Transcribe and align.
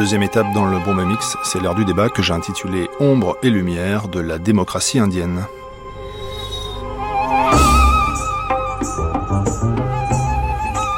Deuxième 0.00 0.22
étape 0.22 0.50
dans 0.54 0.64
le 0.64 0.78
Bon 0.78 0.94
Mix, 0.94 1.36
c'est 1.42 1.60
l'heure 1.60 1.74
du 1.74 1.84
débat 1.84 2.08
que 2.08 2.22
j'ai 2.22 2.32
intitulé 2.32 2.88
Ombre 3.00 3.36
et 3.42 3.50
lumière 3.50 4.08
de 4.08 4.18
la 4.18 4.38
démocratie 4.38 4.98
indienne. 4.98 5.44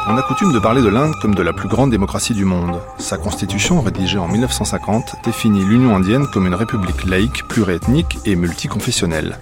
On 0.07 0.17
a 0.17 0.23
coutume 0.23 0.53
de 0.53 0.61
parler 0.61 0.83
de 0.83 0.89
l'Inde 0.89 1.15
comme 1.21 1.35
de 1.35 1.43
la 1.43 1.53
plus 1.53 1.69
grande 1.69 1.91
démocratie 1.91 2.33
du 2.33 2.45
monde. 2.45 2.81
Sa 2.99 3.19
constitution, 3.19 3.81
rédigée 3.81 4.19
en 4.19 4.29
1950, 4.29 5.17
définit 5.25 5.65
l'Union 5.65 5.97
indienne 5.97 6.29
comme 6.29 6.47
une 6.47 6.55
république 6.55 7.05
laïque, 7.05 7.49
pluriethnique 7.49 8.21
et 8.25 8.37
multiconfessionnelle. 8.37 9.41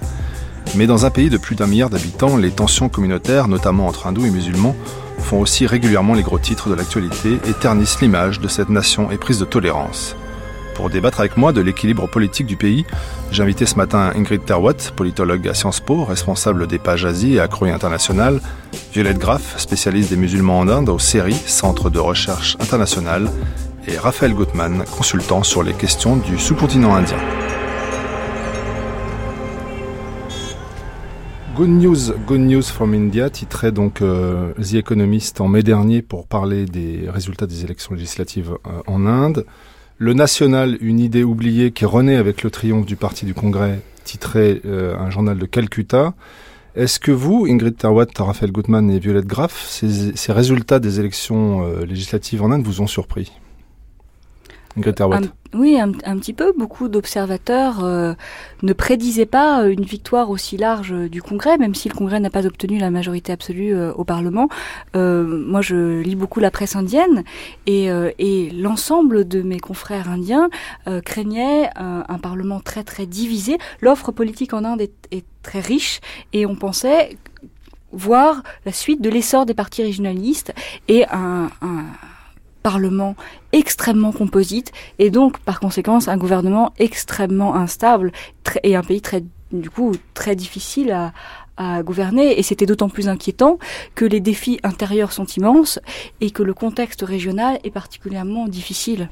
Mais 0.74 0.86
dans 0.86 1.04
un 1.04 1.10
pays 1.10 1.28
de 1.28 1.36
plus 1.36 1.54
d'un 1.54 1.66
milliard 1.66 1.90
d'habitants, 1.90 2.38
les 2.38 2.50
tensions 2.50 2.88
communautaires, 2.88 3.46
notamment 3.46 3.88
entre 3.88 4.06
hindous 4.06 4.24
et 4.24 4.30
musulmans, 4.30 4.74
font 5.20 5.40
aussi 5.40 5.66
régulièrement 5.66 6.14
les 6.14 6.22
gros 6.22 6.38
titres 6.38 6.68
de 6.68 6.74
l'actualité 6.74 7.38
et 7.48 7.52
ternissent 7.52 8.00
l'image 8.00 8.40
de 8.40 8.48
cette 8.48 8.68
nation 8.68 9.10
éprise 9.10 9.38
de 9.38 9.44
tolérance. 9.44 10.16
Pour 10.74 10.88
débattre 10.88 11.20
avec 11.20 11.36
moi 11.36 11.52
de 11.52 11.60
l'équilibre 11.60 12.08
politique 12.08 12.46
du 12.46 12.56
pays, 12.56 12.86
j'ai 13.30 13.42
invité 13.42 13.66
ce 13.66 13.76
matin 13.76 14.12
Ingrid 14.16 14.44
Terwat, 14.44 14.92
politologue 14.96 15.46
à 15.46 15.54
Sciences 15.54 15.80
Po, 15.80 16.04
responsable 16.04 16.66
des 16.66 16.78
pages 16.78 17.04
Asie 17.04 17.34
et 17.34 17.40
Accroix 17.40 17.68
International, 17.68 18.40
Violette 18.92 19.18
Graff, 19.18 19.58
spécialiste 19.58 20.10
des 20.10 20.16
musulmans 20.16 20.58
en 20.58 20.68
Inde 20.68 20.88
au 20.88 20.98
CERI, 20.98 21.34
Centre 21.46 21.90
de 21.90 21.98
recherche 21.98 22.56
international, 22.60 23.30
et 23.86 23.98
Raphaël 23.98 24.34
Gutmann, 24.34 24.84
consultant 24.96 25.42
sur 25.42 25.62
les 25.62 25.74
questions 25.74 26.16
du 26.16 26.38
sous-continent 26.38 26.94
indien. 26.94 27.18
Good 31.60 31.68
News, 31.68 32.14
Good 32.26 32.40
News 32.40 32.62
from 32.62 32.94
India, 32.94 33.28
titré 33.28 33.70
donc 33.70 34.00
euh, 34.00 34.54
The 34.54 34.76
Economist 34.76 35.42
en 35.42 35.48
mai 35.48 35.62
dernier 35.62 36.00
pour 36.00 36.26
parler 36.26 36.64
des 36.64 37.04
résultats 37.10 37.46
des 37.46 37.64
élections 37.64 37.94
législatives 37.94 38.56
euh, 38.66 38.80
en 38.86 39.04
Inde. 39.04 39.44
Le 39.98 40.14
National, 40.14 40.78
une 40.80 40.98
idée 40.98 41.22
oubliée 41.22 41.70
qui 41.70 41.84
renaît 41.84 42.16
avec 42.16 42.44
le 42.44 42.50
triomphe 42.50 42.86
du 42.86 42.96
Parti 42.96 43.26
du 43.26 43.34
Congrès, 43.34 43.82
titré 44.04 44.62
euh, 44.64 44.96
un 44.96 45.10
journal 45.10 45.36
de 45.36 45.44
Calcutta. 45.44 46.14
Est-ce 46.76 46.98
que 46.98 47.12
vous, 47.12 47.44
Ingrid 47.46 47.76
Tarwat, 47.76 48.06
Raphaël 48.18 48.52
Gutmann 48.52 48.90
et 48.90 48.98
Violette 48.98 49.26
Graff, 49.26 49.68
ces 49.68 50.32
résultats 50.32 50.78
des 50.78 50.98
élections 50.98 51.70
législatives 51.84 52.42
en 52.42 52.52
Inde 52.52 52.62
vous 52.64 52.80
ont 52.80 52.86
surpris? 52.86 53.32
Oui, 55.52 55.80
un, 55.80 55.90
petit 55.90 56.32
peu. 56.32 56.52
Beaucoup 56.56 56.88
d'observateurs 56.88 57.82
euh, 57.82 58.14
ne 58.62 58.72
prédisaient 58.72 59.26
pas 59.26 59.64
une 59.64 59.82
victoire 59.82 60.30
aussi 60.30 60.56
large 60.56 60.92
du 60.92 61.22
Congrès, 61.22 61.58
même 61.58 61.74
si 61.74 61.88
le 61.88 61.94
Congrès 61.94 62.20
n'a 62.20 62.30
pas 62.30 62.46
obtenu 62.46 62.78
la 62.78 62.90
majorité 62.90 63.32
absolue 63.32 63.74
euh, 63.74 63.92
au 63.94 64.04
Parlement. 64.04 64.48
Euh, 64.94 65.24
moi, 65.24 65.60
je 65.60 66.00
lis 66.00 66.14
beaucoup 66.14 66.38
la 66.38 66.52
presse 66.52 66.76
indienne 66.76 67.24
et, 67.66 67.88
et 68.18 68.50
l'ensemble 68.50 69.26
de 69.26 69.42
mes 69.42 69.58
confrères 69.58 70.08
indiens 70.08 70.50
craignaient 71.04 71.70
un, 71.76 72.18
Parlement 72.20 72.60
très 72.60 72.84
très 72.84 73.06
divisé. 73.06 73.56
L'offre 73.80 74.12
politique 74.12 74.52
en 74.52 74.64
Inde 74.64 74.82
est, 74.82 74.92
est 75.10 75.24
très 75.42 75.60
riche 75.60 76.00
et 76.32 76.44
on 76.44 76.54
pensait 76.54 77.16
voir 77.92 78.42
la 78.66 78.72
suite 78.72 79.00
de 79.00 79.08
l'essor 79.08 79.46
des 79.46 79.54
partis 79.54 79.82
régionalistes 79.82 80.52
et 80.88 81.06
un, 81.10 81.50
un 81.62 81.84
parlement 82.62 83.16
extrêmement 83.52 84.12
composite 84.12 84.72
et 84.98 85.10
donc 85.10 85.38
par 85.40 85.60
conséquence 85.60 86.08
un 86.08 86.16
gouvernement 86.16 86.72
extrêmement 86.78 87.54
instable 87.54 88.12
et 88.62 88.76
un 88.76 88.82
pays 88.82 89.00
très 89.00 89.22
du 89.52 89.70
coup 89.70 89.92
très 90.14 90.36
difficile 90.36 90.92
à, 90.92 91.12
à 91.56 91.82
gouverner 91.82 92.38
et 92.38 92.42
c'était 92.42 92.66
d'autant 92.66 92.88
plus 92.88 93.08
inquiétant 93.08 93.58
que 93.94 94.06
les 94.06 94.20
défis 94.20 94.58
intérieurs 94.62 95.12
sont 95.12 95.26
immenses 95.26 95.78
et 96.20 96.30
que 96.30 96.42
le 96.42 96.54
contexte 96.54 97.02
régional 97.02 97.58
est 97.64 97.70
particulièrement 97.70 98.48
difficile. 98.48 99.10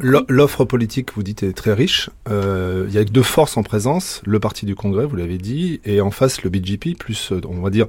L'offre 0.00 0.64
politique, 0.64 1.12
vous 1.14 1.22
dites, 1.22 1.42
est 1.42 1.52
très 1.52 1.74
riche. 1.74 2.08
Euh, 2.28 2.86
il 2.88 2.94
y 2.94 2.98
a 2.98 3.04
deux 3.04 3.22
forces 3.22 3.58
en 3.58 3.62
présence, 3.62 4.22
le 4.24 4.40
Parti 4.40 4.64
du 4.64 4.74
Congrès, 4.74 5.04
vous 5.04 5.16
l'avez 5.16 5.36
dit, 5.36 5.80
et 5.84 6.00
en 6.00 6.10
face 6.10 6.42
le 6.42 6.48
BJP, 6.48 6.96
plus, 6.98 7.32
euh, 7.32 7.42
on 7.46 7.60
va 7.60 7.68
dire, 7.68 7.88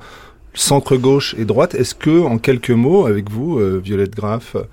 centre-gauche 0.53 1.35
et 1.37 1.45
droite. 1.45 1.75
Est-ce 1.75 1.95
que, 1.95 2.21
en 2.21 2.37
quelques 2.37 2.71
mots, 2.71 3.05
avec 3.05 3.29
vous, 3.29 3.59
euh, 3.59 3.79
Violette 3.83 4.15
Graff, 4.15 4.55
euh, 4.55 4.63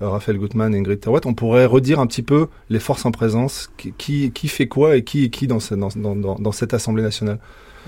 Raphaël 0.00 0.38
Gutmann 0.38 0.74
et 0.74 0.78
Ingrid 0.78 1.00
Terwat, 1.00 1.20
on 1.24 1.34
pourrait 1.34 1.66
redire 1.66 2.00
un 2.00 2.06
petit 2.06 2.22
peu 2.22 2.48
les 2.70 2.78
forces 2.78 3.04
en 3.06 3.10
présence, 3.10 3.70
qui, 3.76 4.30
qui, 4.30 4.48
fait 4.48 4.68
quoi 4.68 4.96
et 4.96 5.04
qui 5.04 5.24
est 5.24 5.30
qui 5.30 5.46
dans 5.46 5.60
cette 5.60 6.74
Assemblée 6.74 7.02
nationale? 7.02 7.38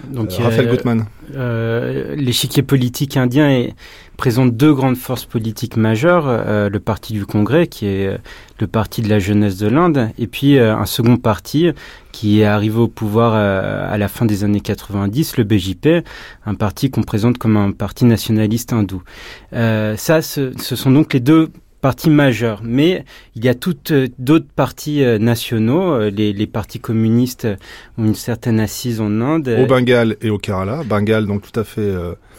Donc, 0.09 0.33
euh, 0.33 0.45
Raphaël 0.45 0.69
Gutmann. 0.69 1.07
Euh, 1.35 2.15
L'échiquier 2.17 2.63
politique 2.63 3.17
indien 3.17 3.51
est, 3.51 3.75
présente 4.17 4.57
deux 4.57 4.75
grandes 4.75 4.97
forces 4.97 5.25
politiques 5.25 5.77
majeures, 5.77 6.25
euh, 6.27 6.69
le 6.69 6.81
Parti 6.81 7.13
du 7.13 7.27
Congrès, 7.27 7.67
qui 7.67 7.87
est 7.87 8.19
le 8.59 8.67
parti 8.67 9.03
de 9.03 9.09
la 9.09 9.19
jeunesse 9.19 9.57
de 9.57 9.69
l'Inde, 9.69 10.11
et 10.19 10.27
puis 10.27 10.59
un 10.59 10.85
second 10.85 11.17
parti 11.17 11.71
qui 12.13 12.41
est 12.41 12.45
arrivé 12.45 12.79
au 12.79 12.89
pouvoir 12.89 13.35
à 13.35 13.97
la 13.97 14.09
fin 14.09 14.27
des 14.27 14.45
années 14.45 14.61
90, 14.61 15.39
le 15.39 15.45
BJP, 15.45 16.05
un 16.45 16.55
parti 16.55 16.91
qu'on 16.91 17.03
présente 17.03 17.39
comme 17.39 17.57
un 17.57 17.73
parti 17.73 18.05
nationaliste 18.05 18.75
hindou. 18.75 19.03
ça, 19.53 20.21
ce, 20.23 20.53
ce 20.59 20.77
sont 20.77 20.91
donc 20.91 21.15
les 21.15 21.21
deux 21.21 21.49
parti 21.81 22.11
majeur. 22.11 22.61
Mais 22.65 23.05
il 23.35 23.45
y 23.45 23.49
a 23.49 23.55
toutes 23.55 23.91
euh, 23.91 24.09
d'autres 24.19 24.49
partis 24.55 25.03
euh, 25.03 25.19
nationaux. 25.19 25.95
Euh, 25.95 26.11
les, 26.11 26.33
les, 26.33 26.47
partis 26.47 26.81
communistes 26.81 27.49
ont 27.99 28.05
une 28.05 28.15
certaine 28.15 28.61
assise 28.61 29.01
en 29.01 29.21
Inde. 29.21 29.57
Au 29.59 29.67
Bengale 29.67 30.17
et 30.21 30.31
au 30.31 30.39
Kerala. 30.39 30.83
Bengale, 30.85 31.27
donc 31.27 31.43
tout 31.43 31.59
à 31.59 31.65
fait 31.65 31.91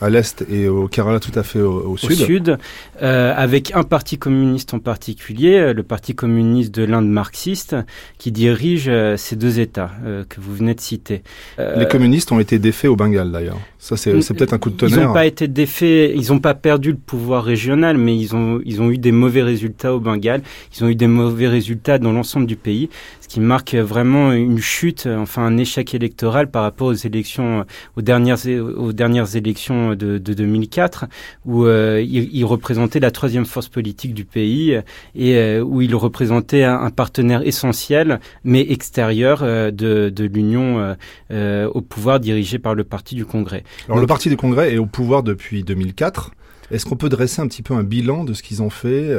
à 0.01 0.09
l'est 0.09 0.43
et 0.49 0.67
au 0.67 0.87
Kerala 0.87 1.19
tout 1.19 1.31
à 1.35 1.43
fait 1.43 1.61
au, 1.61 1.95
sud. 1.97 2.11
Au 2.11 2.15
sud, 2.15 2.57
euh, 3.01 3.33
avec 3.35 3.73
un 3.75 3.83
parti 3.83 4.17
communiste 4.17 4.73
en 4.73 4.79
particulier, 4.79 5.73
le 5.73 5.83
Parti 5.83 6.15
communiste 6.15 6.73
de 6.73 6.83
l'Inde 6.83 7.09
marxiste, 7.09 7.75
qui 8.17 8.31
dirige 8.31 8.91
ces 9.17 9.35
deux 9.35 9.59
États 9.59 9.91
que 10.29 10.41
vous 10.41 10.53
venez 10.55 10.73
de 10.73 10.81
citer. 10.81 11.23
Les 11.57 11.87
communistes 11.87 12.31
ont 12.31 12.39
été 12.39 12.59
défaits 12.59 12.89
au 12.89 12.95
Bengale 12.95 13.31
d'ailleurs. 13.31 13.59
Ça 13.81 13.97
c'est 13.97 14.11
peut-être 14.11 14.53
un 14.53 14.59
coup 14.59 14.69
de 14.69 14.75
tonnerre. 14.75 14.99
Ils 14.99 15.07
n'ont 15.07 15.13
pas 15.13 15.25
été 15.25 15.47
défaits, 15.47 16.11
ils 16.15 16.31
n'ont 16.31 16.39
pas 16.39 16.53
perdu 16.53 16.91
le 16.91 16.97
pouvoir 16.97 17.43
régional, 17.43 17.97
mais 17.97 18.15
ils 18.15 18.35
ont 18.35 18.61
ils 18.63 18.79
ont 18.79 18.91
eu 18.91 18.99
des 18.99 19.11
mauvais 19.11 19.41
résultats 19.41 19.95
au 19.95 19.99
Bengale. 19.99 20.43
Ils 20.77 20.83
ont 20.83 20.87
eu 20.87 20.93
des 20.93 21.07
mauvais 21.07 21.47
résultats 21.47 21.97
dans 21.97 22.11
l'ensemble 22.11 22.45
du 22.45 22.55
pays 22.55 22.89
qui 23.31 23.39
marque 23.39 23.75
vraiment 23.75 24.33
une 24.33 24.59
chute, 24.59 25.07
enfin 25.07 25.45
un 25.45 25.55
échec 25.55 25.95
électoral 25.95 26.51
par 26.51 26.63
rapport 26.63 26.87
aux 26.87 26.93
élections, 26.93 27.65
aux 27.95 28.01
dernières, 28.01 28.39
aux 28.75 28.91
dernières 28.91 29.37
élections 29.37 29.91
de, 29.91 30.17
de 30.17 30.33
2004, 30.33 31.05
où 31.45 31.63
euh, 31.63 32.03
il, 32.05 32.43
représentait 32.43 32.99
la 32.99 33.09
troisième 33.09 33.45
force 33.45 33.69
politique 33.69 34.13
du 34.13 34.25
pays 34.25 34.77
et 35.15 35.37
euh, 35.37 35.61
où 35.61 35.81
il 35.81 35.95
représentait 35.95 36.63
un, 36.63 36.89
partenaire 36.89 37.47
essentiel, 37.47 38.19
mais 38.43 38.69
extérieur 38.69 39.43
euh, 39.43 39.71
de, 39.71 40.09
de 40.09 40.25
l'Union 40.25 40.97
au 41.31 41.81
pouvoir 41.81 42.19
dirigé 42.19 42.59
par 42.59 42.75
le 42.75 42.83
Parti 42.83 43.15
du 43.15 43.23
Congrès. 43.23 43.63
Alors 43.87 44.01
le 44.01 44.07
Parti 44.07 44.27
du 44.27 44.35
Congrès 44.35 44.73
est 44.73 44.77
au 44.77 44.87
pouvoir 44.87 45.23
depuis 45.23 45.63
2004. 45.63 46.31
Est-ce 46.69 46.85
qu'on 46.85 46.97
peut 46.97 47.07
dresser 47.07 47.41
un 47.41 47.47
petit 47.47 47.63
peu 47.63 47.75
un 47.75 47.83
bilan 47.83 48.25
de 48.25 48.33
ce 48.33 48.43
qu'ils 48.43 48.61
ont 48.61 48.69
fait 48.69 49.09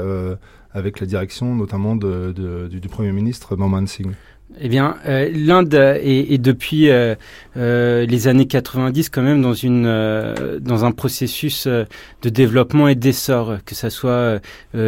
avec 0.75 1.00
la 1.00 1.06
direction 1.06 1.55
notamment 1.55 1.97
de, 1.97 2.33
de, 2.33 2.69
du, 2.69 2.88
Premier 2.88 3.12
ministre 3.12 3.56
Manmohan 3.56 3.87
Singh 3.87 4.12
eh 4.61 4.69
bien, 4.69 4.97
euh, 5.07 5.31
l'Inde 5.35 5.75
est, 5.75 6.33
est, 6.33 6.39
depuis 6.39 6.91
euh, 6.91 7.15
euh, 7.57 8.07
les 8.07 8.29
années 8.29 8.47
90 8.47 9.11
quand 9.11 9.21
même 9.21 9.43
dans 9.43 9.53
une 9.53 9.85
euh, 9.87 10.59
dans 10.59 10.87
un 10.87 10.93
processus 10.93 11.67
euh, 11.67 11.85
de 12.23 12.31
développement 12.31 12.89
et 12.89 12.95
d'essor, 12.95 13.59
que 13.67 13.75
ça 13.75 13.91
soit 13.91 14.41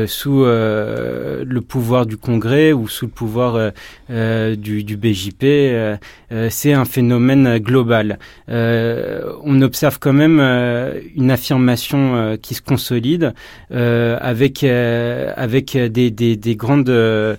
sous 0.06 0.44
le 0.44 1.60
pouvoir 1.60 2.06
du 2.06 2.16
Congrès 2.16 2.72
ou 2.72 2.88
sous 2.88 3.06
le 3.06 3.10
pouvoir 3.10 3.72
du, 4.08 4.96
BJP. 4.96 5.44
C'est 6.48 6.72
un 6.72 6.84
phénomène 6.84 7.58
global. 7.58 8.18
on 8.48 9.62
observe 9.62 9.98
quand 9.98 10.12
même 10.12 10.40
une 11.16 11.30
affirmation 11.30 12.38
qui 12.40 12.54
se 12.54 12.62
consolide 12.62 13.34
avec 13.70 14.64
avec 14.64 15.76
des 15.76 16.56
grandes 16.56 17.38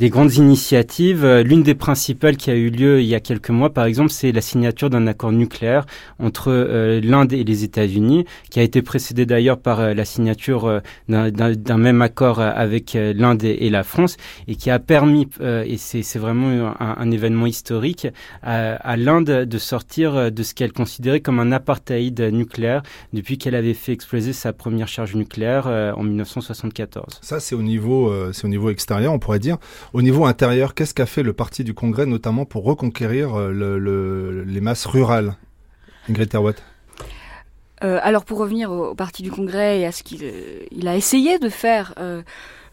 des 0.00 0.08
grandes 0.08 0.36
initiatives. 0.36 1.26
Euh, 1.26 1.42
l'une 1.42 1.62
des 1.62 1.74
principales 1.74 2.38
qui 2.38 2.50
a 2.50 2.54
eu 2.54 2.70
lieu 2.70 3.02
il 3.02 3.06
y 3.06 3.14
a 3.14 3.20
quelques 3.20 3.50
mois, 3.50 3.68
par 3.68 3.84
exemple, 3.84 4.08
c'est 4.08 4.32
la 4.32 4.40
signature 4.40 4.88
d'un 4.88 5.06
accord 5.06 5.30
nucléaire 5.30 5.84
entre 6.18 6.50
euh, 6.50 7.00
l'Inde 7.04 7.34
et 7.34 7.44
les 7.44 7.64
États-Unis, 7.64 8.24
qui 8.48 8.60
a 8.60 8.62
été 8.62 8.80
précédé 8.80 9.26
d'ailleurs 9.26 9.58
par 9.58 9.80
euh, 9.80 9.92
la 9.92 10.06
signature 10.06 10.80
d'un 11.08 11.76
même 11.76 12.00
accord 12.00 12.40
avec 12.40 12.94
l'Inde 12.94 13.44
et, 13.44 13.68
la 13.68 13.82
France, 13.82 14.16
et 14.48 14.54
qui 14.54 14.70
a 14.70 14.78
permis, 14.78 15.28
et 15.42 15.76
c'est 15.76 16.18
vraiment 16.18 16.72
un, 16.80 17.10
événement 17.10 17.46
historique, 17.46 18.06
à, 18.42 18.76
à 18.76 18.96
l'Inde 18.96 19.44
de 19.44 19.58
sortir 19.58 20.32
de 20.32 20.42
ce 20.42 20.54
qu'elle 20.54 20.72
considérait 20.72 21.20
comme 21.20 21.38
un 21.38 21.52
apartheid 21.52 22.18
nucléaire 22.32 22.82
depuis 23.12 23.36
qu'elle 23.36 23.54
avait 23.54 23.74
fait 23.74 23.92
exploser 23.92 24.32
sa 24.32 24.52
première 24.52 24.88
charge 24.88 25.14
nucléaire 25.14 25.66
en 25.66 26.02
1974. 26.02 27.18
Ça, 27.20 27.40
c'est 27.40 27.54
au 27.54 27.62
niveau, 27.62 28.12
c'est 28.32 28.44
au 28.46 28.48
niveau 28.48 28.70
extérieur, 28.70 29.12
on 29.12 29.18
pourrait 29.18 29.38
dire. 29.38 29.58
Au 29.92 30.02
niveau 30.02 30.24
intérieur, 30.24 30.74
qu'est-ce 30.74 30.94
qu'a 30.94 31.06
fait 31.06 31.22
le 31.22 31.32
Parti 31.32 31.64
du 31.64 31.74
Congrès, 31.74 32.06
notamment 32.06 32.44
pour 32.44 32.64
reconquérir 32.64 33.34
euh, 33.34 33.52
le, 33.52 34.44
les 34.44 34.60
masses 34.60 34.86
rurales? 34.86 35.36
Ingrid 36.08 36.28
Terwatt 36.28 36.62
euh, 37.82 37.98
alors 38.02 38.26
pour 38.26 38.38
revenir 38.38 38.70
au, 38.70 38.94
Parti 38.94 39.22
du 39.22 39.30
Congrès 39.30 39.80
et 39.80 39.86
à 39.86 39.92
ce 39.92 40.02
qu'il 40.02 40.22
il 40.70 40.86
a 40.86 40.96
essayé 40.96 41.38
de 41.38 41.48
faire, 41.48 41.94
euh, 41.98 42.22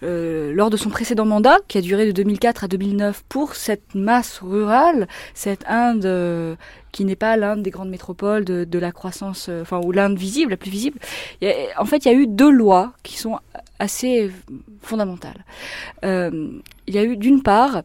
lors 0.02 0.70
de 0.70 0.78
son 0.78 0.90
précédent 0.90 1.26
mandat, 1.26 1.58
qui 1.68 1.78
a 1.78 1.82
duré 1.82 2.06
de 2.06 2.12
2004 2.12 2.64
à 2.64 2.68
2009, 2.68 3.24
pour 3.30 3.56
cette 3.56 3.96
masse 3.96 4.40
rurale, 4.40 5.08
cette 5.34 5.64
Inde 5.68 6.58
qui 6.92 7.06
n'est 7.06 7.16
pas 7.16 7.38
l'Inde 7.38 7.62
des 7.62 7.70
grandes 7.70 7.90
métropoles 7.90 8.46
de, 8.46 8.80
la 8.80 8.92
croissance, 8.92 9.50
enfin 9.62 9.80
ou 9.84 9.92
l'Inde 9.92 10.18
visible, 10.18 10.52
la 10.52 10.58
plus 10.58 10.72
visible. 10.72 11.00
en 11.78 11.86
fait, 11.86 12.06
il 12.06 12.12
y 12.12 12.16
a 12.16 12.18
eu 12.18 12.28
deux 12.28 12.52
lois 12.52 12.94
qui 13.04 13.18
sont 13.18 13.40
assez 13.80 14.32
fondamentales. 14.82 15.46
il 16.04 16.62
y 16.88 16.98
a 16.98 17.04
eu 17.04 17.18
d'une 17.18 17.44
part 17.44 17.84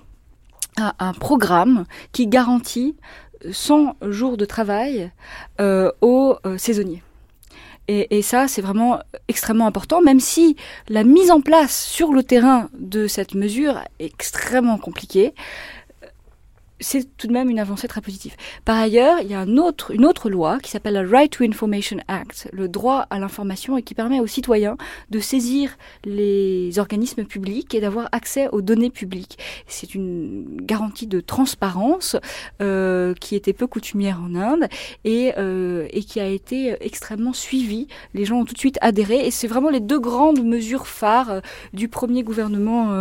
un, 0.76 1.12
programme 1.12 1.84
qui 2.12 2.26
garantit 2.26 2.96
100 3.50 3.96
jours 4.02 4.36
de 4.36 4.44
travail 4.44 5.10
euh, 5.60 5.90
aux 6.00 6.36
euh, 6.46 6.58
saisonniers. 6.58 7.02
Et, 7.88 8.22
ça, 8.22 8.48
c'est 8.48 8.62
vraiment 8.62 9.00
extrêmement 9.28 9.66
important, 9.66 10.00
même 10.00 10.20
si 10.20 10.56
la 10.88 11.04
mise 11.04 11.30
en 11.30 11.40
place 11.40 11.84
sur 11.84 12.12
le 12.12 12.22
terrain 12.22 12.70
de 12.78 13.06
cette 13.06 13.34
mesure 13.34 13.80
est 13.98 14.06
extrêmement 14.06 14.78
compliquée 14.78 15.34
c'est 16.82 17.16
tout 17.16 17.26
de 17.26 17.32
même 17.32 17.48
une 17.48 17.58
avancée 17.58 17.88
très 17.88 18.00
positive. 18.00 18.34
Par 18.64 18.76
ailleurs, 18.76 19.18
il 19.22 19.30
y 19.30 19.34
a 19.34 19.42
une 19.42 19.58
autre 19.58 20.28
loi 20.28 20.58
qui 20.58 20.70
s'appelle 20.70 20.94
le 20.94 21.08
Right 21.08 21.30
to 21.30 21.44
Information 21.44 21.98
Act, 22.08 22.48
le 22.52 22.68
droit 22.68 23.06
à 23.10 23.18
l'information, 23.18 23.76
et 23.78 23.82
qui 23.82 23.94
permet 23.94 24.20
aux 24.20 24.26
citoyens 24.26 24.76
de 25.10 25.20
saisir 25.20 25.76
les 26.04 26.78
organismes 26.78 27.24
publics 27.24 27.74
et 27.74 27.80
d'avoir 27.80 28.08
accès 28.12 28.48
aux 28.52 28.60
données 28.60 28.90
publiques. 28.90 29.38
C'est 29.66 29.94
une 29.94 30.60
garantie 30.60 31.06
de 31.06 31.20
transparence 31.20 32.16
euh, 32.60 33.14
qui 33.14 33.36
était 33.36 33.52
peu 33.52 33.66
coutumière 33.66 34.20
en 34.20 34.34
Inde 34.34 34.68
et, 35.04 35.32
euh, 35.38 35.86
et 35.90 36.02
qui 36.02 36.20
a 36.20 36.26
été 36.26 36.76
extrêmement 36.80 37.32
suivie. 37.32 37.86
Les 38.14 38.24
gens 38.24 38.40
ont 38.40 38.44
tout 38.44 38.54
de 38.54 38.58
suite 38.58 38.78
adhéré 38.80 39.26
et 39.26 39.30
c'est 39.30 39.46
vraiment 39.46 39.70
les 39.70 39.80
deux 39.80 40.00
grandes 40.00 40.44
mesures 40.44 40.86
phares 40.86 41.30
euh, 41.30 41.40
du 41.72 41.88
premier 41.88 42.22
gouvernement. 42.22 42.92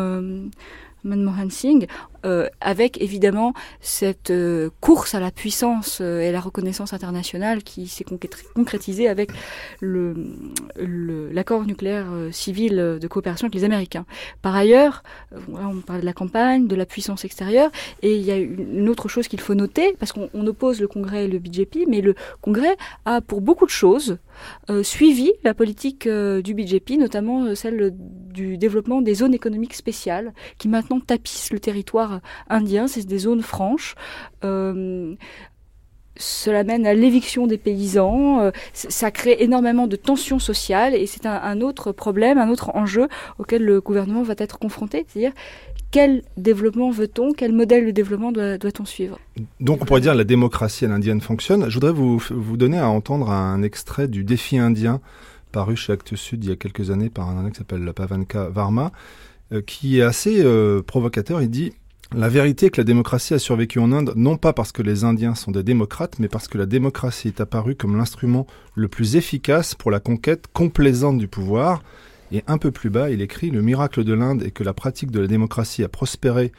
Manmohan 1.03 1.49
Singh, 1.49 1.87
euh, 2.23 2.47
avec 2.59 3.01
évidemment 3.01 3.53
cette 3.79 4.29
euh, 4.29 4.69
course 4.79 5.15
à 5.15 5.19
la 5.19 5.31
puissance 5.31 5.99
euh, 6.01 6.21
et 6.21 6.31
la 6.31 6.39
reconnaissance 6.39 6.93
internationale 6.93 7.63
qui 7.63 7.87
s'est 7.87 8.05
concrétisée 8.53 9.07
avec 9.07 9.31
l'accord 9.81 11.65
nucléaire 11.65 12.05
civil 12.31 12.75
de 13.01 13.07
coopération 13.07 13.45
avec 13.45 13.55
les 13.55 13.63
Américains. 13.63 14.05
Par 14.41 14.55
ailleurs, 14.55 15.03
on 15.47 15.81
parle 15.81 16.01
de 16.01 16.05
la 16.05 16.13
campagne, 16.13 16.67
de 16.67 16.75
la 16.75 16.85
puissance 16.85 17.25
extérieure, 17.25 17.71
et 18.01 18.15
il 18.15 18.21
y 18.21 18.31
a 18.31 18.37
une 18.37 18.89
autre 18.89 19.07
chose 19.07 19.27
qu'il 19.27 19.39
faut 19.39 19.55
noter, 19.55 19.95
parce 19.99 20.11
qu'on 20.11 20.47
oppose 20.47 20.79
le 20.79 20.87
Congrès 20.87 21.25
et 21.25 21.27
le 21.27 21.39
BJP, 21.39 21.87
mais 21.87 22.01
le 22.01 22.15
Congrès 22.41 22.75
a 23.05 23.21
pour 23.21 23.41
beaucoup 23.41 23.65
de 23.65 23.71
choses 23.71 24.17
suivi 24.83 25.31
la 25.43 25.53
politique 25.53 26.07
du 26.07 26.53
BJP, 26.53 26.91
notamment 26.99 27.55
celle 27.55 27.93
du 27.95 28.57
développement 28.57 29.01
des 29.01 29.15
zones 29.15 29.33
économiques 29.33 29.75
spéciales, 29.75 30.33
qui 30.57 30.67
maintenant 30.67 30.99
tapissent 30.99 31.51
le 31.51 31.59
territoire 31.59 32.10
indien, 32.49 32.87
c'est 32.87 33.05
des 33.05 33.19
zones 33.19 33.41
franches. 33.41 33.95
Euh, 34.43 35.15
cela 36.17 36.63
mène 36.63 36.85
à 36.85 36.93
l'éviction 36.93 37.47
des 37.47 37.57
paysans, 37.57 38.41
euh, 38.41 38.51
ça 38.73 39.11
crée 39.11 39.37
énormément 39.39 39.87
de 39.87 39.95
tensions 39.95 40.39
sociales 40.39 40.93
et 40.93 41.05
c'est 41.07 41.25
un, 41.25 41.61
autre 41.61 41.91
problème, 41.91 42.37
un 42.37 42.49
autre 42.49 42.71
enjeu 42.75 43.07
auquel 43.39 43.63
le 43.63 43.81
gouvernement 43.81 44.23
va 44.23 44.35
être 44.37 44.59
confronté, 44.59 45.05
c'est-à-dire 45.07 45.33
quel 45.89 46.23
développement 46.37 46.89
veut-on, 46.89 47.33
quel 47.33 47.51
modèle 47.51 47.85
de 47.85 47.91
développement 47.91 48.31
doit-on 48.31 48.85
suivre? 48.85 49.19
Donc 49.59 49.81
on 49.81 49.85
pourrait 49.85 50.01
dire 50.01 50.13
que 50.13 50.17
la 50.17 50.23
démocratie 50.23 50.85
à 50.85 50.87
l'indienne 50.87 51.19
fonctionne. 51.19 51.69
Je 51.69 51.73
voudrais 51.73 51.91
vous, 51.91 52.17
vous 52.29 52.57
donner 52.57 52.77
à 52.77 52.87
entendre 52.87 53.29
un 53.29 53.61
extrait 53.61 54.07
du 54.07 54.23
défi 54.23 54.57
indien 54.57 55.01
paru 55.51 55.75
chez 55.75 55.91
Actes 55.91 56.15
Sud 56.15 56.45
il 56.45 56.49
y 56.49 56.53
a 56.53 56.55
quelques 56.55 56.91
années 56.91 57.09
par 57.09 57.29
un 57.29 57.37
Indien 57.37 57.51
qui 57.51 57.57
s'appelle 57.57 57.91
Pavanka 57.93 58.47
Varma, 58.47 58.93
euh, 59.51 59.61
qui 59.61 59.99
est 59.99 60.03
assez 60.03 60.45
provocateur. 60.87 61.41
Il 61.41 61.49
dit 61.49 61.73
la 62.13 62.27
vérité 62.27 62.65
est 62.65 62.69
que 62.71 62.81
la 62.81 62.85
démocratie 62.85 63.33
a 63.33 63.39
survécu 63.39 63.79
en 63.79 63.91
Inde 63.93 64.11
non 64.17 64.35
pas 64.35 64.51
parce 64.51 64.73
que 64.73 64.81
les 64.81 65.05
Indiens 65.05 65.33
sont 65.33 65.51
des 65.51 65.63
démocrates, 65.63 66.19
mais 66.19 66.27
parce 66.27 66.49
que 66.49 66.57
la 66.57 66.65
démocratie 66.65 67.29
est 67.29 67.39
apparue 67.39 67.75
comme 67.75 67.95
l'instrument 67.95 68.47
le 68.75 68.89
plus 68.89 69.15
efficace 69.15 69.75
pour 69.75 69.91
la 69.91 70.01
conquête 70.01 70.47
complaisante 70.51 71.17
du 71.17 71.29
pouvoir. 71.29 71.83
Et 72.33 72.43
un 72.47 72.57
peu 72.57 72.71
plus 72.71 72.89
bas, 72.89 73.09
il 73.09 73.21
écrit 73.21 73.49
Le 73.49 73.61
miracle 73.61 74.03
de 74.03 74.13
l'Inde 74.13 74.43
est 74.43 74.51
que 74.51 74.63
la 74.63 74.73
pratique 74.73 75.11
de 75.11 75.21
la 75.21 75.27
démocratie 75.27 75.83
a 75.83 75.89
prospéré 75.89 76.51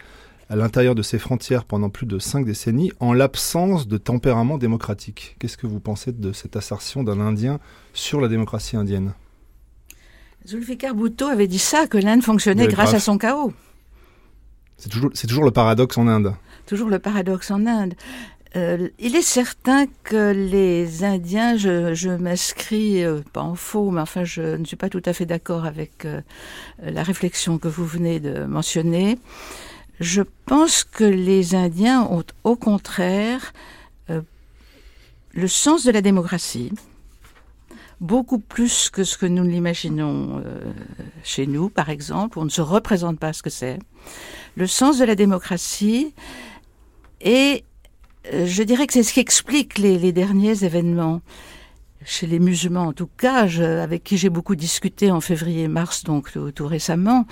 à 0.48 0.56
l'intérieur 0.56 0.94
de 0.94 1.02
ses 1.02 1.18
frontières 1.18 1.64
pendant 1.64 1.90
plus 1.90 2.06
de 2.06 2.18
cinq 2.18 2.46
décennies 2.46 2.92
en 3.00 3.12
l'absence 3.12 3.88
de 3.88 3.98
tempérament 3.98 4.56
démocratique. 4.58 5.36
Qu'est-ce 5.38 5.58
que 5.58 5.66
vous 5.66 5.80
pensez 5.80 6.12
de 6.12 6.32
cette 6.32 6.56
assertion 6.56 7.02
d'un 7.02 7.20
Indien 7.20 7.60
sur 7.92 8.20
la 8.20 8.28
démocratie 8.28 8.76
indienne? 8.76 9.12
Zulfikar 10.46 10.94
Bhutto 10.94 11.26
avait 11.26 11.46
dit 11.46 11.58
ça, 11.58 11.86
que 11.86 11.98
l'Inde 11.98 12.22
fonctionnait 12.22 12.68
grâce 12.68 12.94
à 12.94 13.00
son 13.00 13.16
chaos. 13.16 13.52
C'est 14.82 15.26
toujours, 15.28 15.44
le 15.44 15.52
paradoxe 15.52 15.96
en 15.96 16.08
Inde. 16.08 16.34
Toujours 16.66 16.88
le 16.88 16.98
paradoxe 16.98 17.52
en 17.52 17.66
Inde. 17.66 17.94
Euh, 18.56 18.88
il 18.98 19.14
est 19.14 19.22
certain 19.22 19.86
que 20.02 20.32
les 20.32 21.04
Indiens, 21.04 21.56
je, 21.56 22.16
m'inscris, 22.16 23.04
euh, 23.04 23.20
pas 23.32 23.42
en 23.42 23.54
faux, 23.54 23.90
mais 23.92 24.00
enfin 24.00 24.24
je 24.24 24.56
ne 24.56 24.64
suis 24.64 24.76
pas 24.76 24.88
tout 24.88 25.02
à 25.06 25.12
fait 25.12 25.24
d'accord 25.24 25.64
avec 25.64 26.04
euh, 26.04 26.20
la 26.82 27.02
réflexion 27.04 27.58
que 27.58 27.68
vous 27.68 27.86
venez 27.86 28.18
de 28.18 28.44
mentionner. 28.44 29.18
Je 30.00 30.22
pense 30.46 30.82
que 30.82 31.04
les 31.04 31.54
Indiens 31.54 32.02
ont 32.10 32.24
au 32.44 32.56
contraire 32.56 33.52
le 35.34 35.48
sens 35.48 35.84
de 35.84 35.92
la 35.92 36.02
démocratie, 36.02 36.72
beaucoup 38.02 38.38
plus 38.38 38.90
que 38.90 39.04
ce 39.04 39.16
que 39.16 39.26
nous 39.26 39.44
l'imaginons 39.44 40.42
chez 41.22 41.46
nous, 41.46 41.70
par 41.70 41.88
exemple, 41.88 42.38
on 42.38 42.44
ne 42.44 42.50
se 42.50 42.60
représente 42.60 43.18
pas 43.18 43.32
ce 43.32 43.42
que 43.42 43.50
c'est. 43.50 43.78
Le 44.56 44.66
sens 44.66 44.98
de 44.98 45.04
la 45.04 45.14
démocratie 45.14 46.12
et 47.22 47.64
euh, 48.32 48.46
je 48.46 48.62
dirais 48.62 48.86
que 48.86 48.92
c'est 48.92 49.02
ce 49.02 49.12
qui 49.12 49.20
explique 49.20 49.78
les, 49.78 50.12
derniers 50.12 50.64
événements. 50.64 51.20
Chez 52.04 52.26
les 52.26 52.40
musulmans 52.40 52.88
en 52.88 52.92
tout 52.92 53.08
cas, 53.16 53.46
avec 53.80 54.02
qui 54.02 54.16
j'ai 54.16 54.28
beaucoup 54.28 54.56
discuté 54.56 55.12
en 55.12 55.20
février-mars, 55.20 56.02
donc 56.02 56.32
tout, 56.52 56.66
récemment, 56.66 57.26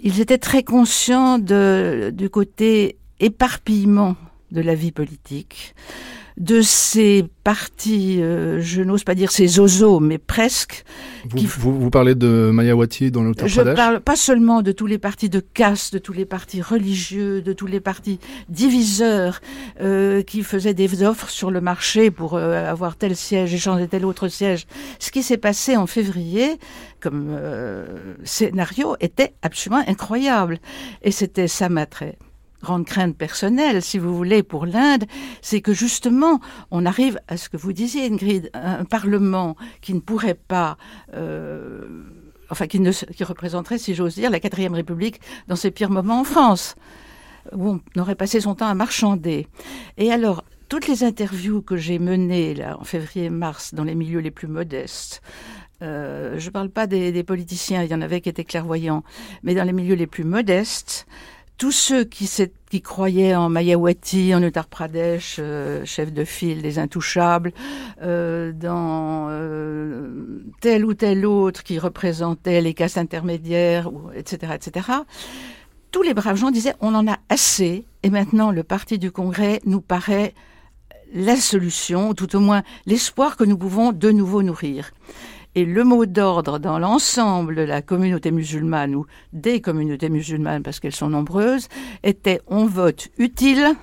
ils 0.00 0.20
étaient 0.20 0.36
très 0.36 0.62
conscients 0.62 1.38
de, 1.38 2.12
du 2.12 2.28
côté 2.28 2.98
éparpillement 3.20 4.14
de 4.50 4.60
la 4.60 4.74
vie 4.74 4.92
politique, 4.92 5.74
de 6.36 6.60
ces 6.60 7.24
partis, 7.44 8.20
euh, 8.20 8.60
je 8.60 8.82
n'ose 8.82 9.04
pas 9.04 9.14
dire 9.14 9.30
ces 9.30 9.58
oiseaux, 9.58 10.00
mais 10.00 10.18
presque. 10.18 10.84
Vous, 11.30 11.80
vous, 11.80 11.90
parlez 11.90 12.14
de 12.14 12.50
Mayawati 12.52 13.10
dans 13.10 13.22
l'Uttar 13.22 13.48
Je 13.48 13.62
parle 13.62 14.00
pas 14.00 14.16
seulement 14.16 14.60
de 14.60 14.72
tous 14.72 14.86
les 14.86 14.98
partis 14.98 15.30
de 15.30 15.40
caste, 15.40 15.94
de 15.94 15.98
tous 15.98 16.12
les 16.12 16.26
partis 16.26 16.60
religieux, 16.60 17.40
de 17.40 17.52
tous 17.54 17.66
les 17.66 17.80
partis 17.80 18.18
diviseurs 18.50 19.40
euh, 19.80 20.22
qui 20.22 20.42
faisaient 20.42 20.74
des 20.74 21.02
offres 21.02 21.30
sur 21.30 21.50
le 21.50 21.62
marché 21.62 22.10
pour 22.10 22.34
euh, 22.34 22.70
avoir 22.70 22.96
tel 22.96 23.16
siège 23.16 23.54
et 23.54 23.58
changer 23.58 23.88
tel 23.88 24.04
autre 24.04 24.28
siège. 24.28 24.66
Ce 24.98 25.10
qui 25.10 25.22
s'est 25.22 25.38
passé 25.38 25.76
en 25.76 25.86
février 25.86 26.58
comme 27.00 27.38
scénario 28.24 28.96
était 29.00 29.34
absolument 29.42 29.84
incroyable. 29.86 30.58
Et 31.02 31.12
c'était 31.12 31.48
ça 31.48 31.68
grande 32.62 32.86
crainte 32.86 33.16
personnelle, 33.16 33.82
si 33.82 33.98
vous 33.98 34.14
voulez, 34.14 34.42
pour 34.42 34.66
l'Inde, 34.66 35.04
c'est 35.42 35.60
que 35.60 35.72
justement, 35.72 36.40
on 36.70 36.86
arrive 36.86 37.20
à 37.28 37.36
ce 37.36 37.48
que 37.48 37.56
vous 37.56 37.72
disiez, 37.72 38.06
Ingrid, 38.06 38.50
un 38.54 38.84
Parlement 38.84 39.56
qui 39.80 39.94
ne 39.94 40.00
pourrait 40.00 40.34
pas... 40.34 40.76
Euh, 41.14 42.04
enfin, 42.50 42.66
qui, 42.66 42.80
ne, 42.80 42.90
qui 42.90 43.24
représenterait, 43.24 43.78
si 43.78 43.94
j'ose 43.94 44.14
dire, 44.14 44.30
la 44.30 44.40
quatrième 44.40 44.74
République 44.74 45.20
dans 45.48 45.56
ses 45.56 45.70
pires 45.70 45.90
moments 45.90 46.20
en 46.20 46.24
France, 46.24 46.76
où 47.52 47.78
on 47.94 48.00
aurait 48.00 48.14
passé 48.14 48.40
son 48.40 48.54
temps 48.54 48.68
à 48.68 48.74
marchander. 48.74 49.46
Et 49.96 50.12
alors, 50.12 50.44
toutes 50.68 50.88
les 50.88 51.04
interviews 51.04 51.62
que 51.62 51.76
j'ai 51.76 51.98
menées 51.98 52.54
là, 52.54 52.78
en 52.80 52.84
février-mars 52.84 53.74
dans 53.74 53.84
les 53.84 53.94
milieux 53.94 54.20
les 54.20 54.30
plus 54.30 54.48
modestes, 54.48 55.22
euh, 55.82 56.38
je 56.38 56.46
ne 56.46 56.50
parle 56.50 56.70
pas 56.70 56.86
des, 56.86 57.12
des, 57.12 57.22
politiciens, 57.22 57.82
il 57.82 57.90
y 57.90 57.94
en 57.94 58.00
avait 58.00 58.20
qui 58.20 58.30
étaient 58.30 58.44
clairvoyants, 58.44 59.04
mais 59.42 59.54
dans 59.54 59.64
les 59.64 59.74
milieux 59.74 59.94
les 59.94 60.06
plus 60.06 60.24
modestes, 60.24 61.06
tous 61.58 61.72
ceux 61.72 62.04
qui, 62.04 62.82
croyaient 62.82 63.34
en 63.34 63.48
Mayawati, 63.48 64.34
en 64.34 64.42
Uttar 64.42 64.66
Pradesh, 64.66 65.36
euh, 65.38 65.84
chef 65.84 66.12
de 66.12 66.24
file 66.24 66.60
des 66.60 66.78
intouchables, 66.78 67.52
euh, 68.02 68.52
dans 68.52 69.28
euh, 69.30 70.42
tel 70.60 70.84
ou 70.84 70.92
tel 70.92 71.24
autre 71.24 71.62
qui 71.62 71.78
représentait 71.78 72.60
les 72.60 72.74
castes 72.74 72.98
intermédiaires, 72.98 73.90
etc., 74.14 74.52
etc., 74.54 74.88
tous 75.92 76.02
les 76.02 76.12
braves 76.12 76.36
gens 76.36 76.50
disaient 76.50 76.74
on 76.80 76.94
en 76.94 77.08
a 77.08 77.16
assez, 77.30 77.86
et 78.02 78.10
maintenant 78.10 78.50
le 78.50 78.62
parti 78.62 78.98
du 78.98 79.10
Congrès 79.10 79.60
nous 79.64 79.80
paraît 79.80 80.34
la 81.14 81.36
solution, 81.36 82.10
ou 82.10 82.14
tout 82.14 82.36
au 82.36 82.40
moins 82.40 82.62
l'espoir 82.84 83.36
que 83.36 83.44
nous 83.44 83.56
pouvons 83.56 83.92
de 83.92 84.10
nouveau 84.10 84.42
nourrir. 84.42 84.90
Et 85.56 85.64
le 85.64 85.84
mot 85.84 86.04
d'ordre 86.04 86.58
dans 86.58 86.78
l'ensemble 86.78 87.56
de 87.56 87.62
la 87.62 87.80
communauté 87.80 88.30
musulmane 88.30 88.94
ou 88.94 89.06
des 89.32 89.62
communautés 89.62 90.10
musulmanes, 90.10 90.62
parce 90.62 90.80
qu'elles 90.80 90.94
sont 90.94 91.08
nombreuses, 91.08 91.68
était 92.02 92.42
on 92.46 92.66
vote 92.66 93.08
utile 93.16 93.74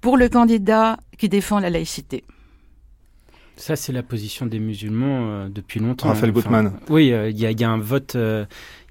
pour 0.00 0.16
le 0.16 0.30
candidat 0.30 0.96
qui 1.18 1.28
défend 1.28 1.60
la 1.60 1.68
laïcité. 1.68 2.24
Ça, 3.56 3.76
c'est 3.76 3.92
la 3.92 4.02
position 4.02 4.46
des 4.46 4.58
musulmans 4.58 5.46
depuis 5.50 5.78
longtemps. 5.78 6.08
Raphaël 6.08 6.32
Gutmann. 6.32 6.72
Oui, 6.88 7.12
il 7.28 7.38
y, 7.38 7.44
y, 7.44 7.64
a 7.64 7.70
un 7.70 7.78
vote 7.78 8.16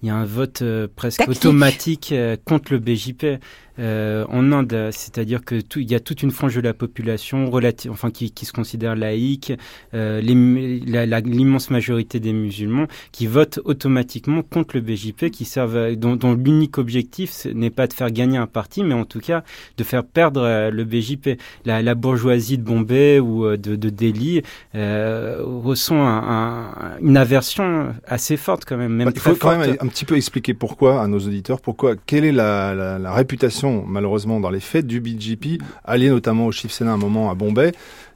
il 0.01 0.08
y 0.08 0.10
a 0.10 0.15
un 0.15 0.25
vote 0.25 0.62
euh, 0.62 0.88
presque 0.93 1.27
automatique 1.27 2.12
euh, 2.12 2.36
contre 2.43 2.74
le 2.74 2.79
BJP 2.79 3.39
euh, 3.79 4.25
en 4.29 4.51
Inde, 4.51 4.89
c'est-à-dire 4.91 5.43
que 5.46 5.62
tout, 5.62 5.79
il 5.79 5.89
y 5.89 5.96
a 5.96 6.00
toute 6.00 6.24
une 6.24 6.31
frange 6.31 6.55
de 6.55 6.62
la 6.62 6.74
population 6.74 7.50
relative, 7.50 7.91
enfin 7.91 8.12
qui, 8.12 8.31
qui, 8.31 8.46
se 8.46 8.51
considère 8.51 8.96
laïque, 8.96 9.53
euh, 9.93 10.20
l'immense 10.22 11.70
majorité 11.70 12.20
des 12.20 12.34
musulmans 12.34 12.88
qui 13.12 13.27
votent 13.27 13.60
automatiquement 13.63 14.43
contre 14.43 14.75
le 14.75 14.81
BJP, 14.81 15.29
qui 15.31 15.46
servent, 15.46 15.96
dont, 15.96 16.15
dont 16.15 16.34
l'unique 16.34 16.77
objectif 16.77 17.46
n'est 17.53 17.70
pas 17.70 17.88
de 17.88 17.93
faire 17.93 18.12
gagner 18.12 18.38
un 18.38 18.48
parti, 18.48 18.84
mais 18.84 18.93
en 18.93 19.05
tout 19.05 19.20
cas 19.20 19.43
de 19.77 19.84
faire 19.84 20.03
perdre 20.03 20.70
le 20.70 20.84
BJP. 20.84 21.39
La, 21.65 21.81
la 21.81 21.96
bourgeoisie 21.96 22.58
de 22.58 22.63
Bombay 22.63 23.20
ou 23.20 23.55
de, 23.55 23.75
de 23.75 23.89
Delhi 23.89 24.41
ressent 24.74 26.05
un, 26.05 26.17
un, 26.17 26.98
une 27.01 27.17
aversion 27.17 27.96
assez 28.05 28.38
forte 28.38 28.65
quand 28.65 28.77
même, 28.77 28.93
même 28.93 29.08
bah, 29.08 29.13
Il 29.15 29.22
faut 29.22 29.36
quand 29.36 29.58
même 29.58 29.77
petit 29.91 30.05
peu 30.05 30.15
expliquer 30.15 30.53
pourquoi 30.53 31.01
à 31.01 31.07
nos 31.07 31.19
auditeurs, 31.19 31.62
pourquoi, 31.62 31.95
quelle 31.95 32.25
est 32.25 32.31
la, 32.31 32.74
la, 32.74 32.98
la 32.98 33.13
réputation, 33.13 33.83
malheureusement, 33.88 34.39
dans 34.39 34.50
les 34.50 34.60
faits 34.60 34.88
du 34.88 35.00
BJP, 35.00 35.62
allié 35.86 36.10
notamment 36.10 36.48
au 36.48 36.51
Shiv 36.51 36.71
Sena 36.71 36.91
à 36.91 36.93
un 36.95 36.98
moment 36.98 37.29
à 37.29 37.36
Bombay, 37.36 37.74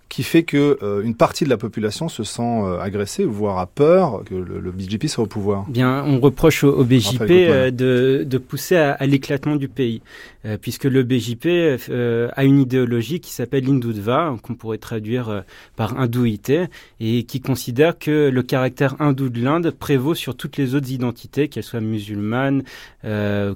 qui 0.09 0.23
fait 0.23 0.43
que 0.43 0.77
euh, 0.81 1.01
une 1.03 1.15
partie 1.15 1.43
de 1.43 1.49
la 1.49 1.57
population 1.57 2.09
se 2.09 2.23
sent 2.23 2.41
euh, 2.41 2.79
agressée, 2.79 3.25
voire 3.25 3.57
a 3.57 3.65
peur 3.65 4.23
que 4.25 4.35
le, 4.35 4.59
le, 4.59 4.71
BJP 4.71 5.07
soit 5.07 5.23
au 5.23 5.27
pouvoir. 5.27 5.65
Bien, 5.67 6.03
on 6.05 6.19
reproche 6.19 6.63
au, 6.63 6.71
au 6.71 6.83
BJP 6.83 7.29
euh, 7.29 7.71
de, 7.71 8.23
de, 8.25 8.37
pousser 8.37 8.77
à, 8.77 8.91
à 8.93 9.05
l'éclatement 9.07 9.55
du 9.55 9.67
pays, 9.67 10.01
euh, 10.45 10.57
puisque 10.57 10.85
le 10.85 11.03
BJP 11.03 11.45
euh, 11.89 12.29
a 12.33 12.43
une 12.43 12.59
idéologie 12.59 13.19
qui 13.19 13.31
s'appelle 13.31 13.63
l'Hindoudva, 13.65 14.35
qu'on 14.41 14.55
pourrait 14.55 14.77
traduire 14.77 15.43
par 15.75 15.99
hindouité, 15.99 16.65
et 16.99 17.23
qui 17.23 17.41
considère 17.41 17.97
que 17.97 18.29
le 18.29 18.43
caractère 18.43 18.95
hindou 19.01 19.29
de 19.29 19.41
l'Inde 19.41 19.71
prévaut 19.71 20.15
sur 20.15 20.35
toutes 20.35 20.57
les 20.57 20.75
autres 20.75 20.91
identités, 20.91 21.47
qu'elles 21.47 21.63
soient 21.63 21.81
musulmanes, 21.81 22.63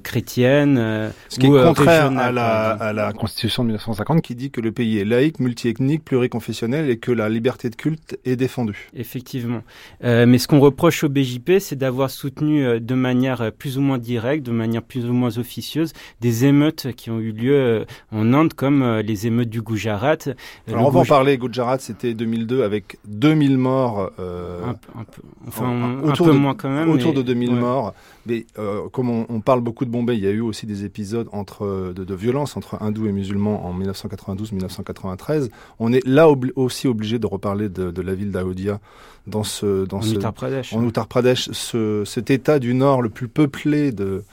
chrétiennes, 0.02 1.12
ce 1.28 1.38
qui 1.38 1.46
est 1.46 1.50
contraire 1.50 2.16
à 2.16 2.32
la, 2.32 2.70
à 2.70 2.92
la 2.92 3.12
Constitution 3.12 3.64
de 3.64 3.68
1950, 3.68 4.22
qui 4.22 4.34
dit 4.34 4.50
que 4.50 4.60
le 4.60 4.72
pays 4.72 4.98
est 4.98 5.04
laïque, 5.04 5.40
multiethnique, 5.40 6.04
pluriconfessionnel 6.04 6.90
et 6.90 6.98
que 6.98 7.12
la 7.12 7.28
liberté 7.28 7.70
de 7.70 7.76
culte 7.76 8.18
est 8.24 8.36
défendue. 8.36 8.88
Effectivement. 8.94 9.62
Euh, 10.04 10.26
mais 10.26 10.38
ce 10.38 10.48
qu'on 10.48 10.60
reproche 10.60 11.04
au 11.04 11.08
BJP, 11.08 11.58
c'est 11.58 11.76
d'avoir 11.76 12.10
soutenu 12.10 12.64
euh, 12.64 12.80
de 12.80 12.94
manière 12.94 13.42
euh, 13.42 13.50
plus 13.50 13.78
ou 13.78 13.80
moins 13.80 13.98
directe, 13.98 14.44
de 14.44 14.52
manière 14.52 14.82
plus 14.82 15.04
ou 15.06 15.12
moins 15.12 15.38
officieuse, 15.38 15.92
des 16.20 16.44
émeutes 16.44 16.79
qui 16.88 17.10
ont 17.10 17.18
eu 17.18 17.32
lieu 17.32 17.54
euh, 17.54 17.84
en 18.12 18.32
Inde, 18.32 18.54
comme 18.54 18.82
euh, 18.82 19.02
les 19.02 19.26
émeutes 19.26 19.50
du 19.50 19.62
Gujarat. 19.62 20.16
Euh, 20.26 20.34
Alors 20.68 20.86
on 20.86 20.90
va 20.90 21.00
en 21.00 21.04
parler, 21.04 21.38
Gujarat, 21.38 21.78
c'était 21.78 22.14
2002 22.14 22.62
avec 22.62 22.98
2000 23.06 23.58
morts. 23.58 24.10
Un, 24.18 24.70
un, 24.70 25.04
peu, 25.04 25.22
enfin, 25.46 25.66
un, 25.66 26.02
autour 26.02 26.26
peu 26.26 26.32
de, 26.32 26.38
moins 26.38 26.54
quand 26.54 26.70
même. 26.70 26.90
Autour 26.90 27.12
mais, 27.12 27.18
de 27.18 27.22
2000 27.22 27.50
ouais. 27.50 27.54
morts. 27.56 27.94
Mais 28.26 28.46
comme 28.92 29.10
on, 29.10 29.26
on, 29.28 29.40
parle 29.40 29.60
beaucoup 29.60 29.84
de 29.84 29.90
Bombay, 29.90 30.16
il 30.16 30.24
y 30.24 30.26
a 30.26 30.30
eu 30.30 30.40
aussi 30.40 30.66
des 30.66 30.84
épisodes 30.84 31.28
entre, 31.32 31.92
de, 31.94 32.04
de 32.04 32.14
violence 32.14 32.56
entre 32.56 32.82
hindous 32.82 33.06
et 33.06 33.12
musulmans 33.12 33.66
en 33.66 33.78
1992-1993. 33.78 35.48
On 35.78 35.92
est 35.92 36.06
là 36.06 36.28
aussi 36.56 36.86
obligé 36.86 37.18
de 37.18 37.26
reparler 37.26 37.68
de, 37.68 37.90
de 37.90 38.02
la 38.02 38.14
ville 38.14 38.30
d'Aodia 38.30 38.80
dans 39.26 39.44
ce 39.44 39.84
dans 39.86 39.98
en 39.98 40.02
ce 40.02 40.14
Uttar 40.14 40.32
Pradesh, 40.32 40.72
en 40.72 40.86
Uttar 40.86 41.06
Pradesh, 41.06 41.50
ce, 41.52 42.04
cet 42.04 42.30
État 42.30 42.58
du 42.58 42.74
Nord 42.74 43.02
le 43.02 43.10
plus 43.10 43.28
peuplé 43.28 43.92
de 43.92 44.24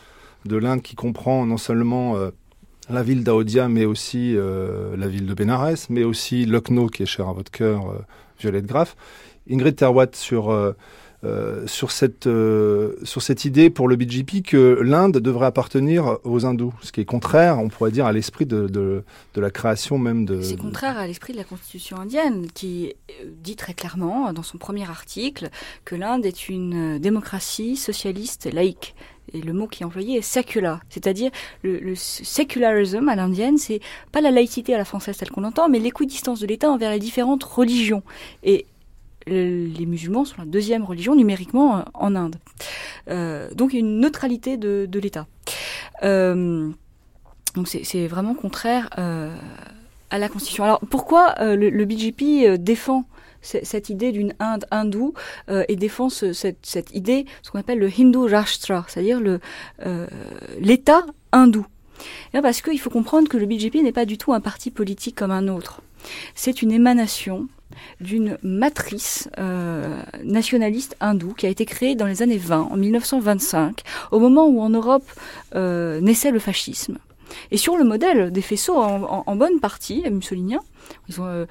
de 0.48 0.58
l'Inde 0.58 0.82
qui 0.82 0.96
comprend 0.96 1.46
non 1.46 1.58
seulement 1.58 2.16
euh, 2.18 2.32
la 2.89 3.04
ville 3.04 3.24
d'Aodia, 3.24 3.68
mais 3.68 3.86
aussi 3.86 4.34
euh, 4.36 4.96
la 4.98 5.08
ville 5.08 5.25
de 5.25 5.34
Benares, 5.34 5.88
mais 5.89 6.04
aussi 6.04 6.46
Lucknow 6.46 6.88
qui 6.88 7.04
est 7.04 7.08
cher 7.08 7.27
à 7.27 7.34
votre 7.34 7.51
cœur, 7.51 7.89
euh, 7.89 8.00
Violette 8.39 8.66
Graff. 8.66 8.96
Ingrid 9.50 9.75
Terwat 9.75 10.10
sur 10.13 10.51
euh, 10.51 10.74
sur, 11.66 11.89
cette, 11.89 12.30
sur 13.04 13.22
cette 13.22 13.44
idée 13.44 13.72
pour 13.72 13.88
le 13.88 13.96
BJP 13.96 14.44
que 14.46 14.80
l'Inde 14.84 15.18
devrait 15.18 15.48
appartenir 15.48 16.20
aux 16.24 16.46
hindous, 16.46 16.74
ce 16.84 16.92
qui 16.92 17.01
est 17.01 17.06
contraire, 17.06 17.58
on 17.58 17.70
pourrait 17.70 17.89
dire, 17.89 18.06
à 18.06 18.12
l'esprit 18.12 18.46
de, 18.46 18.68
de, 18.68 19.04
la 19.36 19.50
création 19.50 19.98
même 19.98 20.25
de... 20.25 20.42
C'est 20.42 20.58
contraire 20.58 20.96
à 20.96 21.08
l'esprit 21.08 21.34
de 21.34 21.39
la 21.39 21.44
constitution 21.44 21.98
indienne, 21.98 22.48
qui 22.54 22.94
dit 23.25 23.56
très 23.56 23.74
clairement 23.74 24.32
dans 24.32 24.44
son 24.44 24.60
premier 24.60 24.88
article 24.88 25.50
que 25.86 25.96
l'Inde 25.96 26.24
est 26.24 26.50
une 26.50 27.00
démocratie 27.00 27.77
socialiste 27.77 28.48
laïque 28.54 28.96
et 29.34 29.41
le 29.41 29.53
mot 29.53 29.67
qui 29.67 29.84
est 29.84 29.86
employé 29.86 30.17
est 30.17 30.22
secular, 30.22 30.79
c'est-à-dire 30.89 31.31
le, 31.63 31.79
le 31.79 31.96
sécularisme 31.96 33.10
à 33.10 33.15
l'indienne, 33.15 33.57
c'est 33.57 33.81
pas 34.12 34.22
la 34.22 34.31
laïcité 34.31 34.74
à 34.74 34.77
la 34.77 34.86
française 34.86 35.17
telle 35.17 35.31
qu'on 35.31 35.41
l'entend, 35.41 35.69
mais 35.69 35.79
l'équidistance 35.79 36.39
de 36.39 36.48
l'État 36.48 36.69
envers 36.69 36.91
les 36.91 37.00
différentes 37.00 37.43
religions. 37.43 38.03
Et 38.43 38.65
les 39.27 39.86
musulmans 39.86 40.25
sont 40.25 40.36
la 40.39 40.46
deuxième 40.46 40.84
religion 40.84 41.15
numériquement 41.15 41.86
en 41.93 42.15
Inde. 42.15 42.38
Euh, 43.10 43.50
donc 43.53 43.74
il 43.74 43.75
y 43.75 43.77
a 43.77 43.79
une 43.81 44.00
neutralité 44.00 44.57
de, 44.57 45.00
l'État. 45.00 45.27
Euh, 46.03 46.69
donc 47.55 47.67
c'est 47.67 48.07
vraiment 48.07 48.34
contraire 48.34 48.89
euh, 48.98 49.36
à 50.10 50.17
la 50.17 50.29
Constitution. 50.29 50.63
Alors 50.63 50.79
pourquoi 50.89 51.36
euh, 51.39 51.55
le, 51.55 51.69
le, 51.69 51.86
BJP 51.86 52.60
défend 52.60 53.05
cette 53.63 53.89
idée 53.89 54.12
d'une 54.12 54.34
Inde 54.39 54.66
hindoue 54.72 55.13
euh, 55.50 55.63
et 55.68 55.75
défend 55.75 56.10
ce, 56.10 56.34
cette, 56.34 56.94
idée, 56.94 57.25
ce 57.42 57.51
qu'on 57.51 57.60
appelle 57.60 57.80
le 57.80 57.89
Hindu 57.89 58.34
Rashtra, 58.34 58.86
c'est-à-dire 58.88 59.22
l'État 60.60 61.06
hindou 61.32 61.66
et 62.34 62.42
Parce 62.42 62.62
qu'il 62.62 62.80
faut 62.80 62.89
comprendre 62.89 63.27
que 63.27 63.38
le 63.38 63.46
BJP 63.46 63.75
n'est 63.75 63.92
pas 63.92 64.06
du 64.06 64.18
tout 64.18 64.34
un 64.34 64.42
parti 64.42 64.72
politique 64.72 65.16
comme 65.16 65.32
un 65.32 65.48
autre. 65.48 65.82
C'est 66.36 66.62
une 66.62 66.72
émanation 66.72 67.48
d'une 68.00 68.38
matrice 68.44 69.30
euh, 69.38 70.00
nationaliste 70.24 70.96
hindoue 71.00 71.34
qui 71.34 71.46
a 71.46 71.50
été 71.50 71.66
créée 71.66 71.96
dans 71.96 72.06
les 72.06 72.22
années 72.22 72.38
20, 72.38 72.70
en 72.72 72.77
1925, 72.77 73.82
au 74.12 74.20
moment 74.20 74.48
où 74.48 74.62
en 74.62 74.70
Europe 74.70 75.10
euh, 75.56 76.00
naissait 76.01 76.32
le 76.32 76.39
fascisme. 76.39 76.98
Et 77.51 77.57
sur 77.57 77.77
le 77.77 77.84
modèle 77.84 78.31
des 78.31 78.41
faisceaux, 78.41 78.75
en, 78.77 79.03
en, 79.03 79.24
en 79.25 79.36
bonne 79.36 79.60
partie 79.60 80.03
mussoliniens, 80.10 80.62
ils 81.10 81.22
ont 81.22 81.25
euh, 81.25 81.46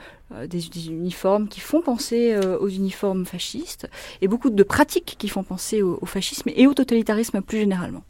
des, 0.47 0.59
des, 0.59 0.89
uniformes 0.89 1.49
qui 1.49 1.61
font 1.61 1.81
penser 1.83 2.33
euh, 2.33 2.59
aux 2.59 2.69
uniformes 2.69 3.27
fascistes 3.27 3.89
et 4.23 4.29
beaucoup 4.29 4.51
de 4.51 4.63
pratiques 4.63 5.17
qui 5.19 5.29
font 5.29 5.43
penser 5.43 5.83
au, 5.83 5.99
au 6.01 6.07
fascisme 6.07 6.51
et 6.55 6.67
au 6.67 6.75
totalitarisme 6.75 7.41
plus 7.43 7.59
généralement. 7.59 8.03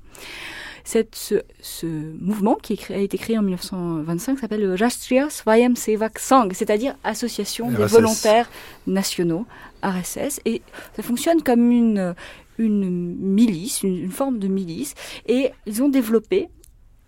Cette, 0.84 1.16
ce, 1.16 1.42
ce, 1.60 1.86
mouvement 2.20 2.54
qui 2.54 2.74
est 2.74 2.76
créé, 2.76 2.96
a 2.96 3.00
été 3.00 3.18
créé 3.18 3.36
en 3.36 3.42
1925 3.42 4.38
s'appelle 4.38 4.60
le 4.60 4.76
Rastriya 4.76 5.28
Swayam 5.30 5.74
Sevak 5.74 6.20
Sangh, 6.20 6.52
c'est-à-dire 6.54 6.94
Association 7.02 7.66
RSS. 7.66 7.76
des 7.76 7.84
volontaires 7.86 8.48
nationaux, 8.86 9.46
RSS, 9.82 10.40
et 10.44 10.62
ça 10.94 11.02
fonctionne 11.02 11.42
comme 11.42 11.72
une, 11.72 12.14
une 12.58 13.16
milice, 13.16 13.82
une, 13.82 13.96
une 13.96 14.12
forme 14.12 14.38
de 14.38 14.46
milice, 14.46 14.94
et 15.26 15.50
ils 15.66 15.82
ont 15.82 15.88
développé 15.88 16.48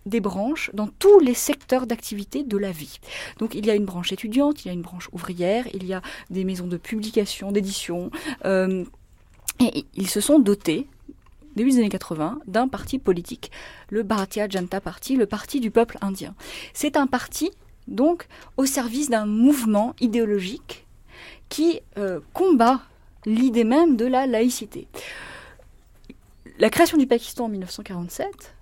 des 0.05 0.19
branches 0.19 0.71
dans 0.73 0.87
tous 0.87 1.19
les 1.19 1.33
secteurs 1.33 1.87
d'activité 1.87 2.43
de 2.43 2.57
la 2.57 2.71
vie. 2.71 2.99
Donc 3.37 3.55
il 3.55 3.65
y 3.65 3.69
a 3.69 3.75
une 3.75 3.85
branche 3.85 4.11
étudiante, 4.11 4.65
il 4.65 4.67
y 4.69 4.71
a 4.71 4.73
une 4.73 4.81
branche 4.81 5.09
ouvrière, 5.11 5.67
il 5.73 5.85
y 5.85 5.93
a 5.93 6.01
des 6.29 6.43
maisons 6.43 6.67
de 6.67 6.77
publication, 6.77 7.51
d'édition, 7.51 8.11
euh, 8.45 8.85
et 9.59 9.85
ils 9.95 10.09
se 10.09 10.21
sont 10.21 10.39
dotés 10.39 10.87
début 11.55 11.71
des 11.71 11.79
années 11.79 11.89
80, 11.89 12.39
d'un 12.47 12.67
parti 12.67 12.99
politique, 12.99 13.51
le 13.89 14.03
Bharatiya 14.03 14.47
Janata 14.47 14.79
Party, 14.79 15.15
le 15.15 15.25
parti 15.25 15.59
du 15.59 15.71
peuple 15.71 15.97
indien. 16.01 16.33
C'est 16.73 16.95
un 16.95 17.07
parti, 17.07 17.51
donc, 17.87 18.27
au 18.55 18.65
service 18.65 19.09
d'un 19.09 19.25
mouvement 19.25 19.93
idéologique 19.99 20.85
qui 21.49 21.81
euh, 21.97 22.19
combat 22.33 22.81
l'idée 23.25 23.63
même 23.65 23.97
de 23.97 24.05
la 24.05 24.25
laïcité. 24.25 24.87
La 26.59 26.69
création 26.69 26.97
du 26.97 27.07
Pakistan 27.07 27.45
en 27.45 27.49
1947, 27.49 28.55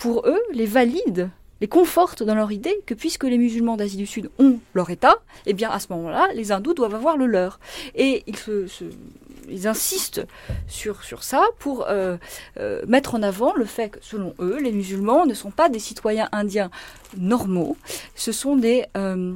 pour 0.00 0.26
eux, 0.26 0.40
les 0.52 0.66
valide 0.66 1.30
les 1.60 1.68
confortent 1.68 2.22
dans 2.22 2.34
leur 2.34 2.50
idée 2.52 2.74
que 2.86 2.94
puisque 2.94 3.24
les 3.24 3.36
musulmans 3.36 3.76
d'Asie 3.76 3.98
du 3.98 4.06
Sud 4.06 4.30
ont 4.38 4.58
leur 4.72 4.88
État, 4.88 5.16
eh 5.44 5.52
bien 5.52 5.70
à 5.70 5.78
ce 5.78 5.88
moment-là, 5.90 6.28
les 6.34 6.52
hindous 6.52 6.72
doivent 6.72 6.94
avoir 6.94 7.18
le 7.18 7.26
leur. 7.26 7.60
Et 7.94 8.22
ils, 8.26 8.36
se, 8.36 8.66
ils 9.48 9.68
insistent 9.68 10.26
sur, 10.68 11.04
sur 11.04 11.22
ça 11.22 11.44
pour 11.58 11.86
euh, 11.86 12.16
euh, 12.58 12.82
mettre 12.88 13.14
en 13.14 13.22
avant 13.22 13.52
le 13.52 13.66
fait 13.66 13.90
que, 13.90 13.98
selon 14.00 14.34
eux, 14.40 14.58
les 14.58 14.72
musulmans 14.72 15.26
ne 15.26 15.34
sont 15.34 15.50
pas 15.50 15.68
des 15.68 15.78
citoyens 15.78 16.30
indiens 16.32 16.70
normaux, 17.16 17.76
ce 18.14 18.32
sont 18.32 18.56
des... 18.56 18.86
Euh, 18.96 19.34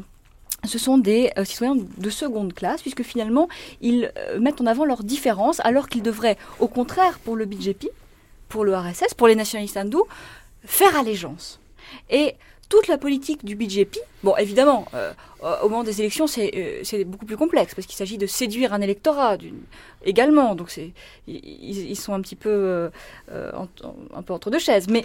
ce 0.66 0.78
sont 0.78 0.96
des 0.96 1.30
citoyens 1.44 1.76
de 1.76 2.08
seconde 2.08 2.54
classe, 2.54 2.80
puisque 2.80 3.02
finalement, 3.02 3.50
ils 3.82 4.10
mettent 4.40 4.62
en 4.62 4.66
avant 4.66 4.86
leurs 4.86 5.04
différences, 5.04 5.60
alors 5.60 5.90
qu'ils 5.90 6.00
devraient, 6.00 6.38
au 6.58 6.68
contraire, 6.68 7.18
pour 7.18 7.36
le 7.36 7.44
BJP, 7.44 7.88
pour 8.48 8.64
le 8.64 8.74
RSS, 8.74 9.12
pour 9.14 9.28
les 9.28 9.34
nationalistes 9.34 9.76
hindous, 9.76 10.06
faire 10.64 10.96
allégeance. 10.96 11.60
Et 12.10 12.34
toute 12.68 12.88
la 12.88 12.98
politique 12.98 13.44
du 13.44 13.56
BJP, 13.56 13.98
bon 14.22 14.36
évidemment, 14.36 14.86
euh, 14.94 15.12
au 15.62 15.68
moment 15.68 15.84
des 15.84 16.00
élections 16.00 16.26
c'est 16.26 16.80
c'est 16.84 17.04
beaucoup 17.04 17.26
plus 17.26 17.36
complexe 17.36 17.74
parce 17.74 17.86
qu'il 17.86 17.96
s'agit 17.96 18.18
de 18.18 18.26
séduire 18.26 18.72
un 18.72 18.80
électorat 18.80 19.36
également, 20.04 20.54
donc 20.54 20.74
ils, 21.26 21.96
sont 21.96 22.14
un 22.14 22.20
petit 22.20 22.36
peu 22.36 22.90
un 23.30 24.22
peu 24.22 24.32
entre 24.32 24.50
deux 24.50 24.58
chaises, 24.58 24.88
mais 24.88 25.04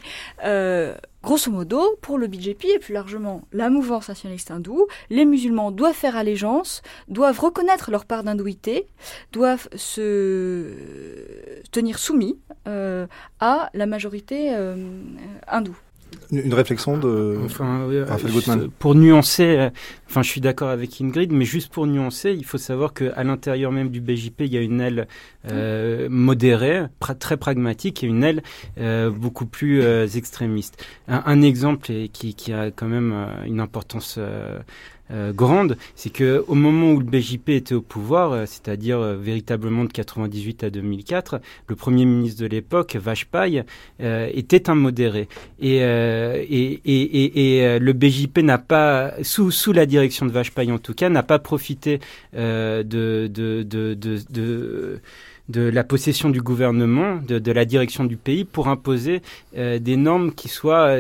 grosso 1.21 1.51
modo 1.51 1.81
pour 2.01 2.17
le 2.17 2.27
BJP 2.27 2.65
et 2.75 2.79
plus 2.79 2.93
largement 2.93 3.41
la 3.51 3.69
mouvance 3.69 4.07
nationaliste 4.07 4.51
hindoue, 4.51 4.87
les 5.09 5.25
musulmans 5.25 5.71
doivent 5.71 5.93
faire 5.93 6.15
allégeance, 6.15 6.81
doivent 7.07 7.39
reconnaître 7.39 7.91
leur 7.91 8.05
part 8.05 8.23
d'hindouité, 8.23 8.87
doivent 9.33 9.67
se 9.75 10.73
tenir 11.71 11.99
soumis 11.99 12.37
à 12.65 13.69
la 13.73 13.85
majorité 13.85 14.55
hindoue. 15.47 15.77
Une 16.31 16.53
réflexion 16.53 16.97
de 16.97 17.39
enfin, 17.43 17.87
Raphaël 18.07 18.69
Pour 18.77 18.93
nuancer, 18.93 19.43
euh, 19.43 19.69
enfin, 20.07 20.21
je 20.21 20.29
suis 20.29 20.41
d'accord 20.41 20.69
avec 20.69 21.01
Ingrid, 21.01 21.31
mais 21.31 21.45
juste 21.45 21.71
pour 21.73 21.87
nuancer, 21.87 22.35
il 22.37 22.45
faut 22.45 22.59
savoir 22.59 22.93
qu'à 22.93 23.23
l'intérieur 23.23 23.71
même 23.71 23.89
du 23.89 23.99
BJP, 23.99 24.41
il 24.41 24.53
y 24.53 24.57
a 24.57 24.61
une 24.61 24.79
aile 24.79 25.07
euh, 25.49 26.07
modérée, 26.09 26.83
très 27.19 27.37
pragmatique, 27.37 28.03
et 28.03 28.07
une 28.07 28.23
aile 28.23 28.43
euh, 28.79 29.09
beaucoup 29.09 29.47
plus 29.47 29.81
extrémiste. 30.15 30.85
Un, 31.07 31.41
exemple 31.41 31.91
et 31.91 32.09
qui, 32.09 32.35
qui, 32.35 32.53
a 32.53 32.69
quand 32.69 32.87
même 32.87 33.15
une 33.45 33.59
importance 33.59 34.19
euh, 35.11 35.33
grande, 35.33 35.75
c'est 35.95 36.11
que 36.11 36.43
au 36.47 36.53
moment 36.53 36.91
où 36.91 36.99
le 36.99 37.05
BJP 37.05 37.49
était 37.49 37.73
au 37.73 37.81
pouvoir, 37.81 38.31
euh, 38.31 38.45
c'est-à-dire 38.45 38.99
euh, 38.99 39.15
véritablement 39.15 39.83
de 39.83 39.91
98 39.91 40.63
à 40.63 40.69
2004, 40.69 41.41
le 41.67 41.75
premier 41.75 42.05
ministre 42.05 42.41
de 42.43 42.47
l'époque, 42.47 42.95
Vajpayee, 42.95 43.63
était 43.99 44.69
un 44.69 44.75
modéré. 44.75 45.27
Et, 45.59 45.77
et, 45.77 46.81
et, 46.85 47.57
et, 47.59 47.79
le 47.79 47.93
BJP 47.93 48.39
n'a 48.39 48.57
pas, 48.57 49.13
sous, 49.23 49.51
sous 49.51 49.73
la 49.73 49.85
direction 49.85 50.25
de 50.25 50.31
Vajpayee 50.31 50.71
en 50.71 50.77
tout 50.77 50.93
cas, 50.93 51.09
n'a 51.09 51.23
pas 51.23 51.39
profité 51.39 51.99
de, 52.33 52.83
de, 52.83 53.27
de, 53.63 53.93
de, 53.93 54.19
de 54.29 54.99
de 55.49 55.61
la 55.61 55.83
possession 55.83 56.29
du 56.29 56.41
gouvernement, 56.41 57.15
de, 57.27 57.39
de, 57.39 57.51
la 57.51 57.65
direction 57.65 58.03
du 58.03 58.17
pays, 58.17 58.45
pour 58.45 58.67
imposer 58.67 59.23
des 59.55 59.97
normes 59.97 60.31
qui 60.31 60.47
soient 60.47 60.99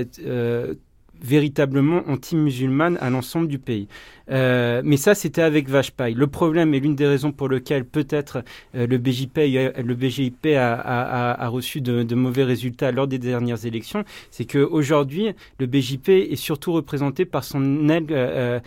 véritablement 1.21 2.03
anti-musulmane 2.07 2.97
à 3.01 3.09
l'ensemble 3.09 3.47
du 3.47 3.59
pays. 3.59 3.87
Euh, 4.29 4.81
mais 4.83 4.97
ça, 4.97 5.15
c'était 5.15 5.41
avec 5.41 5.69
Vajpayee. 5.69 6.13
Le 6.13 6.27
problème 6.27 6.73
et 6.73 6.79
l'une 6.79 6.95
des 6.95 7.07
raisons 7.07 7.31
pour 7.31 7.49
lesquelles 7.49 7.85
peut-être 7.85 8.43
euh, 8.75 8.85
le 8.85 8.97
BJP, 8.97 9.37
le 9.37 10.57
a, 10.57 11.47
reçu 11.47 11.81
de, 11.81 12.03
de, 12.03 12.15
mauvais 12.15 12.43
résultats 12.43 12.91
lors 12.91 13.07
des 13.07 13.17
dernières 13.17 13.65
élections, 13.65 14.03
c'est 14.31 14.45
qu'aujourd'hui, 14.45 15.33
le 15.59 15.65
BJP 15.65 16.09
est 16.09 16.35
surtout 16.35 16.73
représenté 16.73 17.25
par 17.25 17.43
son 17.43 17.89
aile 17.89 18.05
euh, 18.11 18.59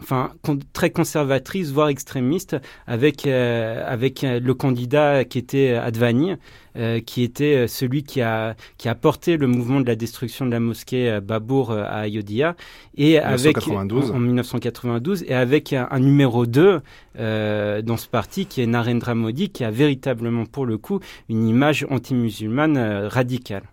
enfin 0.00 0.32
très 0.72 0.90
conservatrice, 0.90 1.70
voire 1.70 1.88
extrémiste, 1.88 2.56
avec 2.86 3.26
euh, 3.26 3.82
avec 3.86 4.24
euh, 4.24 4.40
le 4.40 4.54
candidat 4.54 5.24
qui 5.24 5.38
était 5.38 5.72
Advani, 5.72 6.34
euh, 6.76 7.00
qui 7.00 7.22
était 7.22 7.66
celui 7.68 8.02
qui 8.02 8.20
a 8.20 8.54
qui 8.76 8.88
a 8.88 8.94
porté 8.94 9.36
le 9.36 9.46
mouvement 9.46 9.80
de 9.80 9.86
la 9.86 9.96
destruction 9.96 10.46
de 10.46 10.50
la 10.50 10.60
mosquée 10.60 11.18
Babour 11.22 11.72
à 11.72 12.00
Ayodhya 12.00 12.56
et 12.96 13.18
avec 13.18 13.58
en, 13.68 13.84
1992 13.84 15.24
et 15.26 15.34
avec 15.34 15.72
un, 15.72 16.00
numéro 16.00 16.46
2 16.46 16.80
dans 17.16 17.96
ce 17.96 18.08
parti 18.08 18.46
qui 18.46 18.62
est 18.62 18.66
Narendra 18.66 19.14
Modi, 19.14 19.50
qui 19.50 19.64
a 19.64 19.70
véritablement 19.70 20.46
pour 20.46 20.66
le 20.66 20.78
coup 20.78 21.00
une 21.28 21.46
image 21.48 21.86
anti-musulmane 21.90 22.78
radicale. 23.06 23.64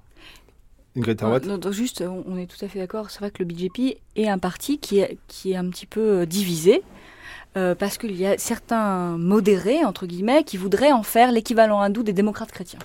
Non, 1.45 1.57
donc 1.57 1.73
juste, 1.73 2.01
on 2.01 2.37
est 2.37 2.45
tout 2.45 2.63
à 2.63 2.67
fait 2.67 2.79
d'accord. 2.79 3.09
C'est 3.09 3.19
vrai 3.19 3.31
que 3.31 3.43
le 3.43 3.45
BJP 3.45 3.97
est 4.15 4.27
un 4.27 4.37
parti 4.37 4.77
qui 4.79 4.99
est, 4.99 5.17
qui 5.27 5.51
est 5.51 5.55
un 5.55 5.69
petit 5.69 5.85
peu 5.85 6.21
euh, 6.21 6.25
divisé. 6.25 6.83
Euh, 7.57 7.73
parce 7.73 7.97
qu'il 7.97 8.15
y 8.17 8.25
a 8.25 8.37
certains 8.37 9.17
modérés, 9.17 9.85
entre 9.85 10.05
guillemets, 10.05 10.43
qui 10.43 10.57
voudraient 10.57 10.91
en 10.91 11.03
faire 11.03 11.31
l'équivalent 11.31 11.79
hindou 11.79 12.03
des 12.03 12.11
démocrates 12.11 12.51
chrétiens. 12.51 12.79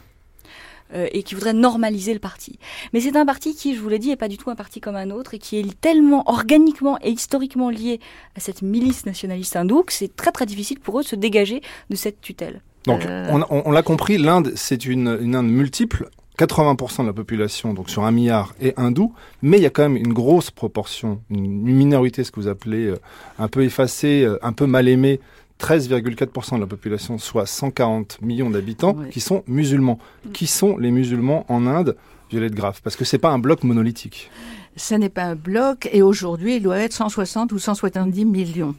Euh, 0.92 1.08
et 1.12 1.22
qui 1.22 1.34
voudraient 1.36 1.52
normaliser 1.52 2.12
le 2.12 2.18
parti. 2.18 2.58
Mais 2.92 3.00
c'est 3.00 3.16
un 3.16 3.24
parti 3.24 3.54
qui, 3.54 3.76
je 3.76 3.80
vous 3.80 3.88
l'ai 3.88 4.00
dit, 4.00 4.10
est 4.10 4.16
pas 4.16 4.26
du 4.26 4.38
tout 4.38 4.50
un 4.50 4.56
parti 4.56 4.80
comme 4.80 4.96
un 4.96 5.10
autre 5.10 5.34
et 5.34 5.38
qui 5.38 5.56
est 5.56 5.80
tellement 5.80 6.28
organiquement 6.28 6.98
et 7.00 7.10
historiquement 7.10 7.70
lié 7.70 8.00
à 8.36 8.40
cette 8.40 8.62
milice 8.62 9.06
nationaliste 9.06 9.54
hindoue 9.54 9.84
que 9.84 9.92
c'est 9.92 10.14
très 10.16 10.32
très 10.32 10.46
difficile 10.46 10.80
pour 10.80 10.98
eux 10.98 11.02
de 11.04 11.08
se 11.08 11.14
dégager 11.14 11.62
de 11.90 11.96
cette 11.96 12.20
tutelle. 12.20 12.60
Donc, 12.86 13.02
on, 13.06 13.44
on 13.50 13.70
l'a 13.70 13.82
compris, 13.82 14.18
l'Inde, 14.18 14.52
c'est 14.56 14.84
une, 14.84 15.16
une 15.20 15.36
Inde 15.36 15.48
multiple. 15.48 16.08
80% 16.40 17.02
de 17.02 17.06
la 17.06 17.12
population, 17.12 17.74
donc 17.74 17.90
sur 17.90 18.04
un 18.04 18.12
milliard, 18.12 18.54
est 18.62 18.78
hindou, 18.78 19.12
mais 19.42 19.58
il 19.58 19.62
y 19.62 19.66
a 19.66 19.70
quand 19.70 19.82
même 19.82 19.96
une 19.96 20.14
grosse 20.14 20.50
proportion, 20.50 21.20
une 21.28 21.62
minorité, 21.64 22.24
ce 22.24 22.30
que 22.30 22.40
vous 22.40 22.48
appelez 22.48 22.86
euh, 22.86 22.98
un 23.38 23.48
peu 23.48 23.62
effacée, 23.62 24.22
euh, 24.24 24.38
un 24.42 24.54
peu 24.54 24.64
mal 24.64 24.88
aimée, 24.88 25.20
13,4% 25.60 26.54
de 26.54 26.60
la 26.60 26.66
population, 26.66 27.18
soit 27.18 27.44
140 27.44 28.22
millions 28.22 28.48
d'habitants, 28.48 28.96
qui 29.10 29.20
sont 29.20 29.44
musulmans. 29.46 29.98
Qui 30.32 30.46
sont 30.46 30.78
les 30.78 30.90
musulmans 30.90 31.44
en 31.50 31.66
Inde, 31.66 31.96
Violette 32.30 32.54
Graff? 32.54 32.80
Parce 32.80 32.96
que 32.96 33.04
c'est 33.04 33.18
pas 33.18 33.28
un 33.28 33.38
bloc 33.38 33.62
monolithique. 33.62 34.30
Ce 34.76 34.94
n'est 34.94 35.10
pas 35.10 35.24
un 35.24 35.34
bloc, 35.34 35.90
et 35.92 36.00
aujourd'hui, 36.00 36.56
il 36.56 36.62
doit 36.62 36.78
être 36.78 36.94
160 36.94 37.52
ou 37.52 37.58
170 37.58 38.24
millions, 38.24 38.74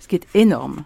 ce 0.00 0.08
qui 0.08 0.16
est 0.16 0.26
énorme. 0.34 0.84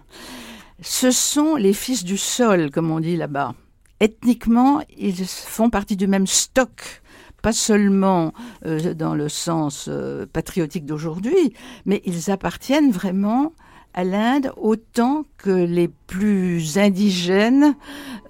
Ce 0.81 1.11
sont 1.11 1.57
les 1.57 1.73
fils 1.73 2.05
du 2.05 2.17
sol, 2.17 2.71
comme 2.71 2.93
on 2.93 3.01
dit 3.01 3.17
là-bas 3.17 3.55
ethniquement, 4.03 4.83
ils 4.99 5.25
font 5.25 5.71
partie 5.71 5.97
du 5.97 6.07
même 6.07 6.27
stock 6.27 7.03
pas 7.43 7.53
seulement 7.53 8.33
euh, 8.65 8.95
dans 8.95 9.15
le 9.15 9.29
sens 9.29 9.87
euh, 9.89 10.27
patriotique 10.33 10.87
d'aujourd'hui, 10.87 11.55
mais 11.87 12.01
ils 12.05 12.31
appartiennent 12.31 12.93
vraiment 12.93 13.53
à 13.95 14.05
l'Inde 14.05 14.53
autant 14.57 15.25
que 15.37 15.51
les 15.51 15.89
plus 15.89 16.79
indigènes 16.79 17.75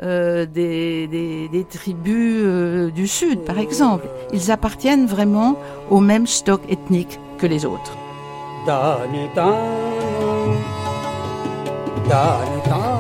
euh, 0.03 0.45
des, 0.47 1.07
des, 1.07 1.65
tribus 1.71 2.93
du 2.93 3.07
Sud, 3.07 3.45
par 3.45 3.59
exemple. 3.59 4.09
Ils 4.33 4.51
appartiennent 4.51 5.07
vraiment 5.07 5.57
au 5.91 6.01
même 6.01 6.27
stock 6.27 6.63
ethnique 6.69 7.21
que 7.39 7.47
les 7.47 7.65
autres. 7.65 7.97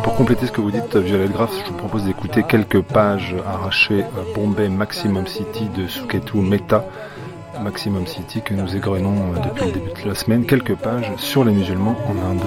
Pour 0.02 0.14
compléter 0.14 0.46
ce 0.46 0.52
que 0.52 0.60
vous 0.60 0.70
dites, 0.70 0.96
Violette 0.96 1.32
Graff, 1.32 1.50
je 1.64 1.70
vous 1.70 1.76
propose 1.76 2.04
d'écouter 2.04 2.42
quelques 2.42 2.80
pages 2.80 3.34
arrachées 3.46 4.02
à 4.02 4.34
Bombay 4.34 4.68
Maximum 4.68 5.26
City 5.26 5.68
de 5.76 5.86
Suketu 5.86 6.38
Mehta, 6.38 6.84
Maximum 7.62 8.06
City 8.06 8.40
que 8.42 8.54
nous 8.54 8.74
égrenons 8.76 9.14
euh, 9.34 9.40
depuis 9.44 9.66
le 9.66 9.72
début 9.72 10.02
de 10.02 10.08
la 10.08 10.14
semaine, 10.14 10.46
quelques 10.46 10.74
pages 10.74 11.12
sur 11.16 11.44
les 11.44 11.52
musulmans 11.52 11.96
en 12.06 12.30
Inde. 12.30 12.42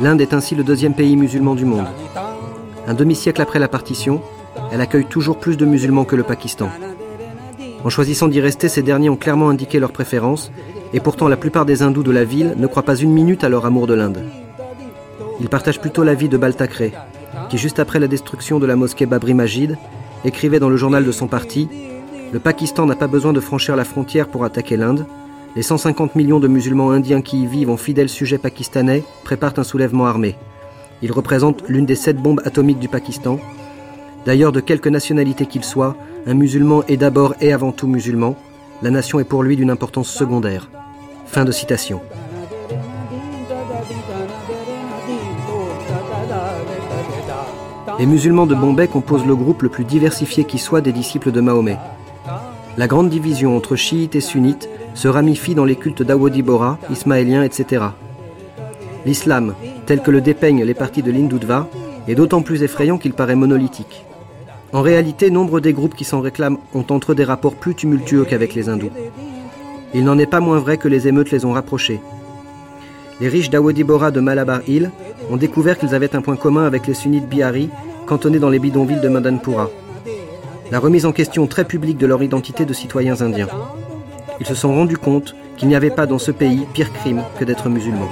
L'Inde 0.00 0.20
est 0.20 0.34
ainsi 0.34 0.54
le 0.54 0.64
deuxième 0.64 0.94
pays 0.94 1.16
musulman 1.16 1.54
du 1.54 1.64
monde. 1.64 1.86
Un 2.86 2.94
demi-siècle 2.94 3.40
après 3.40 3.58
la 3.58 3.68
partition, 3.68 4.22
elle 4.72 4.80
accueille 4.80 5.06
toujours 5.06 5.38
plus 5.38 5.56
de 5.56 5.64
musulmans 5.64 6.04
que 6.04 6.16
le 6.16 6.24
Pakistan. 6.24 6.68
En 7.84 7.88
choisissant 7.88 8.28
d'y 8.28 8.40
rester, 8.40 8.68
ces 8.68 8.82
derniers 8.82 9.10
ont 9.10 9.16
clairement 9.16 9.48
indiqué 9.48 9.78
leur 9.78 9.92
préférence 9.92 10.50
et 10.92 11.00
pourtant, 11.00 11.28
la 11.28 11.36
plupart 11.36 11.64
des 11.64 11.82
hindous 11.82 12.02
de 12.02 12.10
la 12.10 12.24
ville 12.24 12.54
ne 12.56 12.66
croient 12.66 12.82
pas 12.82 12.96
une 12.96 13.12
minute 13.12 13.44
à 13.44 13.48
leur 13.48 13.64
amour 13.64 13.86
de 13.86 13.94
l'Inde. 13.94 14.24
Ils 15.40 15.48
partagent 15.48 15.80
plutôt 15.80 16.04
l'avis 16.04 16.28
de 16.28 16.36
Baltakre, 16.36 16.92
qui, 17.48 17.58
juste 17.58 17.78
après 17.78 17.98
la 17.98 18.08
destruction 18.08 18.58
de 18.58 18.66
la 18.66 18.76
mosquée 18.76 19.06
Babri 19.06 19.34
Majid, 19.34 19.76
écrivait 20.24 20.60
dans 20.60 20.68
le 20.68 20.76
journal 20.76 21.04
de 21.04 21.12
son 21.12 21.26
parti 21.26 21.68
Le 22.32 22.38
Pakistan 22.38 22.86
n'a 22.86 22.96
pas 22.96 23.06
besoin 23.06 23.32
de 23.32 23.40
franchir 23.40 23.74
la 23.76 23.84
frontière 23.84 24.28
pour 24.28 24.44
attaquer 24.44 24.76
l'Inde. 24.76 25.06
Les 25.56 25.62
150 25.62 26.14
millions 26.14 26.40
de 26.40 26.48
musulmans 26.48 26.90
indiens 26.90 27.22
qui 27.22 27.42
y 27.42 27.46
vivent 27.46 27.70
en 27.70 27.76
fidèles 27.76 28.08
sujets 28.08 28.38
pakistanais 28.38 29.02
préparent 29.24 29.58
un 29.58 29.64
soulèvement 29.64 30.06
armé. 30.06 30.36
Ils 31.02 31.12
représentent 31.12 31.64
l'une 31.68 31.86
des 31.86 31.94
sept 31.94 32.16
bombes 32.16 32.40
atomiques 32.44 32.78
du 32.78 32.88
Pakistan. 32.88 33.38
D'ailleurs, 34.24 34.52
de 34.52 34.60
quelque 34.60 34.88
nationalité 34.88 35.46
qu'il 35.46 35.64
soit, 35.64 35.96
un 36.26 36.34
musulman 36.34 36.84
est 36.86 36.96
d'abord 36.96 37.34
et 37.40 37.52
avant 37.52 37.72
tout 37.72 37.88
musulman. 37.88 38.36
La 38.82 38.90
nation 38.90 39.18
est 39.18 39.24
pour 39.24 39.42
lui 39.42 39.56
d'une 39.56 39.70
importance 39.70 40.08
secondaire. 40.08 40.70
Fin 41.32 41.46
de 41.46 41.52
citation. 41.52 42.02
Les 47.98 48.04
musulmans 48.04 48.46
de 48.46 48.54
Bombay 48.54 48.86
composent 48.86 49.24
le 49.24 49.34
groupe 49.34 49.62
le 49.62 49.70
plus 49.70 49.84
diversifié 49.84 50.44
qui 50.44 50.58
soit 50.58 50.82
des 50.82 50.92
disciples 50.92 51.32
de 51.32 51.40
Mahomet. 51.40 51.78
La 52.76 52.86
grande 52.86 53.08
division 53.08 53.56
entre 53.56 53.76
chiites 53.76 54.14
et 54.14 54.20
sunnites 54.20 54.68
se 54.92 55.08
ramifie 55.08 55.54
dans 55.54 55.64
les 55.64 55.76
cultes 55.76 56.02
d'Awadi 56.02 56.42
Bora, 56.42 56.76
ismaéliens, 56.90 57.44
etc. 57.44 57.86
L'islam, 59.06 59.54
tel 59.86 60.02
que 60.02 60.10
le 60.10 60.20
dépeignent 60.20 60.64
les 60.64 60.74
partis 60.74 61.02
de 61.02 61.10
l'Hindoudva, 61.10 61.66
est 62.08 62.14
d'autant 62.14 62.42
plus 62.42 62.62
effrayant 62.62 62.98
qu'il 62.98 63.14
paraît 63.14 63.36
monolithique. 63.36 64.04
En 64.74 64.82
réalité, 64.82 65.30
nombre 65.30 65.60
des 65.60 65.72
groupes 65.72 65.94
qui 65.94 66.04
s'en 66.04 66.20
réclament 66.20 66.58
ont 66.74 66.84
entre 66.90 67.12
eux 67.12 67.14
des 67.14 67.24
rapports 67.24 67.54
plus 67.54 67.74
tumultueux 67.74 68.26
qu'avec 68.26 68.54
les 68.54 68.68
hindous. 68.68 68.90
Il 69.94 70.04
n'en 70.04 70.18
est 70.18 70.26
pas 70.26 70.40
moins 70.40 70.58
vrai 70.58 70.78
que 70.78 70.88
les 70.88 71.06
émeutes 71.06 71.30
les 71.30 71.44
ont 71.44 71.52
rapprochés. 71.52 72.00
Les 73.20 73.28
riches 73.28 73.50
d'Awadibora 73.50 74.10
de 74.10 74.20
Malabar 74.20 74.60
Hill 74.66 74.90
ont 75.30 75.36
découvert 75.36 75.78
qu'ils 75.78 75.94
avaient 75.94 76.16
un 76.16 76.22
point 76.22 76.36
commun 76.36 76.64
avec 76.64 76.86
les 76.86 76.94
sunnites 76.94 77.28
Bihari, 77.28 77.68
cantonnés 78.06 78.38
dans 78.38 78.48
les 78.48 78.58
bidonvilles 78.58 79.00
de 79.00 79.08
Madanpura. 79.08 79.70
la 80.70 80.78
remise 80.78 81.04
en 81.04 81.12
question 81.12 81.46
très 81.46 81.64
publique 81.64 81.98
de 81.98 82.06
leur 82.06 82.22
identité 82.22 82.64
de 82.64 82.72
citoyens 82.72 83.20
indiens. 83.20 83.48
Ils 84.40 84.46
se 84.46 84.54
sont 84.54 84.74
rendus 84.74 84.96
compte 84.96 85.36
qu'il 85.56 85.68
n'y 85.68 85.76
avait 85.76 85.90
pas 85.90 86.06
dans 86.06 86.18
ce 86.18 86.30
pays 86.30 86.66
pire 86.72 86.92
crime 86.92 87.22
que 87.38 87.44
d'être 87.44 87.68
musulman. 87.68 88.08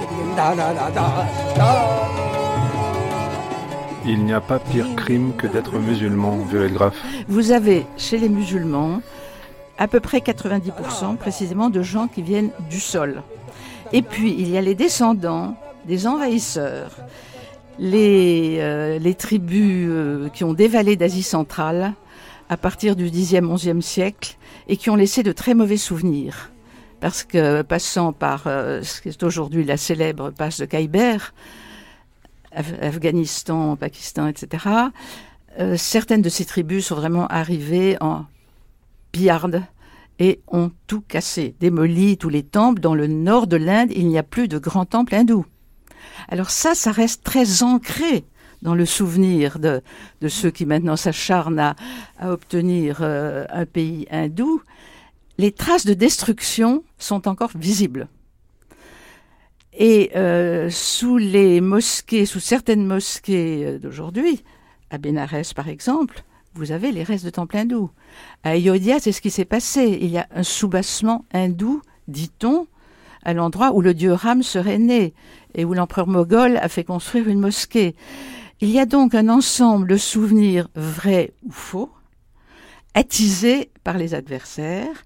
Il 4.05 4.23
n'y 4.23 4.33
a 4.33 4.41
pas 4.41 4.59
pire 4.59 4.87
crime 4.95 5.33
que 5.35 5.47
d'être 5.47 5.79
musulman, 5.79 6.37
Violette 6.49 6.73
Graff. 6.73 6.95
Vous 7.27 7.51
avez 7.51 7.85
chez 7.97 8.17
les 8.19 8.29
musulmans 8.29 9.01
à 9.81 9.87
peu 9.87 9.99
près 9.99 10.19
90% 10.19 11.17
précisément 11.17 11.71
de 11.71 11.81
gens 11.81 12.07
qui 12.07 12.21
viennent 12.21 12.51
du 12.69 12.79
sol. 12.79 13.23
Et 13.91 14.03
puis 14.03 14.35
il 14.37 14.47
y 14.47 14.55
a 14.55 14.61
les 14.61 14.75
descendants 14.75 15.55
des 15.87 16.05
envahisseurs, 16.05 16.91
les, 17.79 18.57
euh, 18.59 19.13
tribus 19.17 19.87
euh, 19.89 20.29
qui 20.29 20.43
ont 20.43 20.53
dévalé 20.53 20.97
d'Asie 20.97 21.23
centrale 21.23 21.93
à 22.47 22.57
partir 22.57 22.95
du 22.95 23.09
10e, 23.09 23.55
11e 23.55 23.81
siècle 23.81 24.37
et 24.67 24.77
qui 24.77 24.91
ont 24.91 24.95
laissé 24.95 25.23
de 25.23 25.31
très 25.31 25.55
mauvais 25.55 25.77
souvenirs. 25.77 26.51
Parce 26.99 27.23
que 27.23 27.63
passant 27.63 28.13
par 28.13 28.43
euh, 28.45 28.83
ce 28.83 29.01
qui 29.01 29.09
est 29.09 29.23
aujourd'hui 29.23 29.63
la 29.63 29.77
célèbre 29.77 30.29
passe 30.29 30.59
de 30.59 30.65
Khyber, 30.65 31.33
Afghanistan, 32.53 33.75
Pakistan, 33.77 34.27
etc., 34.27 34.63
certaines 35.75 36.21
de 36.21 36.29
ces 36.29 36.45
tribus 36.45 36.85
sont 36.85 36.95
vraiment 36.95 37.27
arrivées 37.27 37.97
en 37.99 38.25
pillardes 39.11 39.63
et 40.19 40.41
ont 40.47 40.71
tout 40.87 41.01
cassé, 41.01 41.55
démoli 41.59 42.17
tous 42.17 42.29
les 42.29 42.43
temples. 42.43 42.81
Dans 42.81 42.95
le 42.95 43.07
nord 43.07 43.47
de 43.47 43.57
l'Inde, 43.57 43.91
il 43.95 44.07
n'y 44.07 44.17
a 44.17 44.23
plus 44.23 44.47
de 44.47 44.57
grands 44.57 44.85
temples 44.85 45.15
hindous. 45.15 45.45
Alors 46.27 46.51
ça, 46.51 46.75
ça 46.75 46.91
reste 46.91 47.23
très 47.23 47.63
ancré 47.63 48.25
dans 48.61 48.75
le 48.75 48.85
souvenir 48.85 49.57
de, 49.59 49.81
ceux 50.27 50.51
qui 50.51 50.65
maintenant 50.65 50.95
s'acharnent 50.95 51.59
à, 51.59 51.75
à, 52.19 52.31
obtenir 52.31 52.99
euh, 53.01 53.45
un 53.49 53.65
pays 53.65 54.05
hindou. 54.11 54.61
Les 55.37 55.51
traces 55.51 55.85
de 55.85 55.95
destruction 55.95 56.83
sont 56.99 57.27
encore 57.27 57.51
visibles. 57.55 58.07
Et 59.73 60.11
euh, 60.15 60.69
sous 60.69 61.17
les 61.17 61.61
mosquées, 61.61 62.25
sous 62.25 62.39
certaines 62.39 62.85
mosquées 62.85 63.65
euh, 63.65 63.79
d'aujourd'hui, 63.79 64.43
à 64.89 64.97
Bénarès 64.97 65.53
par 65.53 65.69
exemple, 65.69 66.23
vous 66.53 66.71
avez 66.71 66.91
les 66.91 67.03
restes 67.03 67.25
de 67.25 67.29
temples 67.29 67.57
hindous. 67.57 67.89
À 68.43 68.51
Ayodhya, 68.51 68.99
c'est 68.99 69.11
ce 69.11 69.21
qui 69.21 69.31
s'est 69.31 69.45
passé. 69.45 69.97
Il 70.01 70.09
y 70.09 70.17
a 70.17 70.27
un 70.31 70.43
soubassement 70.43 71.25
hindou, 71.33 71.81
dit-on, 72.07 72.67
à 73.23 73.33
l'endroit 73.33 73.73
où 73.73 73.81
le 73.81 73.93
dieu 73.93 74.13
Ram 74.13 74.43
serait 74.43 74.79
né 74.79 75.13
et 75.55 75.65
où 75.65 75.73
l'empereur 75.73 76.07
moghol 76.07 76.57
a 76.57 76.67
fait 76.67 76.83
construire 76.83 77.27
une 77.27 77.39
mosquée. 77.39 77.95
Il 78.59 78.69
y 78.69 78.79
a 78.79 78.85
donc 78.85 79.15
un 79.15 79.29
ensemble 79.29 79.87
de 79.87 79.97
souvenirs 79.97 80.67
vrais 80.75 81.33
ou 81.43 81.51
faux, 81.51 81.91
attisés 82.93 83.71
par 83.83 83.97
les 83.97 84.13
adversaires, 84.13 85.03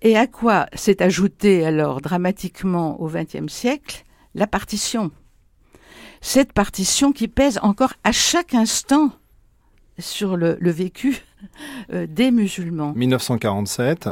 et 0.00 0.16
à 0.16 0.26
quoi 0.26 0.66
s'est 0.74 1.02
ajouté 1.02 1.64
alors 1.64 2.00
dramatiquement 2.00 3.00
au 3.00 3.08
XXe 3.08 3.52
siècle 3.52 4.04
la 4.34 4.46
partition? 4.46 5.10
Cette 6.20 6.52
partition 6.52 7.12
qui 7.12 7.28
pèse 7.28 7.58
encore 7.62 7.94
à 8.04 8.12
chaque 8.12 8.54
instant 8.54 9.10
sur 9.98 10.36
le, 10.36 10.56
le 10.60 10.70
vécu 10.70 11.22
euh, 11.92 12.06
des 12.08 12.30
musulmans. 12.30 12.92
1947, 12.94 14.08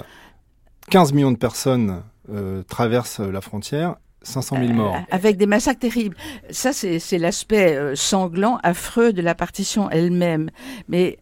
15 0.91 1.13
millions 1.13 1.33
de 1.33 1.37
personnes 1.37 2.03
euh, 2.31 2.63
traversent 2.65 3.21
la 3.21 3.41
frontière 3.41 3.97
500 4.23 4.57
000 4.59 4.73
morts. 4.75 4.95
Euh, 4.97 4.99
avec 5.11 5.39
des 5.39 5.47
massacres 5.47 5.81
terribles. 5.81 6.17
Ça, 6.51 6.73
c'est 6.73 7.19
l'aspect 7.19 7.95
sanglant, 7.95 8.59
affreux 8.63 9.13
de 9.15 9.23
la 9.23 9.35
partition 9.35 9.89
elle-même. 9.89 10.51
Mais 10.89 11.19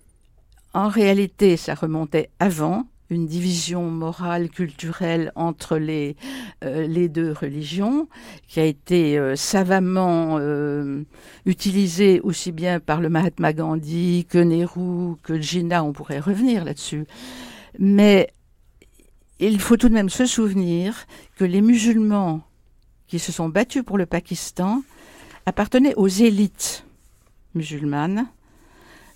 en 0.74 0.88
réalité, 0.88 1.56
ça 1.56 1.74
remontait 1.74 2.30
avant 2.40 2.84
une 3.10 3.26
division 3.26 3.90
morale, 3.90 4.50
culturelle 4.50 5.32
entre 5.34 5.78
les, 5.78 6.16
euh, 6.64 6.86
les 6.86 7.08
deux 7.08 7.32
religions, 7.32 8.08
qui 8.46 8.60
a 8.60 8.64
été 8.64 9.18
euh, 9.18 9.34
savamment 9.34 10.36
euh, 10.38 11.02
utilisée 11.46 12.20
aussi 12.20 12.52
bien 12.52 12.80
par 12.80 13.00
le 13.00 13.08
Mahatma 13.08 13.52
Gandhi 13.52 14.26
que 14.28 14.38
Nehru, 14.38 15.16
que 15.22 15.40
Jinnah, 15.40 15.84
on 15.84 15.92
pourrait 15.92 16.20
revenir 16.20 16.64
là-dessus. 16.64 17.06
Mais 17.78 18.30
il 19.38 19.60
faut 19.60 19.76
tout 19.76 19.88
de 19.88 19.94
même 19.94 20.10
se 20.10 20.26
souvenir 20.26 21.06
que 21.36 21.44
les 21.44 21.62
musulmans 21.62 22.42
qui 23.06 23.18
se 23.18 23.32
sont 23.32 23.48
battus 23.48 23.84
pour 23.84 23.96
le 23.96 24.04
Pakistan 24.04 24.82
appartenaient 25.46 25.94
aux 25.94 26.08
élites 26.08 26.84
musulmanes 27.54 28.26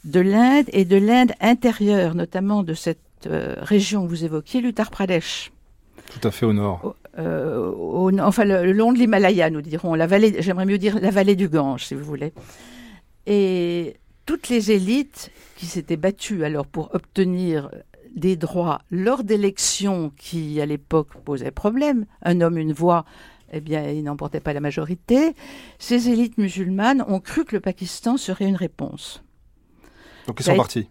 de 0.04 0.20
l'Inde 0.20 0.66
et 0.72 0.84
de 0.84 0.96
l'Inde 0.96 1.32
intérieure, 1.40 2.14
notamment 2.14 2.62
de 2.62 2.74
cette 2.74 3.11
euh, 3.26 3.56
région 3.60 4.04
que 4.04 4.08
vous 4.08 4.24
évoquiez, 4.24 4.60
l'Uttar 4.60 4.90
Pradesh. 4.90 5.52
Tout 6.10 6.26
à 6.26 6.30
fait 6.30 6.46
au 6.46 6.52
nord. 6.52 6.94
Euh, 7.18 7.70
au, 7.70 8.16
enfin, 8.20 8.44
le, 8.44 8.72
long 8.72 8.92
de 8.92 8.98
l'Himalaya, 8.98 9.50
nous 9.50 9.62
dirons. 9.62 9.94
La 9.94 10.06
vallée, 10.06 10.36
j'aimerais 10.40 10.66
mieux 10.66 10.78
dire 10.78 10.98
la 11.00 11.10
vallée 11.10 11.36
du 11.36 11.48
Gange, 11.48 11.86
si 11.86 11.94
vous 11.94 12.04
voulez. 12.04 12.32
Et 13.26 13.96
toutes 14.26 14.48
les 14.48 14.72
élites 14.72 15.30
qui 15.56 15.66
s'étaient 15.66 15.96
battues 15.96 16.44
alors 16.44 16.66
pour 16.66 16.94
obtenir 16.94 17.70
des 18.14 18.36
droits 18.36 18.82
lors 18.90 19.24
d'élections 19.24 20.12
qui, 20.16 20.60
à 20.60 20.66
l'époque, 20.66 21.08
posaient 21.24 21.50
problème, 21.50 22.06
un 22.22 22.40
homme, 22.40 22.58
une 22.58 22.72
voix, 22.72 23.04
eh 23.52 23.60
bien, 23.60 23.88
il 23.88 24.04
n'emportait 24.04 24.40
pas 24.40 24.52
la 24.52 24.60
majorité, 24.60 25.34
ces 25.78 26.08
élites 26.08 26.38
musulmanes 26.38 27.04
ont 27.08 27.20
cru 27.20 27.44
que 27.44 27.54
le 27.54 27.60
Pakistan 27.60 28.16
serait 28.16 28.46
une 28.46 28.56
réponse. 28.56 29.22
Donc 30.26 30.40
ils 30.40 30.44
sont 30.44 30.56
partis 30.56 30.88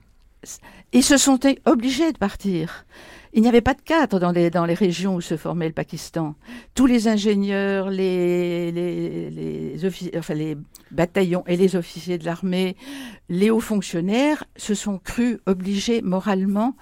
ils 0.94 1.04
se 1.04 1.18
sont 1.18 1.40
obligés 1.66 2.12
de 2.12 2.18
partir. 2.18 2.86
Il 3.34 3.42
n'y 3.42 3.48
avait 3.48 3.62
pas 3.62 3.74
de 3.74 3.82
cadre 3.82 4.20
dans 4.20 4.32
les, 4.32 4.50
dans 4.50 4.66
les 4.66 4.74
régions 4.74 5.16
où 5.16 5.22
se 5.22 5.38
formait 5.38 5.68
le 5.68 5.74
Pakistan. 5.74 6.36
Tous 6.76 6.86
les 6.86 7.08
ingénieurs, 7.08 7.90
les, 7.90 8.72
les, 8.74 9.32
les, 9.78 10.58
bataillons 10.92 11.44
et 11.48 11.56
les 11.56 11.78
officiers 11.78 12.18
de 12.18 12.26
l'armée, 12.26 12.76
les 13.30 13.50
hauts 13.50 13.62
fonctionnaires 13.62 14.44
se 14.58 14.74
sont 14.74 14.98
crus 14.98 15.38
obligés 15.46 16.02
moralement 16.02 16.76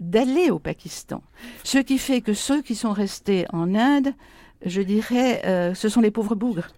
d'aller 0.00 0.50
au 0.50 0.58
Pakistan. 0.58 1.22
Ce 1.62 1.78
qui 1.78 1.98
fait 1.98 2.20
que 2.20 2.34
ceux 2.34 2.60
qui 2.60 2.74
sont 2.74 2.92
restés 2.92 3.46
en 3.52 3.76
Inde, 3.76 4.12
je 4.66 4.82
dirais, 4.82 5.42
euh, 5.44 5.72
ce 5.74 5.88
sont 5.88 6.00
les 6.00 6.10
pauvres 6.10 6.34
bougres 6.34 6.68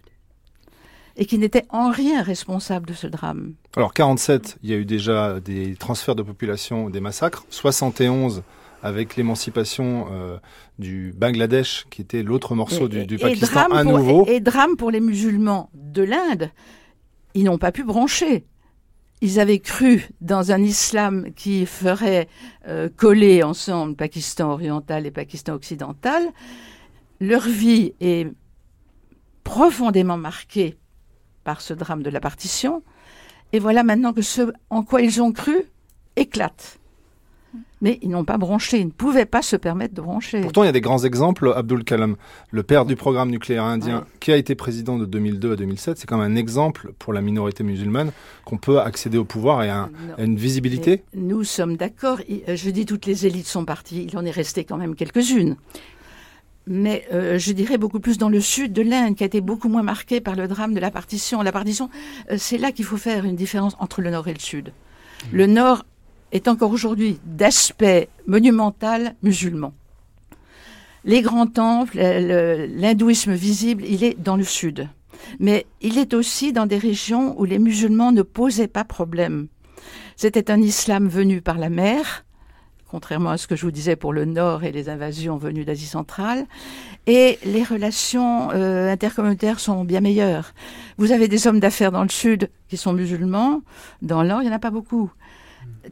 et 1.21 1.25
qui 1.25 1.37
n'était 1.37 1.65
en 1.69 1.91
rien 1.91 2.23
responsable 2.23 2.87
de 2.87 2.93
ce 2.93 3.05
drame. 3.05 3.53
Alors 3.75 3.93
47, 3.93 4.57
il 4.63 4.71
y 4.71 4.73
a 4.73 4.77
eu 4.77 4.85
déjà 4.85 5.39
des 5.39 5.75
transferts 5.75 6.15
de 6.15 6.23
population, 6.23 6.89
des 6.89 6.99
massacres. 6.99 7.45
71 7.51 8.41
avec 8.81 9.15
l'émancipation 9.17 10.07
euh, 10.11 10.37
du 10.79 11.13
Bangladesh, 11.15 11.85
qui 11.91 12.01
était 12.01 12.23
l'autre 12.23 12.55
morceau 12.55 12.87
du, 12.87 13.05
du, 13.05 13.19
Pakistan, 13.19 13.67
à 13.69 13.83
nouveau. 13.83 14.25
Et, 14.27 14.39
drame 14.39 14.75
pour 14.77 14.89
les 14.89 14.99
musulmans 14.99 15.69
de 15.75 16.01
l'Inde, 16.01 16.49
ils 17.35 17.43
n'ont 17.43 17.59
pas 17.59 17.71
pu 17.71 17.83
broncher. 17.83 18.47
Ils 19.21 19.39
avaient 19.39 19.59
cru 19.59 20.09
dans 20.21 20.51
un 20.51 20.63
islam 20.63 21.27
qui 21.35 21.67
ferait 21.67 22.29
euh, 22.67 22.89
coller 22.97 23.43
ensemble 23.43 23.95
Pakistan 23.95 24.49
oriental 24.49 25.05
et 25.05 25.11
Pakistan 25.11 25.53
occidental. 25.53 26.23
Leur 27.19 27.47
vie 27.47 27.93
est 28.01 28.27
profondément 29.43 30.17
marquée 30.17 30.79
par 31.43 31.61
ce 31.61 31.73
drame 31.73 32.03
de 32.03 32.09
la 32.09 32.19
partition. 32.19 32.83
Et 33.53 33.59
voilà 33.59 33.83
maintenant 33.83 34.13
que 34.13 34.21
ce 34.21 34.53
en 34.69 34.83
quoi 34.83 35.01
ils 35.01 35.21
ont 35.21 35.31
cru 35.31 35.63
éclate. 36.15 36.77
Mais 37.81 37.97
ils 38.03 38.09
n'ont 38.09 38.23
pas 38.23 38.37
bronché, 38.37 38.79
ils 38.79 38.85
ne 38.85 38.91
pouvaient 38.91 39.25
pas 39.25 39.41
se 39.41 39.55
permettre 39.55 39.95
de 39.95 40.01
broncher. 40.01 40.39
Pourtant, 40.41 40.63
il 40.63 40.67
y 40.67 40.69
a 40.69 40.71
des 40.71 40.81
grands 40.81 41.03
exemples. 41.03 41.51
Abdul 41.53 41.83
Kalam, 41.83 42.15
le 42.51 42.63
père 42.63 42.85
du 42.85 42.95
programme 42.95 43.31
nucléaire 43.31 43.63
indien, 43.63 44.05
qui 44.19 44.31
a 44.31 44.37
été 44.37 44.53
président 44.53 44.99
de 44.99 45.05
2002 45.05 45.53
à 45.53 45.55
2007, 45.55 45.97
c'est 45.97 46.05
quand 46.05 46.17
même 46.19 46.31
un 46.31 46.35
exemple 46.35 46.93
pour 46.99 47.11
la 47.11 47.21
minorité 47.21 47.63
musulmane 47.63 48.11
qu'on 48.45 48.57
peut 48.57 48.79
accéder 48.79 49.17
au 49.17 49.25
pouvoir 49.25 49.63
et 49.63 49.69
à, 49.69 49.89
une 50.19 50.37
visibilité. 50.37 51.03
nous 51.15 51.43
sommes 51.43 51.75
d'accord. 51.75 52.19
Je 52.29 52.69
dis 52.69 52.85
toutes 52.85 53.07
les 53.07 53.25
élites 53.25 53.47
sont 53.47 53.65
parties. 53.65 54.07
Il 54.09 54.17
en 54.17 54.25
est 54.25 54.31
resté 54.31 54.63
quand 54.63 54.77
même 54.77 54.95
quelques-unes 54.95 55.57
mais 56.67 57.05
euh, 57.11 57.37
je 57.37 57.51
dirais 57.51 57.77
beaucoup 57.77 57.99
plus 57.99 58.17
dans 58.17 58.29
le 58.29 58.39
sud 58.39 58.73
de 58.73 58.81
l'Inde, 58.81 59.15
qui 59.15 59.23
a 59.23 59.25
été 59.25 59.41
beaucoup 59.41 59.69
moins 59.69 59.83
marqué 59.83 60.21
par 60.21 60.35
le 60.35 60.47
drame 60.47 60.73
de 60.73 60.79
la 60.79 60.91
partition. 60.91 61.41
La 61.41 61.51
partition, 61.51 61.89
euh, 62.29 62.35
c'est 62.37 62.57
là 62.57 62.71
qu'il 62.71 62.85
faut 62.85 62.97
faire 62.97 63.25
une 63.25 63.35
différence 63.35 63.75
entre 63.79 64.01
le 64.01 64.11
nord 64.11 64.27
et 64.27 64.33
le 64.33 64.39
sud. 64.39 64.69
Mmh. 64.69 65.35
Le 65.35 65.47
nord 65.47 65.85
est 66.31 66.47
encore 66.47 66.71
aujourd'hui 66.71 67.19
d'aspect 67.25 68.09
monumental 68.27 69.15
musulman. 69.21 69.73
Les 71.03 71.21
grands 71.21 71.47
temples, 71.47 71.97
l'hindouisme 71.97 73.33
visible, 73.33 73.83
il 73.85 74.03
est 74.03 74.19
dans 74.19 74.35
le 74.35 74.43
sud. 74.43 74.87
Mais 75.39 75.65
il 75.81 75.97
est 75.97 76.13
aussi 76.13 76.53
dans 76.53 76.67
des 76.67 76.77
régions 76.77 77.39
où 77.39 77.45
les 77.45 77.59
musulmans 77.59 78.11
ne 78.11 78.21
posaient 78.21 78.67
pas 78.67 78.83
problème. 78.83 79.47
C'était 80.15 80.51
un 80.51 80.61
islam 80.61 81.07
venu 81.07 81.41
par 81.41 81.57
la 81.57 81.69
mer, 81.69 82.23
contrairement 82.91 83.29
à 83.29 83.37
ce 83.37 83.47
que 83.47 83.55
je 83.55 83.63
vous 83.63 83.71
disais 83.71 83.95
pour 83.95 84.11
le 84.11 84.25
Nord 84.25 84.65
et 84.65 84.73
les 84.73 84.89
invasions 84.89 85.37
venues 85.37 85.63
d'Asie 85.63 85.85
centrale. 85.85 86.45
Et 87.07 87.39
les 87.45 87.63
relations 87.63 88.51
euh, 88.51 88.91
intercommunautaires 88.91 89.61
sont 89.61 89.85
bien 89.85 90.01
meilleures. 90.01 90.53
Vous 90.97 91.13
avez 91.13 91.29
des 91.29 91.47
hommes 91.47 91.61
d'affaires 91.61 91.93
dans 91.93 92.03
le 92.03 92.09
Sud 92.09 92.49
qui 92.67 92.75
sont 92.75 92.91
musulmans, 92.91 93.61
dans 94.01 94.21
le 94.21 94.27
Nord, 94.27 94.41
il 94.41 94.45
n'y 94.45 94.51
en 94.51 94.55
a 94.55 94.59
pas 94.59 94.71
beaucoup. 94.71 95.09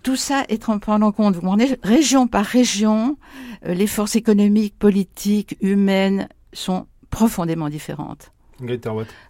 tout 0.03 0.17
ça 0.17 0.43
est 0.49 0.67
en 0.67 0.77
prenant 0.77 1.07
en 1.07 1.11
compte, 1.13 1.35
vous 1.35 1.41
comprenez, 1.41 1.77
région 1.83 2.27
par 2.27 2.45
région, 2.45 3.17
euh, 3.65 3.73
les 3.73 3.87
forces 3.87 4.17
économiques, 4.17 4.77
politiques, 4.77 5.57
humaines 5.61 6.27
sont 6.51 6.85
profondément 7.09 7.69
différentes. 7.69 8.31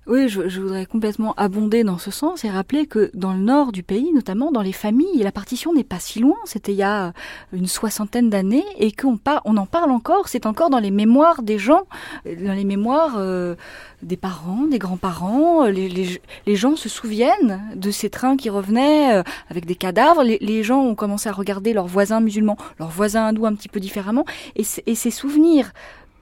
Oui, 0.08 0.28
je, 0.30 0.60
voudrais 0.60 0.86
complètement 0.86 1.34
abonder 1.36 1.84
dans 1.84 1.98
ce 1.98 2.12
sens 2.12 2.44
et 2.44 2.50
rappeler 2.50 2.88
que 2.88 3.12
dans 3.14 3.34
le 3.34 3.40
nord 3.40 3.72
du 3.72 3.84
pays, 3.84 4.12
notamment 4.14 4.52
dans 4.52 4.62
les 4.62 4.72
familles, 4.72 5.22
la 5.22 5.32
partition 5.32 5.74
n'est 5.74 5.84
pas 5.84 6.00
si 6.00 6.20
loin. 6.20 6.38
C'était 6.46 6.72
il 6.72 6.78
y 6.78 6.84
a 6.84 7.14
une 7.54 7.68
soixantaine 7.68 8.30
d'années 8.30 8.66
et 8.78 8.92
qu'on 8.92 9.20
on 9.46 9.58
en 9.58 9.66
parle 9.66 9.92
encore. 9.92 10.28
C'est 10.28 10.46
encore 10.46 10.70
dans 10.70 10.80
les 10.80 10.92
mémoires 10.92 11.44
des 11.44 11.60
gens, 11.60 11.84
dans 12.26 12.54
les 12.54 12.64
mémoires 12.64 13.16
euh, 13.18 13.56
des 14.02 14.18
parents, 14.18 14.66
des 14.66 14.80
grands-parents. 14.80 15.66
Les, 15.66 15.90
les, 15.90 16.56
gens 16.56 16.76
se 16.76 16.90
souviennent 16.90 17.62
de 17.76 17.92
ces 17.92 18.10
trains 18.10 18.38
qui 18.38 18.50
revenaient 18.50 19.18
euh, 19.18 19.24
avec 19.50 19.66
des 19.66 19.76
cadavres. 19.76 20.24
Les, 20.24 20.64
gens 20.64 20.82
ont 20.82 20.96
commencé 20.96 21.30
à 21.30 21.32
regarder 21.32 21.74
leurs 21.74 21.88
voisins 21.88 22.20
musulmans, 22.20 22.58
leurs 22.80 22.90
voisins 22.90 23.28
hindous 23.28 23.46
un 23.46 23.54
petit 23.54 23.70
peu 23.70 23.80
différemment. 23.80 24.26
Et 24.56 24.64
ces 24.64 25.12
souvenirs 25.12 25.72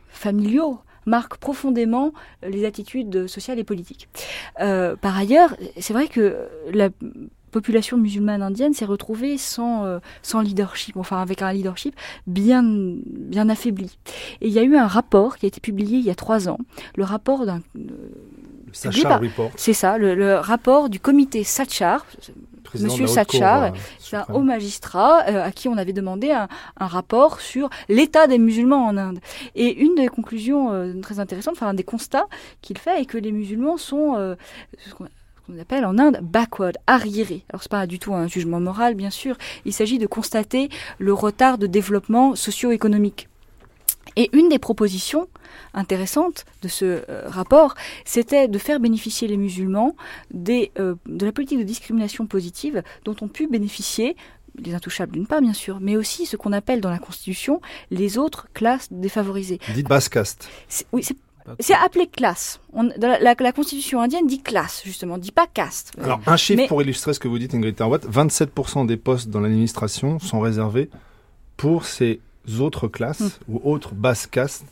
familiaux 0.10 0.80
marque 1.08 1.38
profondément 1.38 2.14
les 2.44 2.66
attitudes 2.66 3.28
sociales 3.28 3.58
et 3.58 3.64
politiques. 3.64 4.08
Euh, 4.60 4.96
par 4.96 5.18
ailleurs, 5.18 5.56
c'est 5.80 5.94
vrai 5.94 6.08
que 6.08 6.36
la 6.72 6.90
population 7.52 7.98
musulmane 7.98 8.42
indienne 8.42 8.74
s'est 8.74 8.86
retrouvée 8.86 9.38
sans, 9.38 9.86
euh, 9.86 10.00
sans 10.22 10.42
leadership, 10.42 10.98
enfin 10.98 11.22
avec 11.22 11.42
un 11.42 11.52
leadership 11.52 11.96
bien, 12.28 12.62
bien 12.64 13.50
affaibli. 13.50 13.98
Et 14.42 14.48
il 14.48 14.54
y 14.54 14.60
a 14.60 14.64
eu 14.64 14.76
un 14.76 14.88
rapport 14.88 15.38
qui 15.38 15.46
a 15.46 15.48
été 15.48 15.62
publié 15.62 15.98
il 15.98 16.06
y 16.06 16.12
a 16.12 16.16
trois 16.16 16.50
ans, 16.50 16.60
le 16.96 17.04
rapport 17.04 17.46
d'un... 17.46 17.62
Sachar 18.74 19.22
Report. 19.22 19.52
C'est 19.56 19.74
ça, 19.74 19.98
le, 19.98 20.14
le, 20.14 20.36
rapport 20.36 20.90
du 20.90 21.00
comité 21.00 21.46
Sachar, 21.46 22.06
Monsieur 22.76 23.08
Satchar, 23.08 23.74
c'est 24.00 24.16
un 24.16 24.26
haut 24.34 24.42
magistrat 24.42 25.24
euh, 25.28 25.44
à 25.44 25.52
qui 25.52 25.68
on 25.68 25.78
avait 25.78 25.94
demandé 25.94 26.32
un, 26.32 26.48
un 26.80 26.88
rapport 26.88 27.40
sur 27.40 27.70
l'état 27.90 28.28
des 28.28 28.38
musulmans 28.38 28.86
en 28.86 28.98
Inde. 28.98 29.20
Et 29.56 29.74
une 29.74 29.96
des 29.96 30.08
conclusions 30.08 30.72
euh, 30.72 30.94
très 31.02 31.20
intéressantes, 31.20 31.56
enfin 31.56 31.68
un 31.68 31.74
des 31.74 31.84
constats 31.84 32.28
qu'il 32.62 32.78
fait, 32.78 33.02
est 33.02 33.06
que 33.06 33.18
les 33.18 33.32
musulmans 33.32 33.78
sont 33.78 34.16
euh, 34.18 34.36
ce 34.78 34.94
qu'on 34.94 35.60
appelle 35.60 35.86
en 35.86 35.98
Inde 35.98 36.20
backward, 36.22 36.78
arriérés. 36.88 37.44
Alors 37.50 37.64
c'est 37.64 37.72
pas 37.72 37.88
du 37.88 38.00
tout 38.00 38.14
un 38.14 38.28
jugement 38.28 38.60
moral, 38.60 38.96
bien 38.96 39.10
sûr. 39.10 39.38
Il 39.66 39.74
s'agit 39.74 39.98
de 39.98 40.08
constater 40.08 40.70
le 41.00 41.14
retard 41.14 41.58
de 41.58 41.68
développement 41.68 42.36
socio-économique. 42.36 43.30
Et 44.18 44.30
une 44.34 44.50
des 44.50 44.60
propositions 44.60 45.28
intéressantes 45.74 46.46
de 46.64 46.68
ce 46.68 47.04
euh, 47.08 47.24
rapport, 47.28 47.76
c'était 48.04 48.48
de 48.48 48.58
faire 48.58 48.80
bénéficier 48.80 49.28
les 49.28 49.38
musulmans 49.38 49.96
des, 50.32 50.72
euh, 50.80 50.96
de 51.06 51.26
la 51.26 51.32
politique 51.32 51.60
de 51.60 51.64
discrimination 51.64 52.26
positive 52.26 52.84
dont 53.06 53.16
ont 53.22 53.28
pu 53.28 53.48
bénéficier 53.48 54.18
les 54.58 54.74
intouchables 54.74 55.12
d'une 55.12 55.28
part 55.28 55.40
bien 55.40 55.54
sûr, 55.54 55.78
mais 55.80 55.96
aussi 55.96 56.26
ce 56.26 56.36
qu'on 56.36 56.52
appelle 56.52 56.82
dans 56.82 56.90
la 56.90 56.98
Constitution 56.98 57.62
les 57.92 58.18
autres 58.18 58.48
classes 58.56 58.88
défavorisées. 58.92 59.60
Dites 59.76 59.88
basse 59.88 60.10
caste. 60.10 60.50
Oui, 60.92 61.04
c'est 61.60 61.76
appelé 61.76 62.08
classe. 62.08 62.60
On, 62.74 62.90
la, 62.98 63.20
la, 63.20 63.36
la, 63.40 63.52
Constitution 63.52 64.02
indienne 64.02 64.26
dit 64.26 64.42
classe, 64.42 64.82
justement, 64.84 65.20
dit 65.20 65.32
pas 65.32 65.46
caste. 65.46 65.94
Alors, 66.04 66.20
un 66.26 66.38
chiffre 66.38 66.68
pour 66.68 66.82
illustrer 66.82 67.14
ce 67.14 67.20
que 67.20 67.28
vous 67.28 67.38
dites, 67.38 67.54
Ingrid 67.54 67.76
Tarwatt 67.76 68.06
27% 68.06 68.88
des 68.88 68.98
postes 68.98 69.30
dans 69.30 69.40
l'administration 69.40 70.18
sont 70.18 70.40
réservés 70.40 70.90
pour 71.56 71.86
ces 71.86 72.20
autres 72.60 72.88
classes 72.88 73.40
mm. 73.48 73.54
ou 73.54 73.62
autres 73.64 73.94
basses 73.94 74.28
castes. 74.28 74.66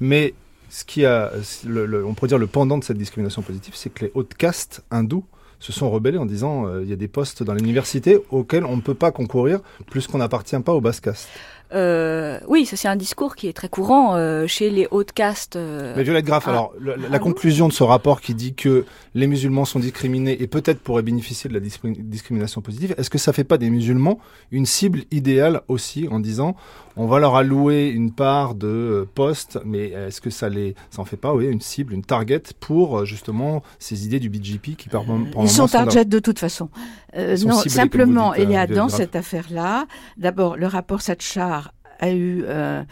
Mais 0.00 0.34
ce 0.68 0.84
qui 0.84 1.04
a, 1.04 1.30
le, 1.66 1.86
le, 1.86 2.04
on 2.04 2.14
pourrait 2.14 2.28
dire 2.28 2.38
le 2.38 2.46
pendant 2.46 2.78
de 2.78 2.84
cette 2.84 2.98
discrimination 2.98 3.42
positive, 3.42 3.74
c'est 3.76 3.90
que 3.90 4.06
les 4.06 4.12
hautes 4.14 4.34
castes 4.34 4.82
hindous 4.90 5.24
se 5.62 5.72
sont 5.72 5.90
rebellés 5.90 6.18
en 6.18 6.26
disant 6.26 6.66
euh, 6.66 6.82
il 6.82 6.88
y 6.88 6.92
a 6.92 6.96
des 6.96 7.08
postes 7.08 7.42
dans 7.42 7.54
l'université 7.54 8.18
auxquels 8.30 8.64
on 8.64 8.76
ne 8.76 8.80
peut 8.80 8.94
pas 8.94 9.12
concourir 9.12 9.60
puisqu'on 9.90 10.18
n'appartient 10.18 10.58
pas 10.58 10.72
aux 10.72 10.80
basses 10.80 11.00
castes. 11.00 11.28
Euh, 11.74 12.38
oui, 12.48 12.66
ça 12.66 12.76
c'est 12.76 12.88
un 12.88 12.96
discours 12.96 13.36
qui 13.36 13.48
est 13.48 13.52
très 13.52 13.68
courant 13.68 14.14
euh, 14.14 14.46
chez 14.46 14.70
les 14.70 14.86
hautes 14.90 15.12
castes. 15.12 15.56
Euh... 15.56 15.94
Mais 15.96 16.02
Violette 16.02 16.24
Graff, 16.24 16.44
ah. 16.46 16.50
alors 16.50 16.72
la, 16.80 16.96
la 16.96 17.08
ah 17.12 17.18
conclusion 17.18 17.68
de 17.68 17.72
ce 17.72 17.82
rapport 17.82 18.20
qui 18.20 18.34
dit 18.34 18.54
que 18.54 18.84
les 19.14 19.26
musulmans 19.26 19.64
sont 19.64 19.78
discriminés 19.78 20.42
et 20.42 20.46
peut-être 20.46 20.80
pourraient 20.80 21.02
bénéficier 21.02 21.48
de 21.48 21.54
la 21.54 21.60
discrimination 21.60 22.60
positive, 22.60 22.94
est-ce 22.98 23.10
que 23.10 23.18
ça 23.18 23.32
fait 23.32 23.44
pas 23.44 23.58
des 23.58 23.70
musulmans 23.70 24.18
une 24.50 24.66
cible 24.66 25.02
idéale 25.10 25.62
aussi 25.68 26.08
en 26.10 26.20
disant 26.20 26.56
on 26.96 27.06
va 27.06 27.18
leur 27.18 27.36
allouer 27.36 27.88
une 27.88 28.12
part 28.12 28.54
de 28.54 28.66
euh, 28.66 29.08
postes, 29.14 29.58
mais 29.64 29.90
est-ce 29.90 30.20
que 30.20 30.30
ça 30.30 30.48
les, 30.48 30.74
ça 30.90 31.00
en 31.00 31.04
fait 31.04 31.16
pas, 31.16 31.34
oui, 31.34 31.46
une 31.46 31.60
cible, 31.60 31.94
une 31.94 32.04
target 32.04 32.42
pour 32.60 32.98
euh, 32.98 33.04
justement 33.04 33.62
ces 33.78 34.04
idées 34.04 34.20
du 34.20 34.28
BJP 34.28 34.76
qui 34.76 34.88
par 34.88 35.04
Ils 35.40 35.48
sont 35.48 35.66
target 35.66 36.04
de 36.04 36.18
toute 36.18 36.38
façon. 36.38 36.68
Non, 37.14 37.60
simplement, 37.66 38.34
il 38.34 38.50
y 38.50 38.56
a 38.56 38.66
dans 38.66 38.88
cette 38.88 39.16
affaire-là, 39.16 39.86
d'abord 40.16 40.56
le 40.56 40.66
rapport 40.66 41.02
Satchar 41.02 41.72
a 42.00 42.10
eu 42.10 42.44
euh, 42.46 42.82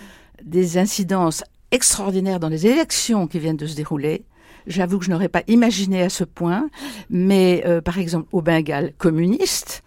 des 0.42 0.78
incidences 0.78 1.42
extraordinaires 1.70 2.40
dans 2.40 2.48
les 2.48 2.66
élections 2.66 3.26
qui 3.26 3.38
viennent 3.38 3.56
de 3.56 3.66
se 3.66 3.76
dérouler. 3.76 4.24
J'avoue 4.66 4.98
que 4.98 5.04
je 5.04 5.10
n'aurais 5.10 5.28
pas 5.28 5.42
imaginé 5.48 6.02
à 6.02 6.08
ce 6.08 6.24
point, 6.24 6.68
mais 7.08 7.62
euh, 7.66 7.80
par 7.80 7.98
exemple 7.98 8.28
au 8.32 8.42
Bengale 8.42 8.92
communiste, 8.98 9.82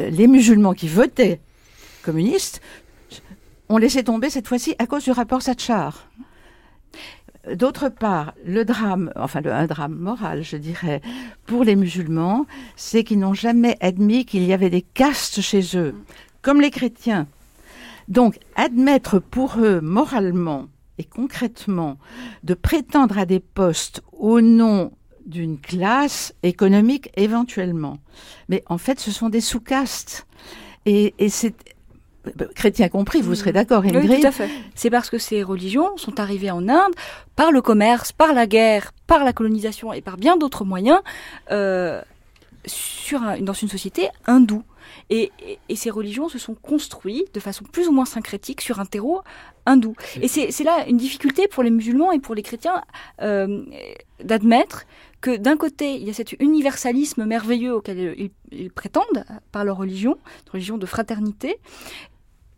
euh, 0.00 0.08
les 0.10 0.26
musulmans 0.26 0.72
qui 0.72 0.88
votaient 0.88 1.40
communistes 2.02 2.60
ont 3.68 3.78
laissé 3.78 4.04
tomber 4.04 4.30
cette 4.30 4.48
fois-ci 4.48 4.74
à 4.78 4.86
cause 4.86 5.04
du 5.04 5.10
rapport 5.10 5.42
Satchar. 5.42 6.08
D'autre 7.52 7.90
part, 7.90 8.32
le 8.44 8.64
drame, 8.64 9.12
enfin 9.16 9.40
le, 9.40 9.52
un 9.52 9.66
drame 9.66 9.94
moral, 9.94 10.42
je 10.42 10.56
dirais, 10.56 11.02
pour 11.46 11.64
les 11.64 11.76
musulmans, 11.76 12.46
c'est 12.76 13.04
qu'ils 13.04 13.18
n'ont 13.18 13.34
jamais 13.34 13.76
admis 13.80 14.24
qu'il 14.24 14.44
y 14.44 14.52
avait 14.52 14.70
des 14.70 14.82
castes 14.82 15.40
chez 15.40 15.76
eux. 15.76 15.94
Comme 16.40 16.60
les 16.60 16.70
chrétiens, 16.70 17.26
donc, 18.08 18.38
admettre 18.56 19.18
pour 19.18 19.56
eux 19.58 19.80
moralement 19.80 20.66
et 20.98 21.04
concrètement 21.04 21.98
de 22.42 22.54
prétendre 22.54 23.18
à 23.18 23.26
des 23.26 23.40
postes 23.40 24.02
au 24.12 24.40
nom 24.40 24.92
d'une 25.26 25.58
classe 25.58 26.34
économique 26.42 27.10
éventuellement. 27.16 27.98
Mais 28.48 28.62
en 28.66 28.78
fait, 28.78 29.00
ce 29.00 29.10
sont 29.10 29.30
des 29.30 29.40
sous-castes. 29.40 30.26
Et, 30.86 31.14
et 31.18 31.30
c'est 31.30 31.54
chrétiens 32.54 32.88
compris, 32.88 33.20
vous 33.20 33.34
serez 33.34 33.52
d'accord, 33.52 33.84
Ingrid 33.84 34.10
Oui, 34.10 34.20
tout 34.20 34.26
à 34.26 34.32
fait. 34.32 34.48
C'est 34.74 34.90
parce 34.90 35.10
que 35.10 35.18
ces 35.18 35.42
religions 35.42 35.96
sont 35.96 36.20
arrivées 36.20 36.50
en 36.50 36.68
Inde 36.68 36.92
par 37.36 37.52
le 37.52 37.62
commerce, 37.62 38.12
par 38.12 38.32
la 38.32 38.46
guerre, 38.46 38.92
par 39.06 39.24
la 39.24 39.32
colonisation 39.32 39.92
et 39.92 40.00
par 40.00 40.16
bien 40.16 40.36
d'autres 40.36 40.64
moyens 40.64 41.00
euh, 41.50 42.00
sur 42.66 43.22
un, 43.22 43.38
dans 43.40 43.52
une 43.52 43.68
société 43.68 44.08
hindoue. 44.26 44.62
Et, 45.10 45.32
et, 45.46 45.58
et, 45.68 45.76
ces 45.76 45.90
religions 45.90 46.28
se 46.28 46.38
sont 46.38 46.54
construites 46.54 47.34
de 47.34 47.40
façon 47.40 47.64
plus 47.64 47.88
ou 47.88 47.92
moins 47.92 48.04
syncrétique 48.04 48.60
sur 48.60 48.80
un 48.80 48.86
terreau 48.86 49.22
hindou. 49.66 49.94
Et 50.20 50.28
c'est 50.28 50.64
là 50.64 50.86
une 50.86 50.96
difficulté 50.96 51.48
pour 51.48 51.62
les 51.62 51.70
musulmans 51.70 52.12
et 52.12 52.18
pour 52.18 52.34
les 52.34 52.42
chrétiens 52.42 52.82
euh, 53.22 53.64
d'admettre 54.22 54.84
que 55.20 55.36
d'un 55.36 55.56
côté, 55.56 55.94
il 55.94 56.06
y 56.06 56.10
a 56.10 56.12
cet 56.12 56.32
universalisme 56.32 57.24
merveilleux 57.24 57.74
auquel 57.74 58.14
ils, 58.18 58.30
ils 58.52 58.70
prétendent 58.70 59.24
par 59.52 59.64
leur 59.64 59.78
religion, 59.78 60.18
une 60.46 60.52
religion 60.52 60.78
de 60.78 60.86
fraternité, 60.86 61.58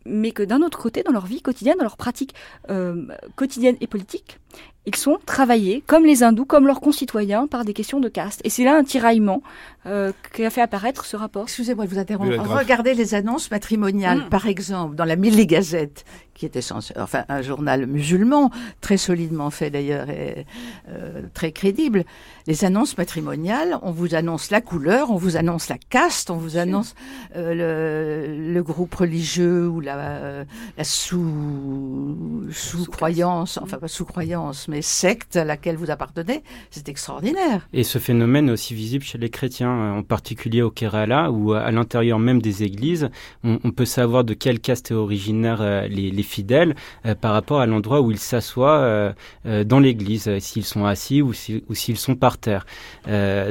mais 0.07 0.31
que 0.31 0.43
d'un 0.43 0.61
autre 0.61 0.79
côté, 0.79 1.03
dans 1.03 1.11
leur 1.11 1.25
vie 1.25 1.41
quotidienne, 1.41 1.77
dans 1.77 1.83
leur 1.83 1.97
pratique 1.97 2.33
euh, 2.69 3.05
quotidienne 3.35 3.75
et 3.81 3.87
politique, 3.87 4.39
ils 4.85 4.95
sont 4.95 5.17
travaillés, 5.25 5.83
comme 5.85 6.05
les 6.05 6.23
hindous, 6.23 6.45
comme 6.45 6.65
leurs 6.65 6.79
concitoyens, 6.79 7.45
par 7.45 7.65
des 7.65 7.73
questions 7.73 7.99
de 7.99 8.07
caste. 8.07 8.39
Et 8.45 8.49
c'est 8.49 8.63
là 8.63 8.77
un 8.77 8.83
tiraillement 8.83 9.43
euh, 9.87 10.11
qui 10.33 10.43
a 10.43 10.49
fait 10.49 10.61
apparaître 10.61 11.05
ce 11.05 11.15
rapport. 11.15 11.43
Excusez-moi 11.43 11.85
de 11.85 11.89
vous 11.89 11.99
interrompre. 11.99 12.33
Regardez 12.49 12.93
les 12.93 13.15
annonces 13.15 13.49
matrimoniales, 13.51 14.25
mmh. 14.25 14.29
par 14.29 14.47
exemple, 14.47 14.95
dans 14.95 15.05
la 15.05 15.15
Milli 15.15 15.47
Gazette, 15.47 16.03
qui 16.37 16.45
était 16.45 16.61
censé, 16.61 16.93
enfin 16.97 17.25
un 17.29 17.41
journal 17.41 17.87
musulman, 17.87 18.51
très 18.79 18.97
solidement 18.97 19.49
fait 19.49 19.69
d'ailleurs 19.69 20.09
et 20.09 20.45
euh, 20.89 21.23
très 21.33 21.51
crédible. 21.51 22.05
Les 22.45 22.63
annonces 22.63 22.97
matrimoniales, 22.97 23.79
on 23.81 23.91
vous 23.91 24.13
annonce 24.13 24.51
la 24.51 24.61
couleur, 24.61 25.09
on 25.09 25.15
vous 25.15 25.35
annonce 25.35 25.67
la 25.67 25.77
caste, 25.77 26.29
on 26.29 26.37
vous 26.37 26.57
annonce 26.57 26.93
euh, 27.35 27.53
le, 27.53 28.53
le, 28.53 28.63
groupe 28.63 28.93
religieux 28.93 29.67
ou 29.67 29.79
la, 29.79 30.45
la 30.77 30.83
sous, 30.83 32.45
sous 32.51 32.85
croyance, 32.85 33.57
enfin 33.57 33.77
pas 33.77 33.87
sous 33.87 34.05
croyance, 34.05 34.67
mais 34.67 34.81
secte 34.81 35.35
à 35.37 35.43
laquelle 35.43 35.75
vous 35.75 35.89
appartenez, 35.89 36.43
c'est 36.69 36.87
extraordinaire. 36.87 37.67
Et 37.73 37.83
ce 37.83 37.97
phénomène 37.97 38.49
est 38.49 38.51
aussi 38.51 38.75
visible 38.75 39.03
chez 39.03 39.17
les 39.17 39.29
chrétiens, 39.29 39.76
en 39.77 40.03
particulier 40.03 40.61
au 40.61 40.71
Kerala, 40.71 41.31
où 41.31 41.53
à 41.53 41.71
l'intérieur 41.71 42.19
même 42.19 42.41
des 42.41 42.63
églises, 42.63 43.09
on, 43.43 43.71
peut 43.71 43.85
savoir 43.85 44.23
de 44.23 44.33
quelle 44.33 44.59
caste 44.59 44.91
est 44.91 44.95
originaire 44.95 45.61
euh, 45.61 45.87
les, 45.87 46.11
les, 46.11 46.23
fidèles 46.23 46.75
euh, 47.05 47.15
par 47.15 47.33
rapport 47.33 47.59
à 47.59 47.65
l'endroit 47.65 48.01
où 48.01 48.11
ils 48.11 48.17
s'assoient 48.17 48.79
euh, 48.79 49.63
dans 49.63 49.79
l'église, 49.79 50.29
s'ils 50.39 50.65
sont 50.65 50.85
assis 50.85 51.21
ou 51.21 51.33
s'ils 51.33 51.63
si, 51.73 51.95
sont 51.95 52.15
par 52.15 52.37
terre. 52.37 52.65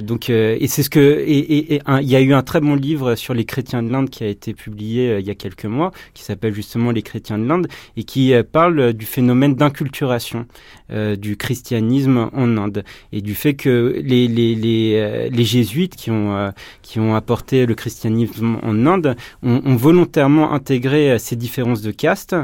Donc, 0.02 0.30
et 0.30 0.66
c'est 0.68 0.82
ce 0.82 0.90
que, 0.90 1.24
et, 1.26 1.80
il 2.00 2.08
y 2.08 2.16
a 2.16 2.20
eu 2.20 2.32
un 2.32 2.42
très 2.42 2.60
bon 2.60 2.74
livre 2.74 3.14
sur 3.14 3.34
les 3.34 3.44
chrétiens 3.44 3.82
de 3.82 3.90
l'Inde 3.90 4.10
qui 4.10 4.24
a 4.24 4.28
été 4.28 4.54
publié 4.54 5.18
il 5.18 5.26
y 5.26 5.30
a 5.30 5.34
quelques 5.34 5.64
mois, 5.64 5.92
qui 6.14 6.22
s'appelle 6.22 6.54
justement 6.54 6.90
Les 6.90 7.02
chrétiens 7.02 7.38
de 7.38 7.46
l'Inde 7.46 7.68
et 7.96 8.04
qui 8.04 8.34
parle 8.52 8.92
du 8.92 9.06
phénomène 9.06 9.54
d'inculturation. 9.54 10.46
Du 10.90 11.36
christianisme 11.36 12.30
en 12.32 12.56
Inde 12.56 12.84
et 13.12 13.20
du 13.20 13.34
fait 13.34 13.54
que 13.54 14.00
les, 14.02 14.28
les, 14.28 14.54
les, 14.54 15.28
les 15.30 15.44
jésuites 15.44 15.96
qui 15.96 16.10
ont, 16.10 16.52
qui 16.82 17.00
ont 17.00 17.14
apporté 17.14 17.66
le 17.66 17.74
christianisme 17.74 18.58
en 18.62 18.86
Inde 18.86 19.16
ont, 19.42 19.62
ont 19.64 19.76
volontairement 19.76 20.52
intégré 20.52 21.18
ces 21.18 21.36
différences 21.36 21.82
de 21.82 21.90
caste 21.90 22.36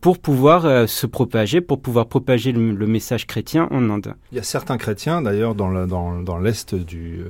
pour 0.00 0.18
pouvoir 0.18 0.88
se 0.88 1.06
propager, 1.06 1.60
pour 1.60 1.80
pouvoir 1.80 2.06
propager 2.06 2.52
le, 2.52 2.86
message 2.86 3.26
chrétien 3.26 3.68
en 3.70 3.90
Inde. 3.90 4.14
Il 4.32 4.36
y 4.36 4.40
a 4.40 4.44
certains 4.44 4.78
chrétiens, 4.78 5.20
d'ailleurs, 5.20 5.54
dans 5.54 5.70
l'est 5.70 5.86
dans, 5.86 6.22
dans 6.22 6.38
du, 6.84 7.24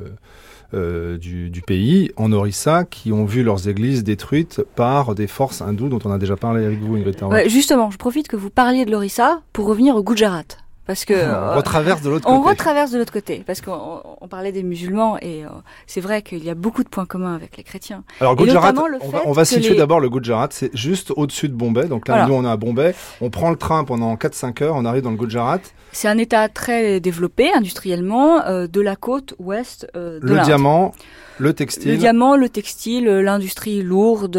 euh, 0.74 1.18
du, 1.18 1.50
du, 1.50 1.62
pays, 1.62 2.12
en 2.16 2.32
Orissa, 2.32 2.84
qui 2.84 3.12
ont 3.12 3.24
vu 3.24 3.42
leurs 3.42 3.68
églises 3.68 4.04
détruites 4.04 4.62
par 4.76 5.14
des 5.14 5.26
forces 5.26 5.62
hindoues 5.62 5.88
dont 5.88 5.98
on 6.04 6.12
a 6.12 6.18
déjà 6.18 6.36
parlé 6.36 6.64
avec 6.64 6.80
vous, 6.80 6.96
Ingrid 6.96 7.22
ouais, 7.24 7.48
Justement, 7.48 7.90
je 7.90 7.98
profite 7.98 8.28
que 8.28 8.36
vous 8.36 8.50
parliez 8.50 8.84
de 8.84 8.90
l'Orissa 8.90 9.40
pour 9.52 9.66
revenir 9.66 9.96
au 9.96 10.02
Gujarat 10.02 10.44
parce 10.90 11.04
que 11.04 11.14
on 11.54 11.56
retraverse 11.56 12.02
de 12.02 12.10
l'autre 12.10 12.24
côté. 12.26 12.36
On 12.36 12.42
retraverse 12.42 12.90
de 12.90 12.98
l'autre 12.98 13.12
côté 13.12 13.44
parce 13.46 13.60
qu'on 13.60 14.02
on 14.20 14.26
parlait 14.26 14.50
des 14.50 14.64
musulmans 14.64 15.18
et 15.20 15.44
euh, 15.44 15.48
c'est 15.86 16.00
vrai 16.00 16.22
qu'il 16.22 16.44
y 16.44 16.50
a 16.50 16.54
beaucoup 16.54 16.82
de 16.82 16.88
points 16.88 17.06
communs 17.06 17.34
avec 17.34 17.56
les 17.56 17.62
chrétiens. 17.62 18.02
Alors 18.20 18.34
Gujarat, 18.34 18.72
on 19.00 19.08
va, 19.08 19.22
on 19.26 19.32
va 19.32 19.44
situer 19.44 19.76
d'abord 19.76 20.00
le 20.00 20.10
Gujarat, 20.10 20.48
c'est 20.50 20.74
juste 20.76 21.12
au-dessus 21.16 21.48
de 21.48 21.54
Bombay. 21.54 21.86
Donc 21.86 22.08
là, 22.08 22.26
nous 22.26 22.34
on 22.34 22.44
est 22.44 22.48
à 22.48 22.56
Bombay, 22.56 22.94
on 23.20 23.30
prend 23.30 23.50
le 23.50 23.56
train 23.56 23.84
pendant 23.84 24.14
4-5 24.16 24.64
heures, 24.64 24.74
on 24.74 24.84
arrive 24.84 25.02
dans 25.02 25.12
le 25.12 25.16
Gujarat. 25.16 25.60
C'est 25.92 26.08
un 26.08 26.18
État 26.18 26.48
très 26.48 27.00
développé 27.00 27.52
industriellement 27.52 28.44
euh, 28.46 28.66
de 28.66 28.80
la 28.80 28.96
côte 28.96 29.34
ouest 29.38 29.88
euh, 29.96 30.20
de 30.20 30.26
Le 30.26 30.40
diamant. 30.40 30.92
Le 31.38 31.54
textile. 31.54 31.92
Le 31.92 31.96
diamant, 31.96 32.36
le 32.36 32.50
textile, 32.50 33.06
l'industrie 33.06 33.82
lourde, 33.82 34.36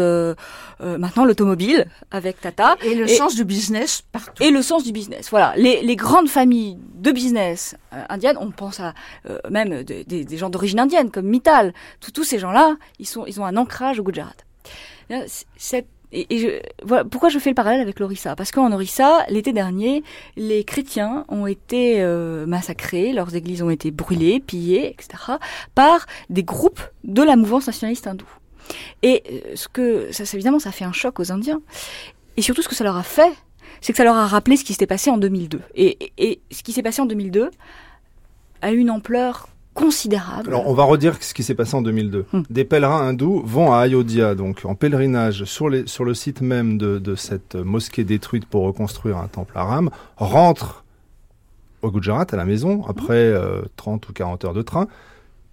euh, 0.82 0.98
maintenant 0.98 1.24
l'automobile 1.24 1.86
avec 2.10 2.40
Tata. 2.40 2.76
Et 2.84 2.94
le 2.94 3.06
sens 3.08 3.34
du 3.34 3.44
business 3.44 4.02
partout. 4.12 4.42
Et 4.42 4.50
le 4.50 4.62
sens 4.62 4.84
du 4.84 4.92
business. 4.92 5.28
Voilà. 5.30 5.52
Les, 5.56 5.82
les 5.82 5.96
grandes 5.96 6.28
familles 6.28 6.78
de 6.94 7.10
business 7.10 7.76
euh, 7.92 8.02
indiennes, 8.08 8.36
on 8.40 8.50
pense 8.50 8.80
à 8.80 8.94
euh, 9.28 9.38
même 9.50 9.82
des 9.82 10.36
gens 10.36 10.48
d'origine 10.48 10.78
indienne 10.78 11.10
comme 11.10 11.26
Mittal. 11.26 11.74
Tous 12.14 12.24
ces 12.24 12.38
gens-là, 12.38 12.76
ils, 13.00 13.06
sont, 13.06 13.26
ils 13.26 13.40
ont 13.40 13.44
un 13.44 13.56
ancrage 13.56 13.98
au 13.98 14.04
Gujarat. 14.04 14.36
Cette 15.56 15.88
et, 16.12 16.38
je, 16.38 16.48
voilà, 16.84 17.04
pourquoi 17.04 17.30
je 17.30 17.38
fais 17.38 17.50
le 17.50 17.54
parallèle 17.54 17.80
avec 17.80 17.98
l'Orissa? 17.98 18.36
Parce 18.36 18.52
qu'en 18.52 18.70
Orissa, 18.72 19.24
l'été 19.28 19.52
dernier, 19.52 20.04
les 20.36 20.62
chrétiens 20.62 21.24
ont 21.28 21.46
été 21.46 22.02
euh, 22.02 22.44
massacrés, 22.46 23.12
leurs 23.12 23.34
églises 23.34 23.62
ont 23.62 23.70
été 23.70 23.90
brûlées, 23.90 24.38
pillées, 24.38 24.90
etc., 24.90 25.08
par 25.74 26.06
des 26.28 26.42
groupes 26.42 26.82
de 27.04 27.22
la 27.22 27.36
mouvance 27.36 27.66
nationaliste 27.66 28.06
hindoue. 28.06 28.28
Et 29.02 29.22
euh, 29.30 29.52
ce 29.54 29.68
que, 29.68 30.12
ça, 30.12 30.24
évidemment, 30.34 30.58
ça 30.58 30.70
fait 30.70 30.84
un 30.84 30.92
choc 30.92 31.18
aux 31.18 31.32
Indiens. 31.32 31.62
Et 32.36 32.42
surtout, 32.42 32.62
ce 32.62 32.68
que 32.68 32.74
ça 32.74 32.84
leur 32.84 32.96
a 32.96 33.02
fait, 33.02 33.32
c'est 33.80 33.92
que 33.92 33.96
ça 33.96 34.04
leur 34.04 34.16
a 34.16 34.26
rappelé 34.26 34.56
ce 34.56 34.64
qui 34.64 34.74
s'était 34.74 34.86
passé 34.86 35.10
en 35.10 35.16
2002. 35.16 35.60
Et, 35.74 36.12
et 36.18 36.40
ce 36.50 36.62
qui 36.62 36.72
s'est 36.72 36.82
passé 36.82 37.00
en 37.00 37.06
2002 37.06 37.50
a 38.60 38.72
eu 38.72 38.76
une 38.76 38.90
ampleur 38.90 39.48
considérable. 39.74 40.48
Alors, 40.48 40.68
on 40.68 40.74
va 40.74 40.84
redire 40.84 41.16
ce 41.20 41.34
qui 41.34 41.42
s'est 41.42 41.54
passé 41.54 41.74
en 41.74 41.82
2002. 41.82 42.26
Hmm. 42.32 42.42
Des 42.50 42.64
pèlerins 42.64 43.08
hindous 43.08 43.42
vont 43.44 43.72
à 43.72 43.78
Ayodhya, 43.78 44.34
donc 44.34 44.64
en 44.64 44.74
pèlerinage 44.74 45.44
sur, 45.44 45.68
les, 45.68 45.86
sur 45.86 46.04
le 46.04 46.14
site 46.14 46.40
même 46.40 46.78
de, 46.78 46.98
de 46.98 47.14
cette 47.14 47.54
mosquée 47.54 48.04
détruite 48.04 48.46
pour 48.46 48.64
reconstruire 48.64 49.18
un 49.18 49.28
temple 49.28 49.52
arabe, 49.56 49.90
rentrent 50.16 50.84
au 51.82 51.90
Gujarat, 51.90 52.26
à 52.30 52.36
la 52.36 52.44
maison, 52.44 52.84
après 52.86 53.32
30 53.76 54.04
euh, 54.04 54.08
ou 54.08 54.12
40 54.12 54.44
heures 54.44 54.54
de 54.54 54.62
train. 54.62 54.86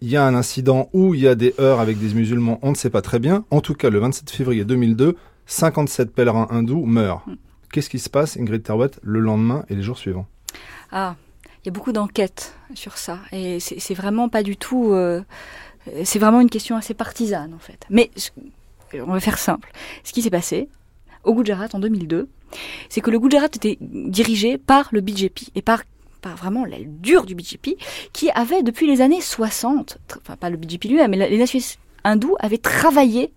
Il 0.01 0.09
y 0.09 0.15
a 0.15 0.25
un 0.25 0.35
incident 0.35 0.89
où 0.93 1.13
il 1.13 1.21
y 1.21 1.27
a 1.27 1.35
des 1.35 1.53
heurts 1.59 1.79
avec 1.79 1.99
des 1.99 2.13
musulmans, 2.13 2.59
on 2.61 2.69
ne 2.69 2.75
sait 2.75 2.89
pas 2.89 3.01
très 3.01 3.19
bien. 3.19 3.43
En 3.51 3.61
tout 3.61 3.73
cas, 3.73 3.89
le 3.89 3.99
27 3.99 4.29
février 4.29 4.63
2002, 4.63 5.17
57 5.47 6.13
pèlerins 6.13 6.47
hindous 6.51 6.85
meurent. 6.85 7.23
Hmm. 7.27 7.35
Qu'est-ce 7.71 7.89
qui 7.89 7.99
se 7.99 8.09
passe, 8.09 8.37
Ingrid 8.37 8.63
Terwet, 8.63 8.91
le 9.03 9.19
lendemain 9.19 9.65
et 9.69 9.75
les 9.75 9.83
jours 9.83 9.97
suivants? 9.97 10.27
Ah, 10.91 11.15
il 11.63 11.67
y 11.67 11.69
a 11.69 11.71
beaucoup 11.71 11.91
d'enquêtes 11.91 12.55
sur 12.73 12.97
ça. 12.97 13.19
Et 13.31 13.59
c'est 13.59 13.93
vraiment 13.93 14.29
pas 14.29 14.43
du 14.43 14.57
tout. 14.57 14.93
Euh, 14.93 15.21
c'est 16.03 16.19
vraiment 16.19 16.41
une 16.41 16.49
question 16.49 16.75
assez 16.75 16.93
partisane, 16.93 17.53
en 17.53 17.59
fait. 17.59 17.85
Mais 17.89 18.11
on 18.93 19.11
va 19.11 19.19
faire 19.19 19.37
simple. 19.37 19.71
Ce 20.03 20.13
qui 20.13 20.21
s'est 20.21 20.29
passé 20.29 20.69
au 21.23 21.33
Gujarat 21.33 21.67
en 21.73 21.79
2002, 21.79 22.29
c'est 22.89 23.01
que 23.01 23.11
le 23.11 23.19
Gujarat 23.19 23.47
était 23.47 23.77
dirigé 23.81 24.57
par 24.57 24.89
le 24.91 25.01
BJP 25.01 25.49
et 25.55 25.61
par 25.61 25.83
vraiment 26.37 26.65
l'aile 26.65 26.87
dure 26.87 27.25
du 27.25 27.35
BJP, 27.35 27.77
qui 28.13 28.29
avait 28.31 28.61
depuis 28.61 28.87
les 28.87 29.01
années 29.01 29.21
60, 29.21 29.97
enfin 30.21 30.35
pas 30.35 30.49
le 30.49 30.57
BJP 30.57 30.85
lui-même, 30.85 31.11
mais 31.11 31.29
les 31.29 31.37
nationalistes 31.37 31.79
hindous 32.03 32.35
avaient 32.39 32.57
travaillé 32.57 33.31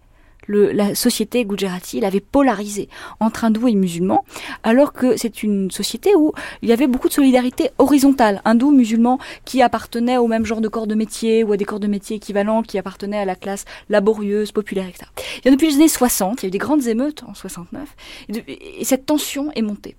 la 0.49 0.95
société 0.95 1.45
gujarati 1.45 2.01
l'avait 2.01 2.21
polarisé 2.21 2.89
entre 3.21 3.45
hindous 3.45 3.69
et 3.69 3.75
musulmans, 3.75 4.25
alors 4.63 4.93
que 4.93 5.17
c'est 5.17 5.43
une 5.43 5.71
société 5.71 6.15
où 6.15 6.33
il 6.63 6.69
y 6.69 6.73
avait 6.73 6.87
beaucoup 6.87 7.09
de 7.09 7.13
solidarité 7.13 7.71
horizontale, 7.79 8.41
hindous, 8.45 8.71
musulmans, 8.71 9.19
qui 9.45 9.63
appartenaient 9.63 10.19
au 10.19 10.27
même 10.27 10.45
genre 10.45 10.61
de 10.61 10.69
corps 10.69 10.87
de 10.87 10.95
métier 10.95 11.45
ou 11.45 11.53
à 11.53 11.57
des 11.57 11.65
corps 11.65 11.81
de 11.81 11.87
métier 11.87 12.17
équivalents, 12.17 12.63
qui 12.63 12.79
appartenaient 12.79 13.19
à 13.19 13.25
la 13.25 13.35
classe 13.35 13.65
laborieuse, 13.89 14.53
populaire, 14.53 14.89
etc. 14.89 15.07
A 15.45 15.51
depuis 15.51 15.69
les 15.69 15.75
années 15.77 15.89
60, 15.89 16.43
il 16.43 16.45
y 16.45 16.47
a 16.47 16.49
eu 16.49 16.51
des 16.51 16.59
grandes 16.59 16.87
émeutes 16.87 17.23
en 17.27 17.35
69, 17.35 17.97
et, 18.29 18.85
cette 18.85 19.07
tension 19.07 19.51
est 19.53 19.63
montée. 19.63 19.97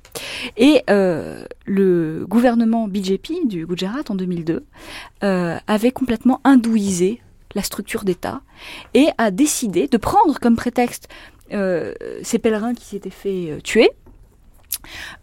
Et 0.58 0.84
euh, 0.90 1.46
le 1.66 2.26
gouvernement 2.28 2.88
BJP 2.88 3.48
du 3.48 3.66
Gujarat 3.66 4.04
en 4.10 4.16
2002 4.16 4.66
euh, 5.24 5.58
avait 5.68 5.92
complètement 5.92 6.42
hindouisé 6.44 7.22
la 7.56 7.64
structure 7.64 8.04
d'État, 8.04 8.42
et 8.94 9.08
a 9.18 9.32
décidé 9.32 9.88
de 9.88 9.98
prendre 9.98 10.40
comme 10.40 10.56
prétexte 10.56 11.08
euh, 11.52 11.94
ces 12.24 12.40
pèlerins 12.40 12.74
qui 12.74 12.86
s'étaient 12.86 13.10
fait 13.10 13.52
euh, 13.52 13.60
tuer 13.62 13.92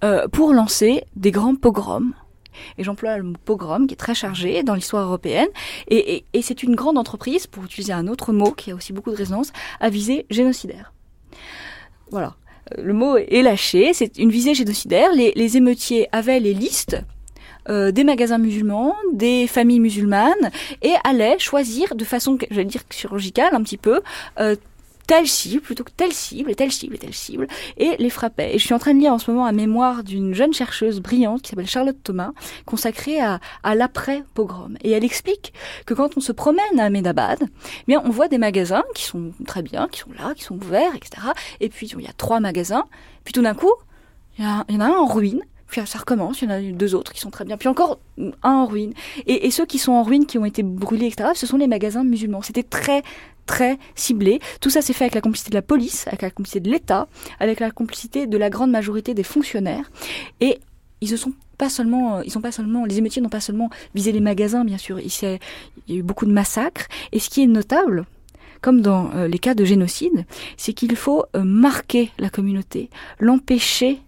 euh, 0.04 0.28
pour 0.28 0.52
lancer 0.52 1.04
des 1.16 1.30
grands 1.30 1.56
pogroms. 1.56 2.12
Et 2.78 2.84
j'emploie 2.84 3.16
le 3.16 3.22
mot 3.22 3.36
pogrom 3.44 3.86
qui 3.86 3.94
est 3.94 3.96
très 3.96 4.14
chargé 4.14 4.62
dans 4.62 4.74
l'histoire 4.74 5.06
européenne. 5.06 5.48
Et, 5.88 6.24
c'est 6.42 6.62
une 6.62 6.74
grande 6.74 6.98
entreprise, 6.98 7.46
pour 7.46 7.64
utiliser 7.64 7.92
un 7.92 8.06
autre 8.06 8.32
mot 8.32 8.52
qui 8.52 8.70
a 8.70 8.74
aussi 8.74 8.92
beaucoup 8.92 9.10
de 9.10 9.16
résonance, 9.16 9.52
à 9.80 9.88
visée 9.88 10.26
génocidaire. 10.30 10.92
Voilà. 12.10 12.36
Le 12.76 12.92
mot 12.92 13.16
est 13.16 13.42
lâché, 13.42 13.94
c'est 13.94 14.18
une 14.18 14.30
visée 14.30 14.54
génocidaire. 14.54 15.12
Les, 15.14 15.32
les 15.34 15.56
émeutiers 15.56 16.08
avaient 16.12 16.40
les 16.40 16.54
listes 16.54 16.98
euh, 17.68 17.90
des 17.90 18.04
magasins 18.04 18.38
musulmans, 18.38 18.94
des 19.12 19.46
familles 19.46 19.80
musulmanes, 19.80 20.50
et 20.82 20.94
allaient 21.04 21.38
choisir 21.38 21.94
de 21.94 22.04
façon, 22.04 22.38
j'allais 22.50 22.64
dire 22.64 22.82
chirurgicale 22.90 23.54
un 23.54 23.62
petit 23.62 23.76
peu, 23.76 24.00
euh, 24.38 24.56
telle 25.10 25.26
cible 25.26 25.60
plutôt 25.60 25.82
que 25.82 25.90
telle 25.90 26.12
cible 26.12 26.52
et 26.52 26.54
telle 26.54 26.70
cible 26.70 26.94
et 26.94 26.98
telle 26.98 27.14
cible 27.14 27.48
et 27.76 27.96
les 27.98 28.10
frappait. 28.10 28.54
Et 28.54 28.58
je 28.60 28.64
suis 28.64 28.74
en 28.74 28.78
train 28.78 28.94
de 28.94 29.00
lire 29.00 29.12
en 29.12 29.18
ce 29.18 29.28
moment 29.28 29.44
un 29.44 29.50
mémoire 29.50 30.04
d'une 30.04 30.34
jeune 30.34 30.52
chercheuse 30.52 31.00
brillante 31.00 31.42
qui 31.42 31.50
s'appelle 31.50 31.66
Charlotte 31.66 31.96
Thomas, 32.04 32.30
consacrée 32.64 33.20
à, 33.20 33.40
à 33.64 33.74
l'après-pogrom. 33.74 34.76
Et 34.84 34.92
elle 34.92 35.02
explique 35.04 35.52
que 35.84 35.94
quand 35.94 36.16
on 36.16 36.20
se 36.20 36.30
promène 36.30 36.78
à 36.78 36.84
Ahmedabad, 36.84 37.38
eh 37.42 37.84
bien 37.88 38.00
on 38.04 38.10
voit 38.10 38.28
des 38.28 38.38
magasins 38.38 38.84
qui 38.94 39.02
sont 39.02 39.32
très 39.48 39.62
bien, 39.62 39.88
qui 39.90 39.98
sont 39.98 40.12
là, 40.16 40.32
qui 40.36 40.44
sont 40.44 40.54
ouverts, 40.54 40.94
etc. 40.94 41.26
Et 41.58 41.70
puis 41.70 41.88
il 41.88 42.00
y 42.02 42.06
a 42.06 42.12
trois 42.12 42.38
magasins. 42.38 42.84
Puis 43.24 43.32
tout 43.32 43.42
d'un 43.42 43.54
coup, 43.54 43.72
il 44.38 44.44
y, 44.44 44.46
en 44.46 44.80
a 44.80 44.84
un 44.84 44.90
en 44.90 45.06
ruine 45.06 45.42
puis 45.70 45.80
ça 45.86 45.98
recommence, 45.98 46.42
il 46.42 46.48
y 46.48 46.52
en 46.52 46.54
a 46.54 46.60
deux 46.60 46.94
autres 46.94 47.12
qui 47.12 47.20
sont 47.20 47.30
très 47.30 47.44
bien, 47.44 47.56
puis 47.56 47.68
encore 47.68 48.00
un 48.18 48.32
en 48.42 48.66
ruine. 48.66 48.92
Et, 49.26 49.50
ceux 49.50 49.66
qui 49.66 49.78
sont 49.78 49.92
en 49.92 50.02
ruine, 50.02 50.26
qui 50.26 50.36
ont 50.36 50.44
été 50.44 50.62
brûlés, 50.62 51.06
etc., 51.06 51.30
ce 51.34 51.46
sont 51.46 51.56
les 51.56 51.68
magasins 51.68 52.02
musulmans. 52.02 52.42
C'était 52.42 52.64
très, 52.64 53.02
très 53.46 53.78
ciblé. 53.94 54.40
Tout 54.60 54.70
ça 54.70 54.82
s'est 54.82 54.92
fait 54.92 55.04
avec 55.04 55.14
la 55.14 55.20
complicité 55.20 55.50
de 55.50 55.54
la 55.54 55.62
police, 55.62 56.06
avec 56.08 56.22
la 56.22 56.30
complicité 56.30 56.60
de 56.60 56.70
l'État, 56.70 57.06
avec 57.38 57.60
la 57.60 57.70
complicité 57.70 58.26
de 58.26 58.36
la 58.36 58.50
grande 58.50 58.70
majorité 58.70 59.14
des 59.14 59.22
fonctionnaires. 59.22 59.90
Et 60.40 60.58
ils 61.00 61.10
ne 61.12 61.16
sont 61.16 61.32
pas 61.56 61.68
seulement, 61.68 62.20
ils 62.22 62.32
sont 62.32 62.40
pas 62.40 62.52
seulement, 62.52 62.84
les 62.84 62.98
émeutiers 62.98 63.22
n'ont 63.22 63.28
pas 63.28 63.40
seulement 63.40 63.70
visé 63.94 64.12
les 64.12 64.20
magasins, 64.20 64.64
bien 64.64 64.78
sûr. 64.78 64.98
Il, 64.98 65.10
y 65.22 65.26
a 65.26 65.38
eu 65.94 66.02
beaucoup 66.02 66.26
de 66.26 66.32
massacres. 66.32 66.88
Et 67.12 67.20
ce 67.20 67.30
qui 67.30 67.42
est 67.42 67.46
notable, 67.46 68.06
comme 68.60 68.80
dans 68.80 69.10
euh, 69.14 69.28
les 69.28 69.38
cas 69.38 69.54
de 69.54 69.64
génocide, 69.64 70.26
c'est 70.56 70.72
qu'il 70.72 70.96
faut 70.96 71.24
euh, 71.36 71.44
marquer 71.44 72.10
la 72.18 72.28
communauté, 72.28 72.90
l'empêcher 73.18 74.00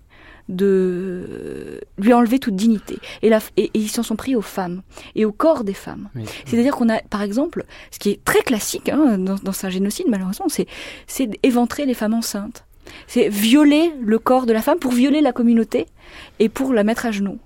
de 0.48 1.80
lui 1.98 2.12
enlever 2.12 2.38
toute 2.38 2.56
dignité. 2.56 2.98
Et, 3.22 3.30
et, 3.56 3.70
ils 3.74 3.88
s'en 3.88 4.02
sont 4.02 4.16
pris 4.16 4.36
aux 4.36 4.42
femmes 4.42 4.82
et 5.14 5.24
au 5.24 5.32
corps 5.32 5.64
des 5.64 5.74
femmes. 5.74 6.08
C'est-à-dire 6.46 6.74
qu'on 6.74 6.88
a, 6.88 7.00
par 7.02 7.22
exemple, 7.22 7.64
ce 7.90 7.98
qui 7.98 8.10
est 8.10 8.24
très 8.24 8.40
classique 8.40 8.88
hein, 8.88 9.18
dans, 9.18 9.36
dans 9.36 9.64
un 9.64 9.70
génocide, 9.70 10.06
malheureusement, 10.08 10.48
c'est, 10.48 10.66
c'est 11.06 11.30
éventrer 11.42 11.86
les 11.86 11.94
femmes 11.94 12.14
enceintes. 12.14 12.64
C'est 13.06 13.28
violer 13.28 13.92
le 14.00 14.18
corps 14.18 14.46
de 14.46 14.52
la 14.52 14.60
femme 14.60 14.78
pour 14.78 14.92
violer 14.92 15.20
la 15.20 15.32
communauté 15.32 15.86
et 16.40 16.48
pour 16.48 16.72
la 16.72 16.84
mettre 16.84 17.06
à 17.06 17.12
genoux. 17.12 17.38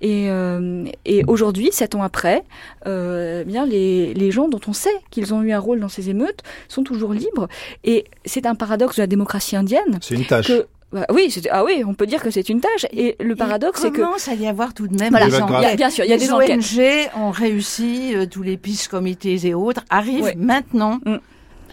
Et, 0.00 0.30
euh, 0.30 0.84
et 1.04 1.24
aujourd'hui, 1.26 1.70
sept 1.72 1.94
ans 1.94 2.02
après, 2.02 2.44
euh, 2.86 3.42
eh 3.42 3.44
bien 3.44 3.66
les, 3.66 4.12
les, 4.14 4.30
gens 4.30 4.48
dont 4.48 4.60
on 4.66 4.74
sait 4.74 4.94
qu'ils 5.10 5.32
ont 5.32 5.42
eu 5.42 5.52
un 5.52 5.58
rôle 5.58 5.80
dans 5.80 5.88
ces 5.88 6.10
émeutes 6.10 6.42
sont 6.68 6.82
toujours 6.82 7.12
libres. 7.12 7.48
Et 7.84 8.04
c'est 8.24 8.46
un 8.46 8.54
paradoxe 8.54 8.96
de 8.96 9.02
la 9.02 9.06
démocratie 9.06 9.56
indienne. 9.56 9.98
C'est 10.02 10.14
une 10.14 10.26
tâche. 10.26 10.48
Que, 10.48 10.66
bah 10.92 11.06
oui, 11.10 11.34
ah 11.50 11.64
oui, 11.64 11.82
on 11.86 11.94
peut 11.94 12.06
dire 12.06 12.22
que 12.22 12.30
c'est 12.30 12.48
une 12.48 12.60
tâche. 12.60 12.86
Et 12.92 13.16
le 13.18 13.34
paradoxe, 13.34 13.80
c'est 13.80 13.90
que 13.90 14.02
commence 14.02 14.28
à 14.28 14.34
y 14.34 14.46
avoir 14.46 14.74
tout 14.74 14.88
de 14.88 14.96
même 14.96 15.14
des 15.14 15.40
enquêtes. 15.40 15.76
bien 15.76 15.90
sûr, 15.90 16.04
il 16.04 16.10
y 16.10 16.14
a 16.14 16.18
des 16.18 16.30
ONG 16.30 17.10
ont 17.16 17.30
réussi, 17.30 18.14
euh, 18.14 18.26
tous 18.26 18.42
les 18.42 18.56
pistes 18.56 18.88
comités 18.88 19.46
et 19.46 19.54
autres 19.54 19.84
arrivent 19.90 20.34
maintenant 20.36 21.00
mm. 21.06 21.16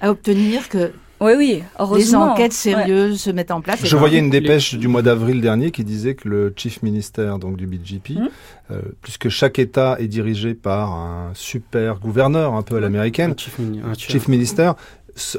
à 0.02 0.12
obtenir 0.12 0.70
que 0.70 0.92
Oui, 1.22 1.34
oui, 1.38 1.64
heureusement. 1.78 2.26
Les 2.28 2.32
enquêtes 2.32 2.54
sérieuses 2.54 3.20
se 3.20 3.30
mettent 3.30 3.52
en 3.52 3.60
place. 3.60 3.84
Je 3.84 3.96
voyais 3.98 4.20
une 4.20 4.30
dépêche 4.30 4.76
du 4.76 4.88
mois 4.88 5.02
d'avril 5.02 5.42
dernier 5.42 5.72
qui 5.72 5.84
disait 5.84 6.16
que 6.16 6.30
le 6.30 6.54
chief 6.56 6.82
ministère 6.82 7.40
donc 7.40 7.58
du 7.58 7.68
BGP, 7.68 8.16
Hum. 8.16 8.30
euh, 8.72 8.82
puisque 9.02 9.28
chaque 9.28 9.60
État 9.60 9.98
est 10.00 10.08
dirigé 10.08 10.54
par 10.54 10.94
un 10.94 11.32
super 11.34 12.00
gouverneur 12.00 12.54
un 12.54 12.62
peu 12.62 12.78
à 12.78 12.80
l'américaine, 12.80 13.32
Un 13.32 13.38
chief, 13.38 13.60
un 13.60 13.94
chief- 13.96 14.12
chief 14.12 14.28
minister, 14.30 14.72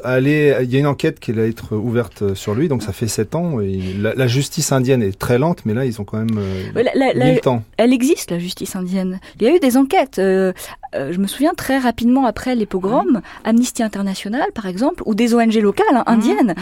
allait- 0.03 0.63
il 0.63 0.71
y 0.71 0.75
a 0.75 0.79
une 0.79 0.87
enquête 0.87 1.19
qui 1.19 1.31
va 1.31 1.43
être 1.43 1.75
ouverte 1.75 2.33
sur 2.35 2.55
lui, 2.55 2.67
donc 2.67 2.83
ça 2.83 2.93
fait 2.93 3.07
sept 3.07 3.35
ans. 3.35 3.59
Et 3.59 3.79
la, 3.99 4.13
la 4.15 4.27
justice 4.27 4.71
indienne 4.71 5.01
est 5.03 5.17
très 5.17 5.37
lente, 5.37 5.65
mais 5.65 5.73
là 5.73 5.85
ils 5.85 5.99
ont 6.01 6.03
quand 6.03 6.17
même 6.17 6.37
euh, 6.37 6.71
la- 6.75 6.91
la- 6.95 7.13
mis 7.13 7.19
la- 7.19 7.33
le 7.33 7.39
temps. 7.39 7.63
elle 7.77 7.93
existe, 7.93 8.31
la 8.31 8.39
justice 8.39 8.75
indienne. 8.75 9.19
Il 9.39 9.47
y 9.47 9.49
a 9.49 9.55
eu 9.55 9.59
des 9.59 9.77
enquêtes. 9.77 10.19
euh, 10.19 10.53
euh, 10.95 11.13
je 11.13 11.19
me 11.19 11.27
souviens 11.27 11.53
très 11.55 11.77
rapidement 11.77 12.25
après 12.25 12.55
les 12.55 12.65
pogroms, 12.65 13.21
Amnesty 13.45 13.81
International, 13.83 14.45
par 14.53 14.65
exemple, 14.65 15.03
ou 15.05 15.15
des 15.15 15.33
ONG 15.33 15.55
locales 15.55 15.85
hein, 15.95 16.03
indiennes, 16.05 16.53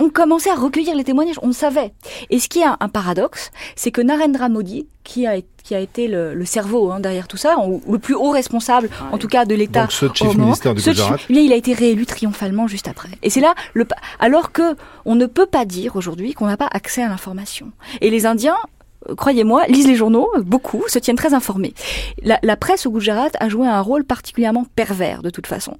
ont 0.00 0.10
commencé 0.10 0.50
à 0.50 0.54
recueillir 0.54 0.94
les 0.94 1.04
témoignages. 1.04 1.38
On 1.42 1.48
le 1.48 1.52
savait. 1.52 1.92
Et 2.30 2.38
ce 2.40 2.48
qui 2.48 2.60
est 2.60 2.64
un, 2.64 2.76
un 2.80 2.88
paradoxe, 2.88 3.50
c'est 3.76 3.90
que 3.90 4.00
Narendra 4.00 4.48
Modi, 4.48 4.86
qui 5.04 5.26
a, 5.26 5.34
qui 5.62 5.74
a 5.74 5.80
été 5.80 6.08
le, 6.08 6.34
le 6.34 6.44
cerveau 6.44 6.90
hein, 6.90 7.00
derrière 7.00 7.28
tout 7.28 7.36
ça, 7.36 7.58
ou, 7.58 7.82
le 7.90 7.98
plus 7.98 8.14
haut 8.14 8.30
responsable, 8.30 8.90
en 9.12 9.18
tout 9.18 9.28
cas 9.28 9.44
de 9.44 9.54
l'État, 9.54 9.82
Donc 9.82 9.92
ce 9.92 10.06
chief 10.12 10.36
du 10.36 10.42
Gujarat. 10.74 11.16
bien, 11.28 11.42
il 11.42 11.52
a 11.52 11.56
été 11.56 11.72
réélu 11.72 12.06
triomphalement 12.06 12.66
juste 12.66 12.88
après. 12.88 13.08
Et 13.22 13.30
c'est 13.30 13.40
là, 13.40 13.54
le, 13.74 13.86
alors 14.18 14.52
que 14.52 14.76
on 15.04 15.14
ne 15.14 15.26
peut 15.26 15.46
pas 15.46 15.64
dire 15.64 15.96
aujourd'hui 15.96 16.34
qu'on 16.34 16.46
n'a 16.46 16.56
pas 16.56 16.68
accès 16.70 17.02
à 17.02 17.08
l'information. 17.08 17.72
Et 18.00 18.10
les 18.10 18.26
Indiens, 18.26 18.56
croyez-moi, 19.16 19.66
lisent 19.66 19.86
les 19.86 19.96
journaux, 19.96 20.28
euh, 20.36 20.42
beaucoup, 20.42 20.84
se 20.88 20.98
tiennent 20.98 21.16
très 21.16 21.34
informés. 21.34 21.74
La, 22.22 22.38
la 22.42 22.56
presse 22.56 22.86
au 22.86 22.90
Gujarat 22.90 23.30
a 23.38 23.48
joué 23.48 23.66
un 23.66 23.80
rôle 23.80 24.04
particulièrement 24.04 24.66
pervers 24.76 25.22
de 25.22 25.30
toute 25.30 25.46
façon. 25.46 25.76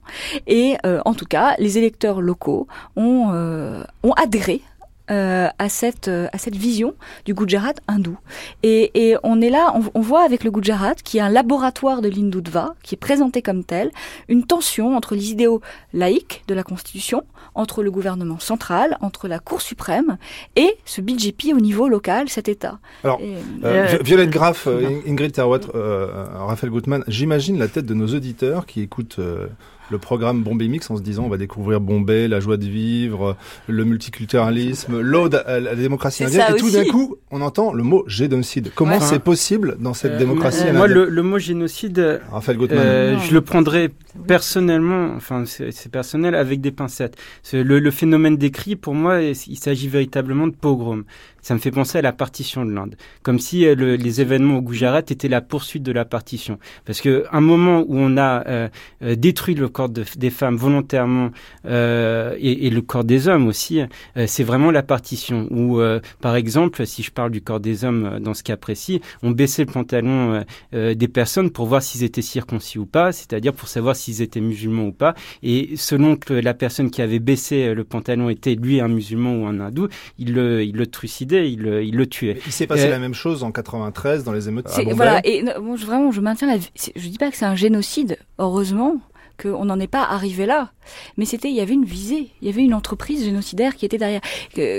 Et 0.46 0.76
euh, 0.86 1.00
en 1.04 1.14
tout 1.14 1.26
cas, 1.26 1.54
les 1.58 1.78
électeurs 1.78 2.20
locaux 2.20 2.66
ont, 2.96 3.28
euh, 3.32 3.82
ont 4.02 4.12
adhéré. 4.12 4.62
Euh, 5.10 5.48
à 5.58 5.68
cette 5.68 6.08
euh, 6.08 6.28
à 6.32 6.38
cette 6.38 6.56
vision 6.56 6.94
du 7.24 7.34
Gujarat 7.34 7.74
hindou 7.88 8.16
et, 8.62 8.90
et 8.94 9.16
on 9.22 9.40
est 9.40 9.50
là 9.50 9.72
on, 9.74 9.82
on 9.94 10.00
voit 10.00 10.22
avec 10.24 10.44
le 10.44 10.50
Gujarat 10.50 10.94
qui 10.94 11.18
est 11.18 11.20
un 11.20 11.28
laboratoire 11.28 12.00
de 12.02 12.08
l'hindutva 12.08 12.74
qui 12.82 12.94
est 12.94 12.98
présenté 12.98 13.42
comme 13.42 13.64
tel 13.64 13.90
une 14.28 14.44
tension 14.44 14.96
entre 14.96 15.14
les 15.14 15.30
idéaux 15.30 15.60
laïques 15.92 16.44
de 16.48 16.54
la 16.54 16.62
Constitution, 16.62 17.24
entre 17.54 17.82
le 17.82 17.90
gouvernement 17.90 18.38
central, 18.38 18.96
entre 19.00 19.26
la 19.28 19.38
Cour 19.38 19.60
suprême 19.60 20.16
et 20.56 20.76
ce 20.84 21.00
BJP 21.00 21.52
au 21.54 21.60
niveau 21.60 21.88
local, 21.88 22.28
cet 22.28 22.48
État. 22.48 22.78
Alors, 23.04 23.20
Et, 23.20 23.34
Euh, 23.64 23.86
Euh, 23.86 23.86
Vi- 23.98 24.04
Violette 24.04 24.30
Graff, 24.30 24.66
euh, 24.66 24.86
In- 24.86 25.10
Ingrid 25.10 25.32
Terwat, 25.32 25.60
euh, 25.74 26.24
Raphaël 26.36 26.72
Gutmann, 26.72 27.02
j'imagine 27.08 27.58
la 27.58 27.68
tête 27.68 27.86
de 27.86 27.94
nos 27.94 28.06
auditeurs 28.08 28.66
qui 28.66 28.80
écoutent 28.82 29.18
euh, 29.18 29.48
le 29.90 29.98
programme 29.98 30.42
Bombay 30.42 30.68
Mix 30.68 30.90
en 30.90 30.96
se 30.96 31.02
disant 31.02 31.24
on 31.24 31.28
va 31.28 31.36
découvrir 31.36 31.80
Bombay, 31.80 32.28
la 32.28 32.40
joie 32.40 32.56
de 32.56 32.64
vivre, 32.66 33.36
le 33.66 33.84
multiculturalisme, 33.84 35.00
l'ode 35.00 35.42
à 35.46 35.60
la 35.60 35.74
démocratie 35.74 36.24
indienne, 36.24 36.44
et 36.54 36.58
tout 36.58 36.70
d'un 36.70 36.84
coup 36.84 37.16
on 37.30 37.40
entend 37.40 37.72
le 37.72 37.82
mot 37.82 38.04
génocide. 38.06 38.70
Comment 38.74 38.92
Ouais. 38.92 39.00
c'est 39.00 39.18
possible 39.18 39.76
dans 39.80 39.94
cette 39.94 40.12
Euh, 40.12 40.18
démocratie 40.18 40.62
moi, 40.64 40.70
à 40.70 40.72
moi, 40.72 40.86
le, 40.88 41.04
le 41.08 41.22
mot 41.22 41.38
génocide, 41.38 42.20
Raphaël 42.30 42.58
Gutmann. 42.58 42.78
Euh, 42.80 43.18
je 43.18 43.32
le 43.32 43.40
prendrais 43.40 43.90
personnellement, 44.26 45.12
enfin 45.16 45.44
c'est 45.46 45.90
personnel, 45.90 46.34
avec 46.34 46.60
des 46.60 46.70
pincettes. 46.72 47.16
Le, 47.52 47.62
le 47.78 47.90
phénomène 47.90 48.36
décrit, 48.36 48.76
pour 48.76 48.94
moi, 48.94 49.20
il 49.22 49.56
s'agit 49.58 49.88
véritablement 49.88 50.46
de 50.46 50.52
pogrom. 50.52 51.04
Ça 51.42 51.54
me 51.54 51.58
fait 51.58 51.70
penser 51.70 51.98
à 51.98 52.02
la 52.02 52.12
partition 52.12 52.64
de 52.64 52.72
l'Inde, 52.72 52.96
comme 53.22 53.38
si 53.38 53.66
euh, 53.66 53.74
le- 53.74 53.96
les 53.96 54.20
événements 54.20 54.58
au 54.58 54.62
Gujarat 54.62 55.00
étaient 55.00 55.28
la 55.28 55.40
poursuite 55.40 55.82
de 55.82 55.92
la 55.92 56.04
partition. 56.04 56.58
Parce 56.84 57.00
que 57.00 57.24
un 57.32 57.40
moment 57.40 57.80
où 57.86 57.96
on 57.98 58.16
a 58.16 58.46
euh, 58.46 58.68
euh, 59.02 59.14
détruit 59.16 59.54
le 59.54 59.68
corps 59.68 59.88
de- 59.88 60.04
des 60.16 60.30
femmes 60.30 60.56
volontairement 60.56 61.30
et, 61.64 62.70
le 62.70 62.80
corps 62.82 63.04
des 63.04 63.28
hommes 63.28 63.46
aussi, 63.46 63.80
c'est 64.26 64.44
vraiment 64.44 64.70
la 64.70 64.82
partition. 64.82 65.48
Euh, 65.50 66.00
par 66.20 66.36
exemple, 66.36 66.86
si 66.86 67.02
je 67.02 67.10
parle 67.10 67.30
du 67.30 67.40
corps 67.40 67.60
des 67.60 67.84
hommes 67.84 68.18
dans 68.20 68.34
ce 68.34 68.42
cas 68.42 68.56
précis, 68.56 69.00
on 69.22 69.30
baissait 69.30 69.64
le 69.64 69.72
pantalon 69.72 70.44
des 70.72 71.08
personnes 71.08 71.50
pour 71.50 71.66
voir 71.66 71.82
s'ils 71.82 72.04
étaient 72.04 72.22
circoncis 72.22 72.78
ou 72.78 72.86
pas, 72.86 73.12
c'est-à-dire 73.12 73.52
pour 73.52 73.68
savoir 73.68 73.96
s'ils 73.96 74.22
étaient 74.22 74.40
musulmans 74.40 74.86
ou 74.86 74.92
pas. 74.92 75.14
Et 75.42 75.70
selon 75.76 76.16
que 76.16 76.32
la 76.34 76.54
personne 76.54 76.90
qui 76.90 77.02
avait 77.02 77.18
baissé 77.18 77.74
le 77.74 77.84
pantalon 77.84 78.28
était 78.30 78.54
lui 78.54 78.80
un 78.80 78.88
musulman 78.88 79.34
ou 79.36 79.46
un 79.46 79.60
hindou, 79.60 79.88
il 80.18 80.32
le, 80.34 80.64
il 80.64 80.76
le 80.76 80.86
trucidait, 80.86 81.29
il 81.38 81.60
le, 81.60 81.82
il 81.84 81.96
le 81.96 82.06
tuait. 82.06 82.38
Il 82.46 82.52
s'est 82.52 82.66
passé 82.66 82.84
Euh, 82.86 82.90
la 82.90 82.98
même 82.98 83.14
chose 83.14 83.42
en 83.44 83.52
93 83.52 84.24
dans 84.24 84.32
les 84.32 84.48
émeutes 84.48 84.66
à 84.68 84.76
Bombay. 84.84 84.94
voilà, 84.96 85.20
et 85.24 85.44
je- 85.76 85.86
vraiment, 85.86 86.10
je 86.10 86.20
maintiens 86.20 86.48
la. 86.48 86.58
Je 86.96 87.08
dis 87.08 87.18
pas 87.18 87.30
que 87.30 87.36
c'est 87.36 87.44
un 87.46 87.56
génocide, 87.56 88.18
heureusement 88.38 88.96
qu'on 89.40 89.64
n'en 89.64 89.80
est 89.80 89.86
pas 89.86 90.02
arrivé 90.04 90.44
là. 90.44 90.70
Mais 91.16 91.24
c'était, 91.24 91.48
il 91.48 91.54
y 91.56 91.60
avait 91.60 91.72
une 91.74 91.84
visée, 91.86 92.28
il 92.42 92.48
y 92.48 92.50
avait 92.50 92.62
une 92.62 92.74
entreprise 92.74 93.24
génocidaire 93.24 93.74
qui 93.74 93.86
était 93.86 93.96
derrière. 93.96 94.20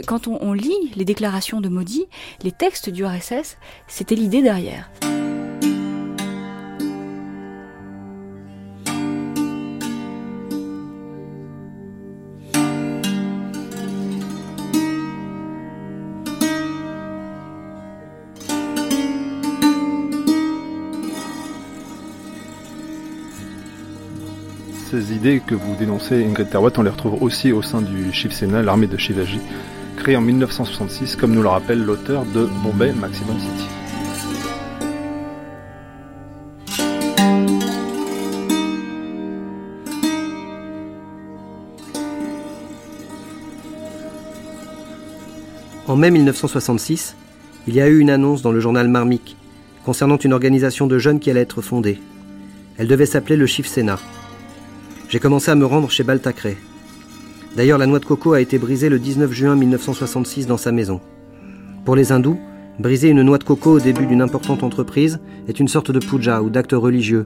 Quand 0.05 0.27
on, 0.27 0.37
on 0.41 0.53
lit 0.53 0.91
les 0.95 1.05
déclarations 1.05 1.61
de 1.61 1.69
Modi, 1.69 2.05
les 2.43 2.51
textes 2.51 2.89
du 2.89 3.03
RSS, 3.03 3.57
c'était 3.87 4.13
l'idée 4.15 4.41
derrière. 4.43 4.89
Idées 25.21 25.41
que 25.45 25.53
vous 25.53 25.75
dénoncez, 25.75 26.25
Ingrid 26.25 26.49
Terwat, 26.49 26.71
on 26.77 26.81
les 26.81 26.89
retrouve 26.89 27.21
aussi 27.21 27.51
au 27.51 27.61
sein 27.61 27.79
du 27.79 28.11
Shiv 28.11 28.31
Sena, 28.31 28.63
l'armée 28.63 28.87
de 28.87 28.97
Shivaji, 28.97 29.39
créée 29.95 30.15
en 30.15 30.21
1966, 30.21 31.15
comme 31.15 31.35
nous 31.35 31.43
le 31.43 31.47
rappelle 31.47 31.83
l'auteur 31.83 32.25
de 32.25 32.47
Bombay 32.63 32.91
Maximum 32.93 33.37
City. 33.39 33.67
En 45.87 45.95
mai 45.95 46.09
1966, 46.09 47.15
il 47.67 47.75
y 47.75 47.81
a 47.81 47.87
eu 47.87 47.99
une 47.99 48.09
annonce 48.09 48.41
dans 48.41 48.51
le 48.51 48.59
journal 48.59 48.87
Marmik 48.87 49.37
concernant 49.85 50.17
une 50.17 50.33
organisation 50.33 50.87
de 50.87 50.97
jeunes 50.97 51.19
qui 51.19 51.29
allait 51.29 51.41
être 51.41 51.61
fondée. 51.61 51.99
Elle 52.79 52.87
devait 52.87 53.05
s'appeler 53.05 53.35
le 53.35 53.45
Shiv 53.45 53.67
Sena. 53.67 53.99
J'ai 55.11 55.19
commencé 55.19 55.51
à 55.51 55.55
me 55.55 55.65
rendre 55.65 55.91
chez 55.91 56.03
Baltacré. 56.03 56.55
D'ailleurs, 57.57 57.77
la 57.77 57.85
noix 57.85 57.99
de 57.99 58.05
coco 58.05 58.31
a 58.31 58.39
été 58.39 58.57
brisée 58.57 58.87
le 58.87 58.97
19 58.97 59.29
juin 59.33 59.57
1966 59.57 60.47
dans 60.47 60.55
sa 60.55 60.71
maison. 60.71 61.01
Pour 61.83 61.97
les 61.97 62.13
hindous, 62.13 62.39
briser 62.79 63.09
une 63.09 63.21
noix 63.21 63.37
de 63.37 63.43
coco 63.43 63.71
au 63.71 63.79
début 63.81 64.05
d'une 64.05 64.21
importante 64.21 64.63
entreprise 64.63 65.19
est 65.49 65.59
une 65.59 65.67
sorte 65.67 65.91
de 65.91 65.99
puja 65.99 66.41
ou 66.41 66.49
d'acte 66.49 66.71
religieux. 66.71 67.25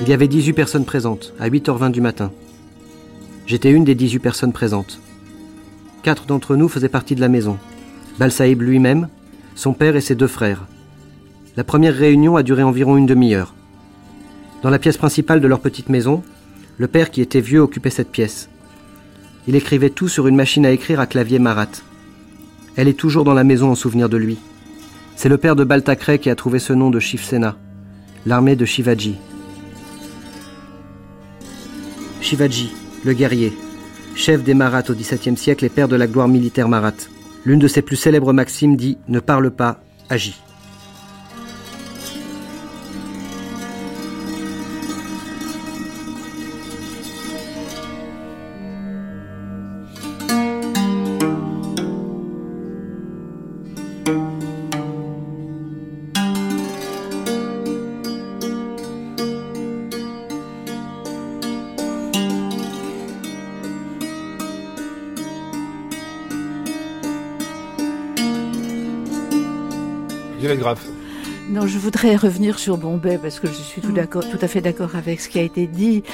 Il 0.00 0.08
y 0.08 0.14
avait 0.14 0.28
18 0.28 0.54
personnes 0.54 0.86
présentes, 0.86 1.34
à 1.38 1.50
8h20 1.50 1.90
du 1.90 2.00
matin. 2.00 2.32
J'étais 3.44 3.70
une 3.70 3.84
des 3.84 3.94
18 3.94 4.20
personnes 4.20 4.54
présentes. 4.54 4.98
Quatre 6.02 6.24
d'entre 6.24 6.56
nous 6.56 6.70
faisaient 6.70 6.88
partie 6.88 7.14
de 7.14 7.20
la 7.20 7.28
maison. 7.28 7.58
Balsaïb 8.18 8.62
lui-même, 8.62 9.08
son 9.56 9.74
père 9.74 9.94
et 9.94 10.00
ses 10.00 10.14
deux 10.14 10.26
frères. 10.26 10.66
La 11.58 11.64
première 11.64 11.94
réunion 11.94 12.34
a 12.34 12.42
duré 12.42 12.62
environ 12.62 12.96
une 12.96 13.04
demi-heure. 13.04 13.52
Dans 14.62 14.70
la 14.70 14.78
pièce 14.78 14.96
principale 14.96 15.42
de 15.42 15.48
leur 15.48 15.60
petite 15.60 15.90
maison, 15.90 16.22
le 16.78 16.88
père 16.88 17.10
qui 17.10 17.20
était 17.20 17.40
vieux 17.40 17.60
occupait 17.60 17.90
cette 17.90 18.10
pièce. 18.10 18.48
Il 19.48 19.54
écrivait 19.54 19.90
tout 19.90 20.08
sur 20.08 20.26
une 20.26 20.36
machine 20.36 20.66
à 20.66 20.72
écrire 20.72 21.00
à 21.00 21.06
clavier 21.06 21.38
Marat. 21.38 21.68
Elle 22.76 22.88
est 22.88 22.98
toujours 22.98 23.24
dans 23.24 23.34
la 23.34 23.44
maison 23.44 23.70
en 23.70 23.74
souvenir 23.74 24.08
de 24.08 24.16
lui. 24.16 24.38
C'est 25.14 25.28
le 25.28 25.38
père 25.38 25.56
de 25.56 25.64
Baltacré 25.64 26.18
qui 26.18 26.28
a 26.28 26.34
trouvé 26.34 26.58
ce 26.58 26.72
nom 26.72 26.90
de 26.90 27.00
Shiv 27.00 27.22
Sena, 27.22 27.56
l'armée 28.26 28.56
de 28.56 28.64
Shivaji. 28.64 29.16
Shivaji, 32.20 32.72
le 33.04 33.12
guerrier, 33.14 33.52
chef 34.14 34.42
des 34.42 34.54
Maraths 34.54 34.90
au 34.90 34.94
XVIIe 34.94 35.36
siècle 35.36 35.64
et 35.64 35.70
père 35.70 35.88
de 35.88 35.96
la 35.96 36.06
gloire 36.06 36.28
militaire 36.28 36.68
Marathe. 36.68 37.08
L'une 37.44 37.60
de 37.60 37.68
ses 37.68 37.82
plus 37.82 37.96
célèbres 37.96 38.32
maximes 38.32 38.76
dit 38.76 38.98
Ne 39.08 39.20
parle 39.20 39.50
pas, 39.52 39.80
agis. 40.10 40.40
Voudrais 72.06 72.28
revenir 72.28 72.58
sur 72.60 72.78
Bombay 72.78 73.18
parce 73.18 73.40
que 73.40 73.48
je 73.48 73.52
suis 73.52 73.80
tout, 73.80 73.90
Mm. 73.90 73.94
d'accord, 73.94 74.22
tout 74.28 74.38
à 74.40 74.46
fait 74.46 74.60
d'accord 74.60 74.94
avec 74.94 75.20
ce 75.20 75.28
qui 75.28 75.40
a 75.40 75.42
été 75.42 75.66
dit. 75.66 76.04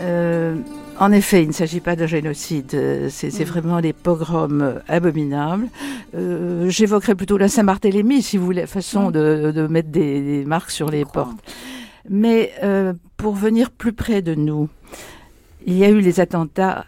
Euh, 0.00 0.56
En 0.98 1.10
effet, 1.10 1.42
il 1.42 1.48
ne 1.48 1.52
s'agit 1.52 1.80
pas 1.80 1.96
de 1.96 2.06
génocide, 2.06 3.08
c'est 3.08 3.40
mm. 3.40 3.44
vraiment 3.44 3.80
des 3.80 3.92
pogroms 3.92 4.80
abominables. 4.88 5.68
Euh, 6.14 6.68
J'évoquerai 6.68 7.14
plutôt 7.14 7.38
la 7.38 7.48
Saint-Barthélemy, 7.48 8.22
si 8.22 8.36
vous 8.36 8.44
voulez, 8.44 8.66
façon 8.66 9.08
mm. 9.08 9.12
de, 9.12 9.66
mettre 9.68 9.88
des, 9.88 10.44
marques 10.46 10.70
sur 10.70 10.90
les 10.90 11.04
portes. 11.04 11.36
Mais 12.08 12.52
euh, 12.62 12.92
pour 13.16 13.34
venir 13.34 13.70
plus 13.70 13.92
près 13.92 14.22
de 14.22 14.34
nous, 14.34 14.68
il 15.66 15.76
y 15.76 15.84
a 15.84 15.88
eu 15.88 16.00
les 16.00 16.20
attentats, 16.20 16.84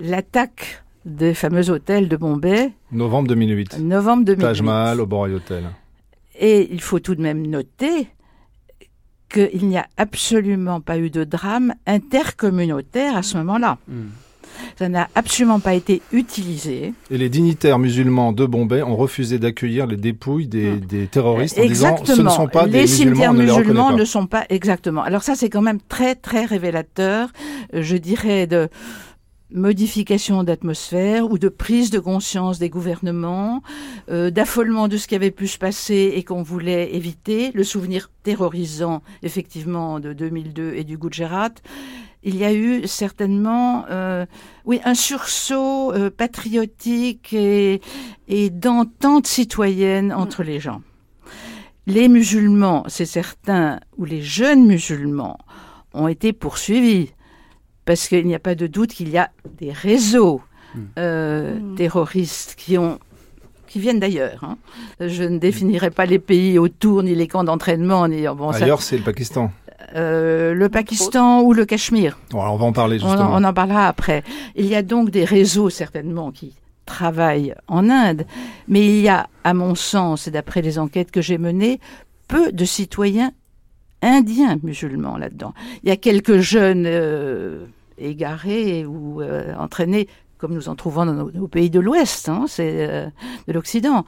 l'attaque 0.00 0.84
des 1.04 1.34
fameux 1.34 1.70
hôtels 1.70 2.08
de 2.08 2.16
Bombay. 2.16 2.72
Novembre 2.92 3.28
2008. 3.28 3.78
Novembre 3.80 4.24
2008. 4.24 4.42
Taj 4.42 4.62
Mahal, 4.62 5.00
Oberoi 5.00 5.30
Hotel. 5.30 5.64
Et 6.38 6.68
il 6.72 6.80
faut 6.80 7.00
tout 7.00 7.14
de 7.14 7.22
même 7.22 7.46
noter 7.46 8.08
qu'il 9.32 9.66
n'y 9.66 9.76
a 9.76 9.86
absolument 9.96 10.80
pas 10.80 10.98
eu 10.98 11.10
de 11.10 11.24
drame 11.24 11.74
intercommunautaire 11.86 13.16
à 13.16 13.22
ce 13.22 13.36
moment-là. 13.38 13.78
Hmm. 13.88 14.08
Ça 14.78 14.88
n'a 14.88 15.08
absolument 15.16 15.58
pas 15.58 15.74
été 15.74 16.00
utilisé. 16.12 16.94
Et 17.10 17.18
les 17.18 17.28
dignitaires 17.28 17.78
musulmans 17.78 18.32
de 18.32 18.46
Bombay 18.46 18.82
ont 18.82 18.94
refusé 18.94 19.38
d'accueillir 19.38 19.86
les 19.86 19.96
dépouilles 19.96 20.46
des, 20.46 20.72
hmm. 20.72 21.06
terroristes 21.10 21.58
en 21.58 21.66
disant 21.66 21.96
ce 22.04 22.22
ne 22.22 22.28
sont 22.28 22.46
pas 22.46 22.66
des 22.66 22.82
musulmans, 22.82 23.32
Les 23.32 23.46
musulmans 23.46 23.92
ne 23.92 24.04
sont 24.04 24.26
pas 24.26 24.44
exactement. 24.50 25.02
Alors 25.02 25.22
ça 25.22 25.34
c'est 25.34 25.50
quand 25.50 25.62
même 25.62 25.80
très 25.88 26.14
très 26.14 26.44
révélateur, 26.44 27.30
euh, 27.74 27.82
je 27.82 27.96
dirais 27.96 28.46
de 28.46 28.68
modification 29.50 30.42
d'atmosphère 30.42 31.30
ou 31.30 31.38
de 31.38 31.48
prise 31.48 31.90
de 31.90 31.98
conscience 31.98 32.58
des 32.58 32.70
gouvernements, 32.70 33.62
euh, 34.10 34.30
d'affolement 34.30 34.88
de 34.88 34.96
ce 34.96 35.06
qui 35.06 35.14
avait 35.14 35.30
pu 35.30 35.46
se 35.46 35.58
passer 35.58 36.12
et 36.14 36.24
qu'on 36.24 36.42
voulait 36.42 36.94
éviter, 36.94 37.50
le 37.52 37.64
souvenir 37.64 38.10
terrorisant 38.22 39.02
effectivement 39.22 40.00
de 40.00 40.12
2002 40.12 40.74
et 40.74 40.84
du 40.84 40.96
Gujarat. 40.96 41.52
Il 42.22 42.36
y 42.36 42.44
a 42.44 42.54
eu 42.54 42.86
certainement, 42.86 43.84
euh, 43.90 44.24
oui, 44.64 44.80
un 44.84 44.94
sursaut 44.94 45.92
euh, 45.92 46.10
patriotique 46.10 47.34
et, 47.34 47.82
et 48.28 48.48
d'entente 48.48 49.26
citoyenne 49.26 50.12
entre 50.12 50.42
les 50.42 50.58
gens. 50.58 50.80
Les 51.86 52.08
musulmans, 52.08 52.84
c'est 52.88 53.04
certain, 53.04 53.78
ou 53.98 54.06
les 54.06 54.22
jeunes 54.22 54.64
musulmans, 54.66 55.36
ont 55.92 56.08
été 56.08 56.32
poursuivis 56.32 57.10
parce 57.84 58.08
qu'il 58.08 58.26
n'y 58.26 58.34
a 58.34 58.38
pas 58.38 58.54
de 58.54 58.66
doute 58.66 58.90
qu'il 58.90 59.08
y 59.08 59.18
a 59.18 59.30
des 59.58 59.72
réseaux 59.72 60.40
hmm. 60.74 60.80
euh, 60.98 61.54
hmm. 61.54 61.74
terroristes 61.76 62.54
qui 62.56 62.78
ont 62.78 62.98
qui 63.66 63.80
viennent 63.80 63.98
d'ailleurs. 63.98 64.44
Hein. 64.44 64.56
Je 65.00 65.24
ne 65.24 65.38
définirai 65.38 65.90
pas 65.90 66.06
les 66.06 66.20
pays 66.20 66.60
autour, 66.60 67.02
ni 67.02 67.14
les 67.16 67.26
camps 67.26 67.42
d'entraînement, 67.42 68.06
ni 68.06 68.22
bon, 68.22 68.50
ailleurs, 68.50 68.82
c'est 68.82 68.96
le 68.96 69.02
Pakistan. 69.02 69.50
Euh, 69.96 70.54
le 70.54 70.68
Pakistan 70.68 71.42
ou 71.42 71.52
le 71.52 71.64
Cachemire. 71.64 72.16
Bon, 72.30 72.40
alors 72.40 72.54
on 72.54 72.58
va 72.58 72.66
en 72.66 72.72
parler 72.72 73.00
justement. 73.00 73.30
On, 73.32 73.42
on, 73.42 73.44
en 73.44 73.52
parlera 73.52 73.88
après. 73.88 74.22
Il 74.54 74.66
y 74.66 74.76
a 74.76 74.82
donc 74.82 75.10
des 75.10 75.24
réseaux 75.24 75.70
certainement 75.70 76.30
qui 76.30 76.54
travaillent 76.86 77.54
en 77.66 77.88
Inde, 77.90 78.26
mais 78.68 78.86
il 78.86 79.00
y 79.00 79.08
a, 79.08 79.28
à 79.42 79.54
mon 79.54 79.74
sens, 79.74 80.28
et 80.28 80.30
d'après 80.30 80.62
les 80.62 80.78
enquêtes 80.78 81.10
que 81.10 81.22
j'ai 81.22 81.38
menées, 81.38 81.80
peu 82.28 82.52
de 82.52 82.64
citoyens 82.64 83.32
indiens 84.04 84.58
musulmans 84.62 85.16
là-dedans. 85.16 85.54
Il 85.82 85.88
y 85.88 85.92
a 85.92 85.96
quelques 85.96 86.38
jeunes 86.38 86.84
euh, 86.86 87.66
égarés 87.98 88.84
ou 88.84 89.22
euh, 89.22 89.54
entraînés, 89.56 90.08
comme 90.38 90.54
nous 90.54 90.68
en 90.68 90.74
trouvons 90.74 91.06
dans 91.06 91.14
nos, 91.14 91.48
pays 91.48 91.70
de 91.70 91.80
l'Ouest, 91.80 92.28
hein, 92.28 92.44
c'est 92.48 92.88
euh, 92.88 93.06
de 93.48 93.52
l'Occident. 93.52 94.04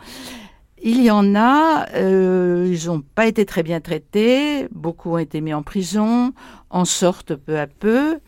Il 0.82 1.02
y 1.02 1.10
en 1.10 1.34
a, 1.34 1.86
ils 1.98 2.86
n'ont 2.86 3.02
pas 3.14 3.26
été 3.26 3.46
très 3.46 3.62
bien 3.62 3.80
traités, 3.80 4.68
beaucoup 4.70 5.12
ont 5.12 5.18
été 5.18 5.40
mis 5.40 5.54
en 5.54 5.62
prison, 5.62 6.34
en 6.68 6.84
sortent 6.84 7.34
peu 7.34 7.58
à 7.58 7.66
peu, 7.66 8.18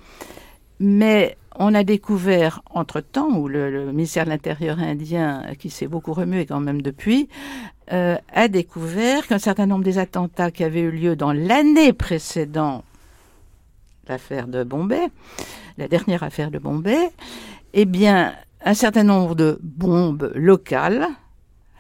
mais 0.80 1.36
on 1.58 1.74
a 1.74 1.84
découvert 1.84 2.62
entre-temps, 2.70 3.30
où 3.36 3.48
le, 3.48 3.92
ministère 3.92 4.24
de 4.24 4.30
l'Intérieur 4.30 4.78
indien, 4.78 5.42
qui 5.58 5.70
s'est 5.70 5.88
beaucoup 5.88 6.12
remué 6.12 6.46
quand 6.46 6.60
même 6.60 6.80
depuis, 6.80 7.28
euh, 7.92 8.16
a 8.32 8.48
découvert 8.48 9.26
qu'un 9.26 9.38
certain 9.38 9.66
nombre 9.66 9.84
des 9.84 9.98
attentats 9.98 10.50
qui 10.50 10.62
avaient 10.64 10.80
eu 10.80 10.90
lieu 10.90 11.16
dans 11.16 11.32
l'année 11.32 11.92
précédente, 11.92 12.84
l'affaire 14.08 14.46
de 14.46 14.62
Bombay, 14.62 15.08
la 15.76 15.88
dernière 15.88 16.22
affaire 16.22 16.50
de 16.50 16.58
Bombay, 16.58 17.10
eh 17.74 17.84
bien, 17.84 18.34
un 18.64 18.74
certain 18.74 19.04
nombre 19.04 19.34
de 19.34 19.58
bombes 19.62 20.32
locales, 20.34 21.08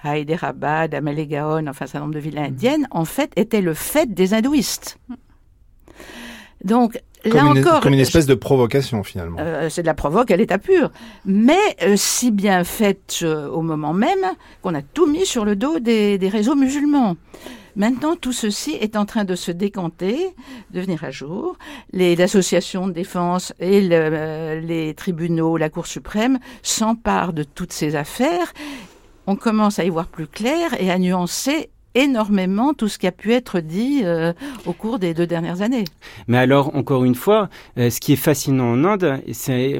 Hyderabad, 0.04 0.94
Amalegaon, 0.94 1.66
enfin 1.66 1.84
un 1.84 1.88
certain 1.88 2.00
nombre 2.00 2.14
de 2.14 2.20
villes 2.20 2.38
indiennes, 2.38 2.86
en 2.90 3.04
fait, 3.04 3.32
étaient 3.36 3.62
le 3.62 3.74
fait 3.74 4.12
des 4.12 4.34
hindouistes. 4.34 4.98
Donc, 6.64 7.00
là 7.24 7.46
encore, 7.46 7.80
comme 7.80 7.94
une 7.94 8.00
espèce 8.00 8.26
de 8.26 8.34
provocation 8.34 9.02
finalement. 9.02 9.38
Euh, 9.40 9.68
c'est 9.68 9.82
de 9.82 9.86
la 9.86 9.94
provoque 9.94 10.30
à 10.30 10.36
l'état 10.36 10.58
pur, 10.58 10.90
mais 11.24 11.58
euh, 11.82 11.94
si 11.96 12.30
bien 12.30 12.64
faite 12.64 13.20
euh, 13.22 13.48
au 13.48 13.62
moment 13.62 13.92
même 13.92 14.26
qu'on 14.62 14.74
a 14.74 14.82
tout 14.82 15.06
mis 15.06 15.26
sur 15.26 15.44
le 15.44 15.56
dos 15.56 15.78
des, 15.78 16.18
réseaux 16.30 16.54
musulmans. 16.54 17.16
Maintenant, 17.76 18.16
tout 18.16 18.32
ceci 18.32 18.72
est 18.72 18.96
en 18.96 19.04
train 19.04 19.24
de 19.24 19.36
se 19.36 19.52
décanter, 19.52 20.34
de 20.72 20.80
venir 20.80 21.04
à 21.04 21.12
jour. 21.12 21.56
Les 21.92 22.20
associations 22.20 22.88
de 22.88 22.92
défense 22.92 23.52
et 23.60 23.80
les 23.80 24.94
tribunaux, 24.96 25.56
la 25.56 25.68
Cour 25.68 25.86
suprême 25.86 26.40
s'emparent 26.62 27.32
de 27.32 27.44
toutes 27.44 27.72
ces 27.72 27.94
affaires. 27.94 28.52
On 29.28 29.36
commence 29.36 29.78
à 29.78 29.84
y 29.84 29.90
voir 29.90 30.08
plus 30.08 30.26
clair 30.26 30.74
et 30.80 30.90
à 30.90 30.98
nuancer 30.98 31.70
énormément 31.98 32.74
tout 32.74 32.88
ce 32.88 32.96
qui 32.96 33.06
a 33.06 33.12
pu 33.12 33.32
être 33.32 33.58
dit 33.60 34.02
euh, 34.04 34.32
au 34.66 34.72
cours 34.72 35.00
des 35.00 35.14
deux 35.14 35.26
dernières 35.26 35.62
années. 35.62 35.84
Mais 36.28 36.38
alors, 36.38 36.74
encore 36.76 37.04
une 37.04 37.16
fois, 37.16 37.48
euh, 37.76 37.90
ce 37.90 37.98
qui 37.98 38.12
est 38.12 38.16
fascinant 38.16 38.72
en 38.72 38.84
Inde, 38.84 39.20
c'est, 39.32 39.78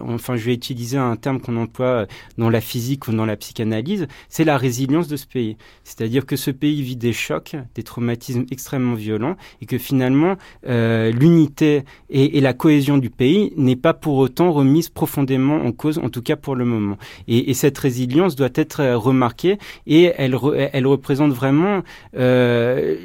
enfin, 0.00 0.36
je 0.36 0.44
vais 0.44 0.54
utiliser 0.54 0.98
un 0.98 1.16
terme 1.16 1.40
qu'on 1.40 1.56
emploie 1.56 2.06
dans 2.38 2.48
la 2.48 2.60
physique 2.60 3.08
ou 3.08 3.12
dans 3.12 3.26
la 3.26 3.36
psychanalyse, 3.36 4.06
c'est 4.28 4.44
la 4.44 4.56
résilience 4.56 5.08
de 5.08 5.16
ce 5.16 5.26
pays. 5.26 5.56
C'est-à-dire 5.82 6.26
que 6.26 6.36
ce 6.36 6.52
pays 6.52 6.80
vit 6.82 6.96
des 6.96 7.12
chocs, 7.12 7.56
des 7.74 7.82
traumatismes 7.82 8.44
extrêmement 8.52 8.94
violents, 8.94 9.36
et 9.60 9.66
que 9.66 9.78
finalement, 9.78 10.36
euh, 10.68 11.10
l'unité 11.10 11.82
et, 12.08 12.40
la 12.40 12.54
cohésion 12.54 12.98
du 12.98 13.10
pays 13.10 13.52
n'est 13.56 13.76
pas 13.76 13.92
pour 13.92 14.16
autant 14.16 14.52
remise 14.52 14.88
profondément 14.88 15.56
en 15.56 15.72
cause, 15.72 15.98
en 15.98 16.08
tout 16.08 16.22
cas 16.22 16.36
pour 16.36 16.54
le 16.54 16.64
moment. 16.64 16.96
Et, 17.26 17.50
et 17.50 17.54
cette 17.54 17.76
résilience 17.76 18.36
doit 18.36 18.48
être 18.54 18.94
remarquée, 18.94 19.58
et 19.86 20.12
elle, 20.16 20.36
elle 20.72 20.86
représente 21.00 21.32
vraiment 21.32 21.82
euh, 22.16 22.96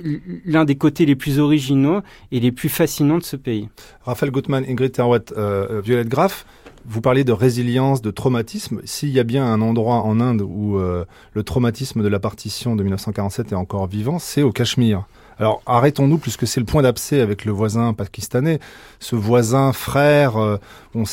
l'un 0.46 0.66
des 0.66 0.76
côtés 0.76 1.06
les 1.06 1.16
plus 1.16 1.40
originaux 1.40 2.02
et 2.32 2.42
les 2.42 2.52
plus 2.52 2.70
fascinants 2.70 3.18
de 3.18 3.24
ce 3.24 3.38
pays. 3.38 3.70
Raphaël 4.04 4.32
Gutmann, 4.32 4.66
Ingrid 4.68 4.92
Terwet, 4.92 5.32
euh, 5.32 5.68
euh, 5.72 5.82
Violette 5.82 6.10
Graff, 6.10 6.46
vous 6.86 7.00
parlez 7.02 7.24
de 7.24 7.32
résilience, 7.32 8.02
de 8.02 8.12
traumatisme. 8.12 8.82
S'il 8.84 9.10
y 9.10 9.20
a 9.20 9.24
bien 9.24 9.46
un 9.46 9.62
endroit 9.62 10.02
en 10.02 10.20
Inde 10.20 10.42
où 10.42 10.78
le 10.78 11.44
traumatisme 11.44 12.04
de 12.04 12.08
la 12.08 12.20
partition 12.20 12.76
de 12.76 12.84
1947 12.84 13.54
est 13.54 13.56
encore 13.56 13.88
vivant, 13.88 14.20
c'est 14.20 14.44
au 14.44 14.52
Cachemire. 14.52 15.08
Alors 15.40 15.62
arrêtons-nous, 15.66 16.18
puisque 16.18 16.48
c'est 16.48 16.60
le 16.60 16.66
point 16.66 16.82
d'abcès 16.82 17.20
avec 17.20 17.46
le 17.46 17.52
voisin 17.52 17.94
pakistanais, 17.94 18.60
ce 19.00 19.16
voisin 19.16 19.74
frère, 19.74 20.38
euh, 20.38 20.58
on, 20.94 21.04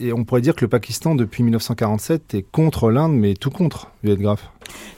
et 0.00 0.12
on 0.12 0.24
pourrait 0.24 0.40
dire 0.40 0.54
que 0.54 0.64
le 0.64 0.68
Pakistan, 0.68 1.14
depuis 1.14 1.42
1947, 1.42 2.34
est 2.34 2.46
contre 2.50 2.90
l'Inde, 2.90 3.14
mais 3.14 3.34
tout 3.34 3.50
contre, 3.50 3.90
Graff. 4.04 4.50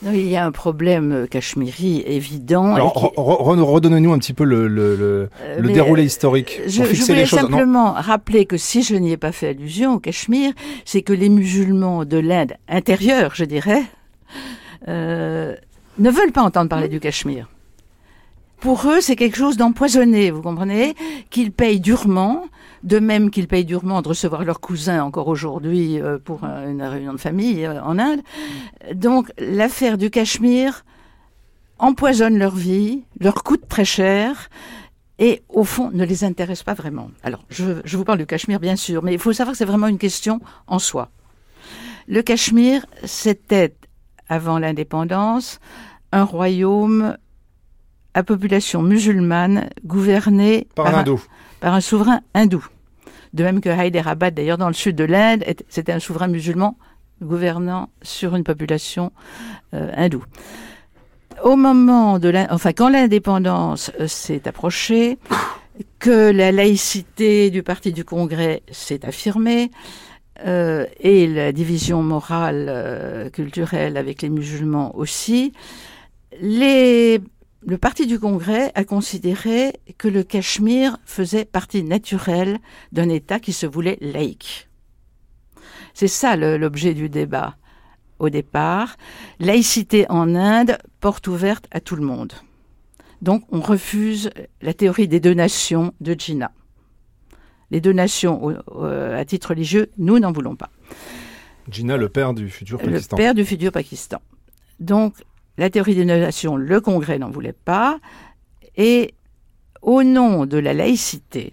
Non, 0.03 0.13
il 0.13 0.29
y 0.29 0.37
a 0.37 0.45
un 0.45 0.53
problème 0.53 1.13
euh, 1.13 1.27
cachemiri 1.27 2.03
évident. 2.07 2.75
Alors, 2.75 3.13
redonnez-nous 3.17 4.13
un 4.13 4.19
petit 4.19 4.35
peu 4.35 4.45
le, 4.45 4.69
le, 4.69 4.97
le, 4.97 5.31
euh, 5.43 5.61
déroulé 5.73 6.05
historique. 6.05 6.61
Je, 6.67 6.79
pour 6.79 6.87
fixer 6.87 7.07
je 7.07 7.13
voulais 7.13 7.27
simplement 7.27 7.93
rappeler 7.93 8.45
que 8.45 8.57
si 8.57 8.83
je 8.83 8.95
n'y 8.95 9.13
ai 9.13 9.17
pas 9.17 9.33
fait 9.33 9.49
allusion 9.49 9.95
au 9.95 9.99
Cachemire, 9.99 10.53
c'est 10.85 11.03
que 11.03 11.13
les 11.13 11.29
musulmans 11.29 12.05
de 12.05 12.19
l'Inde 12.19 12.55
intérieure, 12.69 13.33
je 13.35 13.45
dirais, 13.45 13.83
euh, 14.89 15.55
ne 15.99 16.11
veulent 16.11 16.33
pas 16.33 16.43
entendre 16.43 16.69
parler 16.69 16.89
du 16.89 17.01
Cachemire 17.01 17.49
pour 18.61 18.89
eux, 18.89 19.01
c'est 19.01 19.17
quelque 19.17 19.37
chose 19.37 19.57
d'empoisonné, 19.57 20.31
vous 20.31 20.43
comprenez 20.43 20.95
Qu'ils 21.31 21.53
payent 21.53 21.81
durement, 21.81 22.47
de 22.83 22.99
même 22.99 23.31
qu'ils 23.31 23.49
payent 23.49 23.65
durement 23.65 24.03
de 24.03 24.09
recevoir 24.09 24.45
leurs 24.45 24.61
cousins 24.61 25.03
encore 25.03 25.29
aujourd'hui 25.29 26.01
euh, 26.01 26.19
pour 26.19 26.45
une 26.45 26.83
réunion 26.83 27.13
de 27.13 27.19
famille 27.19 27.65
euh, 27.65 27.83
en 27.83 27.99
Inde. 27.99 28.21
Donc 28.95 29.33
l'affaire 29.39 29.99
du 29.99 30.11
Cachemire 30.11 30.85
empoisonne 31.79 32.39
leur 32.39 32.55
vie, 32.55 33.03
leur 33.21 33.43
coûte 33.43 33.69
très 33.69 33.85
cher 33.85 34.49
et 35.19 35.43
au 35.49 35.65
fond 35.65 35.91
ne 35.93 36.05
les 36.05 36.25
intéresse 36.25 36.63
pas 36.63 36.75
vraiment. 36.75 37.11
Alors 37.23 37.45
je, 37.51 37.81
je 37.85 37.97
vous 37.97 38.05
parle 38.05 38.19
du 38.19 38.27
Cachemire 38.27 38.61
bien 38.61 38.77
sûr, 38.77 39.03
mais 39.03 39.13
il 39.13 39.19
faut 39.19 39.33
savoir 39.33 39.53
que 39.53 39.59
c'est 39.59 39.65
vraiment 39.65 39.89
une 39.89 39.99
question 39.99 40.41
en 40.67 40.79
soi. 40.79 41.11
Le 42.07 42.23
Cachemire, 42.23 42.87
c'était 43.05 43.75
avant 44.29 44.59
l'indépendance 44.59 45.61
un 46.13 46.25
royaume 46.25 47.17
à 48.15 48.23
population 48.23 48.83
musulmane 48.83 49.69
gouvernée 49.85 50.67
par, 50.75 50.97
un, 50.97 51.05
par 51.61 51.75
un 51.75 51.81
souverain 51.81 52.21
hindou. 52.35 52.65
De 53.33 53.43
même 53.43 53.61
que 53.61 53.69
Hyderabad, 53.69 54.35
d'ailleurs, 54.35 54.59
dans 54.59 54.69
le 54.69 54.75
sud 54.75 54.97
de 54.97 55.05
l'Inde, 55.05 55.45
c'était 55.69 55.93
un 55.93 55.99
souverain 55.99 56.29
musulman 56.29 56.77
gouvernant 57.21 57.89
sur 58.03 58.37
une 58.37 58.45
population 58.45 59.13
euh, 59.75 59.91
hindoue. 59.97 60.25
Au 61.43 61.57
moment 61.57 62.19
de 62.19 62.33
enfin, 62.51 62.73
quand 62.73 62.89
l'indépendance 62.89 63.91
euh, 64.01 64.07
s'est 64.07 64.47
approchée, 64.47 65.19
que 65.99 66.31
la 66.31 66.53
laïcité 66.53 67.51
du 67.51 67.63
Parti 67.63 67.93
du 67.93 68.05
Congrès 68.05 68.63
s'est 68.71 69.05
affirmée, 69.05 69.71
euh, 70.47 70.87
et 71.01 71.27
la 71.27 71.53
division 71.53 72.03
morale 72.03 72.67
euh, 72.69 73.31
culturelle 73.31 73.97
avec 73.97 74.23
les 74.23 74.29
musulmans 74.29 74.95
aussi, 74.97 75.53
les, 76.41 77.21
le 77.67 77.79
Parti 77.79 78.07
du 78.07 78.19
Congrès 78.19 78.73
a 78.75 78.85
considéré 78.85 79.73
que 79.99 80.09
le 80.09 80.23
Cachemire 80.23 80.99
faisait 81.05 81.45
partie 81.45 81.83
naturelle 81.83 82.59
d'un 82.93 83.09
État 83.09 83.41
qui 83.41 83.53
se 83.53 83.67
voulait 83.67 83.99
laïque. 84.01 84.69
C'est 85.95 86.09
ça 86.09 86.37
l'objet 86.37 86.95
du 86.95 87.09
débat 87.09 87.57
au 88.19 88.29
départ. 88.29 88.97
Laïcité 89.39 90.07
en 90.09 90.35
Inde, 90.35 90.79
porte 91.01 91.27
ouverte 91.27 91.67
à 91.71 91.81
tout 91.81 91.97
le 91.97 92.05
monde. 92.05 92.33
Donc 93.23 93.45
on 93.51 93.61
refuse 93.61 94.31
la 94.61 94.75
théorie 94.75 95.09
des 95.09 95.21
deux 95.21 95.35
nations 95.35 95.93
de 96.01 96.15
Jinnah 96.19 96.53
les 97.71 97.81
deux 97.81 97.93
nations 97.93 98.57
à 98.81 99.25
titre 99.25 99.49
religieux, 99.49 99.91
nous 99.99 100.21
n'en 100.21 100.31
voulons 100.31 100.55
pas. 100.55 100.71
Jinnah, 101.69 101.97
le 101.97 102.09
père 102.09 102.33
du 102.33 102.49
futur 102.49 102.79
Pakistan. 102.79 103.17
Le 103.17 103.23
père 103.23 103.35
du 103.35 103.45
futur 103.45 103.73
Pakistan. 103.73 104.21
Donc, 104.79 105.15
la 105.59 105.71
théorie 105.71 105.95
des 105.95 106.05
nations, 106.05 106.57
le 106.57 106.81
Congrès 106.81 107.19
n'en 107.19 107.31
voulait 107.31 107.53
pas. 107.53 107.99
Et 108.77 109.15
au 109.83 110.03
nom 110.03 110.47
de 110.47 110.59
la 110.59 110.75
laïcité, 110.75 111.53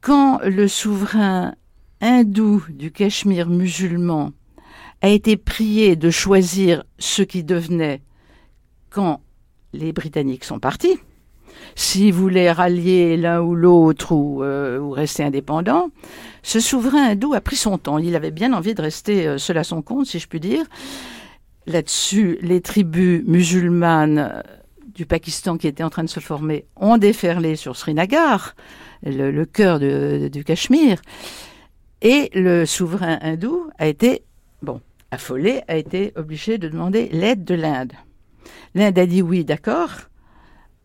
quand 0.00 0.40
le 0.42 0.68
souverain 0.68 1.54
hindou 2.00 2.64
du 2.68 2.90
Cachemire 2.90 3.48
musulman 3.48 4.32
a 5.02 5.08
été 5.08 5.36
prié 5.36 5.96
de 5.96 6.10
choisir 6.10 6.84
ce 6.98 7.22
qui 7.22 7.44
devenait 7.44 8.00
quand 8.90 9.20
les 9.72 9.92
Britanniques 9.92 10.44
sont 10.44 10.58
partis, 10.58 10.98
s'il 11.74 12.12
voulait 12.12 12.50
rallier 12.50 13.16
l'un 13.16 13.40
ou 13.40 13.54
l'autre 13.54 14.12
euh, 14.14 14.78
ou, 14.78 14.90
rester 14.90 15.24
indépendant, 15.24 15.90
ce 16.42 16.60
souverain 16.60 17.10
hindou 17.10 17.34
a 17.34 17.40
pris 17.40 17.56
son 17.56 17.78
temps. 17.78 17.98
Il 17.98 18.16
avait 18.16 18.30
bien 18.30 18.52
envie 18.52 18.74
de 18.74 18.82
rester 18.82 19.26
euh, 19.26 19.38
seul 19.38 19.58
à 19.58 19.64
son 19.64 19.82
compte, 19.82 20.06
si 20.06 20.18
je 20.18 20.28
puis 20.28 20.40
dire. 20.40 20.64
Là-dessus, 21.68 22.38
les 22.40 22.62
tribus 22.62 23.22
musulmanes 23.26 24.18
euh, 24.18 24.40
du 24.94 25.04
Pakistan 25.04 25.58
qui 25.58 25.66
étaient 25.66 25.82
en 25.82 25.90
train 25.90 26.02
de 26.02 26.08
se 26.08 26.18
former 26.18 26.64
ont 26.76 26.96
déferlé 26.96 27.56
sur 27.56 27.76
Srinagar, 27.76 28.56
le, 29.02 29.44
cœur 29.44 29.78
du 29.78 30.44
Cachemire. 30.44 31.02
Et 32.00 32.30
le 32.32 32.64
souverain 32.64 33.18
hindou 33.20 33.68
a 33.78 33.86
été, 33.86 34.22
bon, 34.62 34.80
affolé, 35.10 35.60
a 35.68 35.76
été 35.76 36.14
obligé 36.16 36.56
de 36.56 36.70
demander 36.70 37.10
l'aide 37.12 37.44
de 37.44 37.54
l'Inde. 37.54 37.92
L'Inde 38.74 38.98
a 38.98 39.04
dit 39.04 39.20
oui, 39.20 39.44
d'accord, 39.44 39.90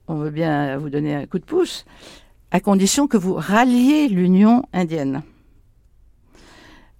on 0.09 0.15
veut 0.15 0.31
bien 0.31 0.77
vous 0.77 0.89
donner 0.89 1.15
un 1.15 1.25
coup 1.27 1.39
de 1.39 1.45
pouce, 1.45 1.85
à 2.51 2.59
condition 2.59 3.07
que 3.07 3.17
vous 3.17 3.35
ralliez 3.35 4.09
l'Union 4.09 4.63
indienne. 4.73 5.23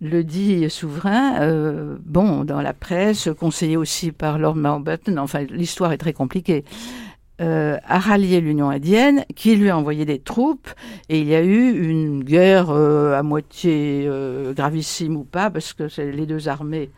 Le 0.03 0.21
dit 0.21 0.69
souverain, 0.69 1.39
euh, 1.39 1.95
bon, 2.03 2.43
dans 2.43 2.61
la 2.61 2.73
presse, 2.73 3.29
conseillé 3.39 3.77
aussi 3.77 4.11
par 4.11 4.37
Lord 4.37 4.57
Mountbatten, 4.57 5.17
enfin 5.17 5.43
l'histoire 5.43 5.93
est 5.93 5.97
très 5.97 6.11
compliquée, 6.11 6.65
euh, 7.39 7.77
a 7.85 7.99
rallié 7.99 8.41
l'Union 8.41 8.69
indienne, 8.69 9.23
qui 9.33 9.55
lui 9.55 9.69
a 9.69 9.77
envoyé 9.77 10.03
des 10.03 10.19
troupes, 10.19 10.69
et 11.07 11.19
il 11.19 11.27
y 11.29 11.35
a 11.35 11.41
eu 11.41 11.89
une 11.89 12.21
guerre 12.21 12.69
euh, 12.69 13.17
à 13.17 13.23
moitié 13.23 14.09
gravissime 14.53 15.15
ou 15.15 15.23
pas, 15.23 15.49
parce 15.49 15.71
que 15.71 15.85
les 16.01 16.25
deux 16.25 16.49
armées 16.49 16.89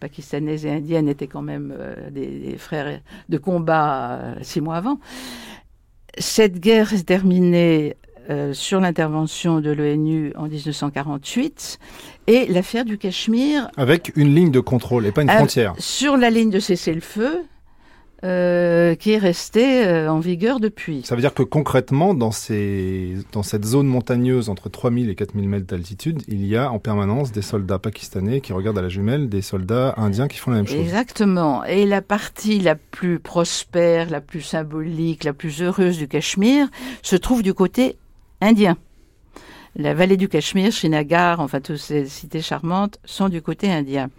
pakistanaises 0.00 0.66
et 0.66 0.72
indiennes 0.72 1.08
étaient 1.08 1.28
quand 1.28 1.42
même 1.42 1.72
des, 2.10 2.56
frères 2.58 3.00
de 3.28 3.38
combat 3.38 4.34
six 4.42 4.60
mois 4.60 4.74
avant. 4.74 4.98
Cette 6.18 6.58
guerre 6.58 6.88
s'est 6.88 7.04
terminée 7.04 7.96
sur 8.52 8.80
l'intervention 8.80 9.60
de 9.60 9.70
l'ONU 9.70 10.32
en 10.36 10.46
1948 10.46 11.78
et 12.30 12.46
l'affaire 12.46 12.84
du 12.84 12.96
Cachemire. 12.96 13.68
Avec 13.76 14.12
une 14.14 14.34
ligne 14.34 14.52
de 14.52 14.60
contrôle 14.60 15.04
et 15.04 15.10
pas 15.10 15.22
une 15.22 15.30
frontière. 15.30 15.74
Sur 15.78 16.16
la 16.16 16.30
ligne 16.30 16.50
de 16.50 16.60
cessez-le-feu, 16.60 17.42
euh, 18.22 18.94
qui 18.94 19.12
est 19.12 19.18
resté 19.18 19.84
euh, 19.84 20.12
en 20.12 20.20
vigueur 20.20 20.60
depuis. 20.60 21.02
Ça 21.04 21.16
veut 21.16 21.22
dire 21.22 21.34
que 21.34 21.42
concrètement, 21.42 22.14
dans, 22.14 22.30
ces, 22.30 23.14
dans 23.32 23.42
cette 23.42 23.64
zone 23.64 23.88
montagneuse 23.88 24.48
entre 24.48 24.68
3000 24.68 25.10
et 25.10 25.14
4000 25.16 25.48
mètres 25.48 25.66
d'altitude, 25.66 26.22
il 26.28 26.46
y 26.46 26.56
a 26.56 26.70
en 26.70 26.78
permanence 26.78 27.32
des 27.32 27.42
soldats 27.42 27.80
pakistanais 27.80 28.40
qui 28.40 28.52
regardent 28.52 28.78
à 28.78 28.82
la 28.82 28.90
jumelle 28.90 29.28
des 29.28 29.42
soldats 29.42 29.94
indiens 29.96 30.28
qui 30.28 30.38
font 30.38 30.52
la 30.52 30.58
même 30.58 30.68
chose. 30.68 30.76
Exactement. 30.76 31.64
Et 31.64 31.84
la 31.84 32.00
partie 32.00 32.60
la 32.60 32.76
plus 32.76 33.18
prospère, 33.18 34.08
la 34.08 34.20
plus 34.20 34.42
symbolique, 34.42 35.24
la 35.24 35.32
plus 35.32 35.62
heureuse 35.62 35.98
du 35.98 36.06
Cachemire 36.06 36.68
se 37.02 37.16
trouve 37.16 37.42
du 37.42 37.54
côté 37.54 37.96
indien. 38.40 38.76
La 39.76 39.94
vallée 39.94 40.16
du 40.16 40.28
Cachemire, 40.28 40.72
Srinagar, 40.72 41.40
enfin 41.40 41.60
toutes 41.60 41.76
ces 41.76 42.06
cités 42.06 42.42
charmantes, 42.42 42.98
sont 43.04 43.28
du 43.28 43.40
côté 43.40 43.70
indien 43.70 44.10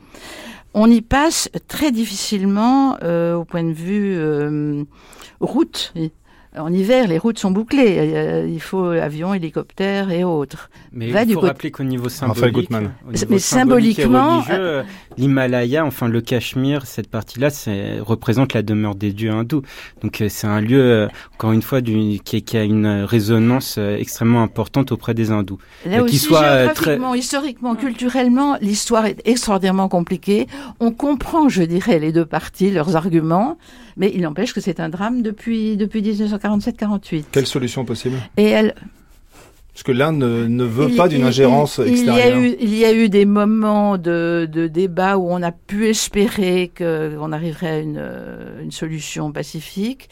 on 0.74 0.90
y 0.90 1.02
passe 1.02 1.50
très 1.68 1.92
difficilement 1.92 2.98
euh, 3.04 3.36
au 3.36 3.46
point 3.46 3.64
de 3.64 3.74
vue 3.74 4.16
euh, 4.18 4.84
route. 5.40 5.94
En 6.58 6.74
hiver, 6.74 7.08
les 7.08 7.18
routes 7.18 7.40
sont 7.40 7.52
bouclées. 7.52 7.96
Euh, 7.98 8.46
il 8.46 8.60
faut 8.60 8.88
avion, 8.88 9.34
hélicoptère 9.34 10.12
et 10.12 10.26
autres. 10.26 10.70
Mais 10.92 11.10
il 11.10 11.34
faut 11.34 11.40
rappeler 11.40 11.72
qu'au 11.72 11.86
niveau 11.86 12.10
symbolique, 12.10 12.70
mais 13.30 13.40
symboliquement, 13.40 14.44
l'Himalaya, 15.18 15.86
enfin 15.86 16.10
le 16.10 16.20
Cachemire, 16.20 16.86
cette 16.86 17.10
partie-là, 17.10 17.50
représente 18.02 18.54
la 18.54 18.64
demeure 18.64 18.96
des 18.96 19.14
dieux 19.14 19.32
hindous. 19.32 19.62
Donc 20.02 20.22
c'est 20.28 20.48
un 20.48 20.60
lieu, 20.60 21.08
encore 21.36 21.54
une 21.54 21.62
fois, 21.62 21.80
du, 21.80 22.20
qui, 22.20 22.42
qui, 22.42 22.58
a 22.58 22.64
une 22.64 23.04
résonance 23.04 23.78
extrêmement 23.78 24.44
importante 24.44 24.92
auprès 24.92 25.14
des 25.14 25.32
hindous. 25.32 25.58
Là 25.86 26.04
aussi, 26.04 26.18
soit 26.18 26.68
très... 26.74 27.00
historiquement, 27.16 27.76
culturellement, 27.76 28.58
l'histoire 28.60 29.06
est 29.06 29.22
extraordinairement 29.24 29.88
compliquée. 29.88 30.48
On 30.82 30.92
comprend, 30.92 31.48
je 31.48 31.64
dirais, 31.64 32.00
les 32.00 32.12
deux 32.12 32.26
parties, 32.26 32.72
leurs 32.72 32.98
arguments. 32.98 33.58
Mais 33.98 34.12
il 34.14 34.22
n'empêche 34.22 34.54
que 34.54 34.62
c'est 34.62 34.80
un 34.80 34.90
drame 34.90 35.22
depuis, 35.22 35.78
depuis 35.78 36.02
1947-48. 36.02 37.26
Quelle 37.32 37.48
solution 37.48 37.86
possible? 37.86 38.18
Et 38.38 38.46
elle, 38.46 38.76
parce 39.74 39.84
que 39.84 39.92
l'Inde 39.94 40.18
ne, 40.50 40.64
veut 40.66 40.90
pas 40.90 41.08
d'une 41.08 41.24
ingérence 41.24 41.80
extérieure. 41.80 42.38
Il 42.38 42.46
y, 42.46 42.46
a 42.46 42.48
eu, 42.48 42.56
il 42.60 42.76
y 42.76 42.86
a 42.86 42.94
eu 42.94 43.08
des 43.08 43.26
moments 43.26 43.98
de, 43.98 44.48
de 44.52 44.68
débat 44.68 45.18
où 45.18 45.32
on 45.32 45.42
a 45.42 45.54
pu 45.54 45.88
espérer 45.88 46.70
qu'on 46.78 47.32
arriverait 47.32 47.70
à 47.70 47.80
une, 47.80 48.06
une, 48.62 48.72
solution 48.72 49.32
pacifique, 49.32 50.10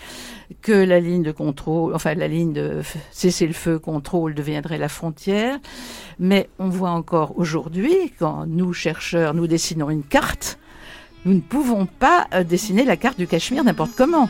que 0.61 0.71
la 0.71 1.01
ligne 1.01 1.23
de 1.23 1.33
contrôle, 1.33 1.93
enfin 1.93 2.15
la 2.15 2.29
ligne 2.29 2.53
de 2.53 2.79
cessez-le-feu 3.11 3.79
contrôle 3.79 4.33
deviendrait 4.33 4.77
la 4.77 4.87
frontière. 4.87 5.59
Mais 6.19 6.49
on 6.57 6.69
voit 6.69 6.91
encore 6.91 7.37
aujourd'hui, 7.37 8.13
quand 8.17 8.45
nous 8.47 8.71
chercheurs, 8.71 9.33
nous 9.33 9.45
dessinons 9.45 9.89
une 9.89 10.03
carte, 10.03 10.57
nous 11.25 11.33
ne 11.33 11.41
pouvons 11.41 11.85
pas 11.85 12.27
euh, 12.33 12.43
dessiner 12.43 12.85
la 12.85 12.97
carte 12.97 13.17
du 13.17 13.27
Cachemire 13.27 13.63
n'importe 13.63 13.91
comment. 13.95 14.29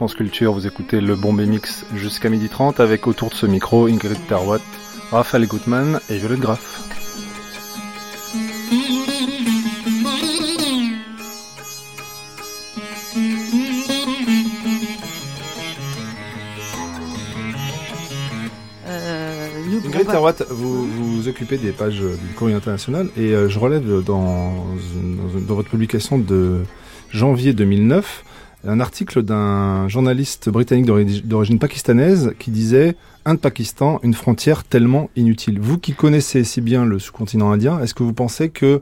France 0.00 0.14
Culture, 0.14 0.54
vous 0.54 0.66
écoutez 0.66 0.98
le 0.98 1.14
Bombay 1.14 1.44
Mix 1.44 1.84
jusqu'à 1.94 2.30
12h30 2.30 2.80
avec 2.80 3.06
autour 3.06 3.28
de 3.28 3.34
ce 3.34 3.44
micro 3.44 3.86
Ingrid 3.86 4.16
Tarwat, 4.28 4.62
Raphaël 5.10 5.46
Gutmann 5.46 6.00
et 6.08 6.16
Violette 6.16 6.40
Graff. 6.40 6.88
Ingrid 19.84 20.06
Tarwat, 20.06 20.36
vous 20.48 20.86
vous 20.86 21.28
occupez 21.28 21.58
des 21.58 21.72
pages 21.72 22.00
du 22.00 22.34
courrier 22.34 22.56
international 22.56 23.10
et 23.18 23.34
euh, 23.34 23.50
je 23.50 23.58
relève 23.58 23.86
dans, 23.86 24.00
dans, 24.00 24.54
dans 25.46 25.54
votre 25.54 25.68
publication 25.68 26.16
de 26.16 26.62
janvier 27.10 27.52
2009 27.52 28.24
un 28.66 28.80
article 28.80 29.22
d'un 29.22 29.88
journaliste 29.88 30.48
britannique 30.50 30.86
d'origine 31.26 31.58
pakistanaise 31.58 32.32
qui 32.38 32.50
disait 32.50 32.96
Inde-Pakistan, 33.24 34.00
une 34.02 34.14
frontière 34.14 34.64
tellement 34.64 35.10
inutile. 35.16 35.60
Vous 35.60 35.78
qui 35.78 35.94
connaissez 35.94 36.44
si 36.44 36.60
bien 36.60 36.84
le 36.84 36.98
sous-continent 36.98 37.50
indien, 37.52 37.80
est-ce 37.80 37.94
que 37.94 38.02
vous 38.02 38.12
pensez 38.12 38.50
que 38.50 38.80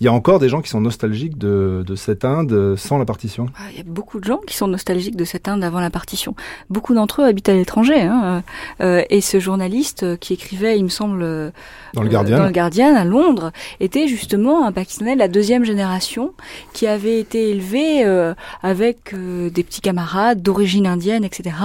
il 0.00 0.04
y 0.04 0.08
a 0.08 0.12
encore 0.12 0.38
des 0.38 0.48
gens 0.48 0.60
qui 0.60 0.68
sont 0.68 0.80
nostalgiques 0.80 1.38
de, 1.38 1.82
de 1.86 1.94
cette 1.94 2.24
Inde 2.24 2.76
sans 2.76 2.98
la 2.98 3.04
partition. 3.04 3.46
Ah, 3.56 3.64
il 3.72 3.78
y 3.78 3.80
a 3.80 3.84
beaucoup 3.84 4.20
de 4.20 4.24
gens 4.24 4.40
qui 4.46 4.56
sont 4.56 4.68
nostalgiques 4.68 5.16
de 5.16 5.24
cette 5.24 5.48
Inde 5.48 5.64
avant 5.64 5.80
la 5.80 5.90
partition. 5.90 6.34
Beaucoup 6.70 6.94
d'entre 6.94 7.22
eux 7.22 7.24
habitent 7.24 7.48
à 7.48 7.54
l'étranger. 7.54 8.02
Hein. 8.02 8.42
Euh, 8.80 9.02
et 9.10 9.20
ce 9.20 9.40
journaliste 9.40 10.18
qui 10.18 10.34
écrivait, 10.34 10.78
il 10.78 10.84
me 10.84 10.88
semble, 10.88 11.52
dans 11.94 12.02
le 12.02 12.08
Guardian, 12.08 12.38
dans 12.38 12.46
le 12.46 12.52
Guardian 12.52 12.94
à 12.94 13.04
Londres, 13.04 13.52
était 13.80 14.06
justement 14.06 14.66
un 14.66 14.72
Pakistanais 14.72 15.14
de 15.14 15.18
la 15.18 15.28
deuxième 15.28 15.64
génération 15.64 16.34
qui 16.72 16.86
avait 16.86 17.18
été 17.18 17.50
élevé 17.50 18.04
euh, 18.04 18.34
avec 18.62 19.14
euh, 19.14 19.50
des 19.50 19.62
petits 19.62 19.80
camarades 19.80 20.42
d'origine 20.42 20.86
indienne, 20.86 21.24
etc. 21.24 21.56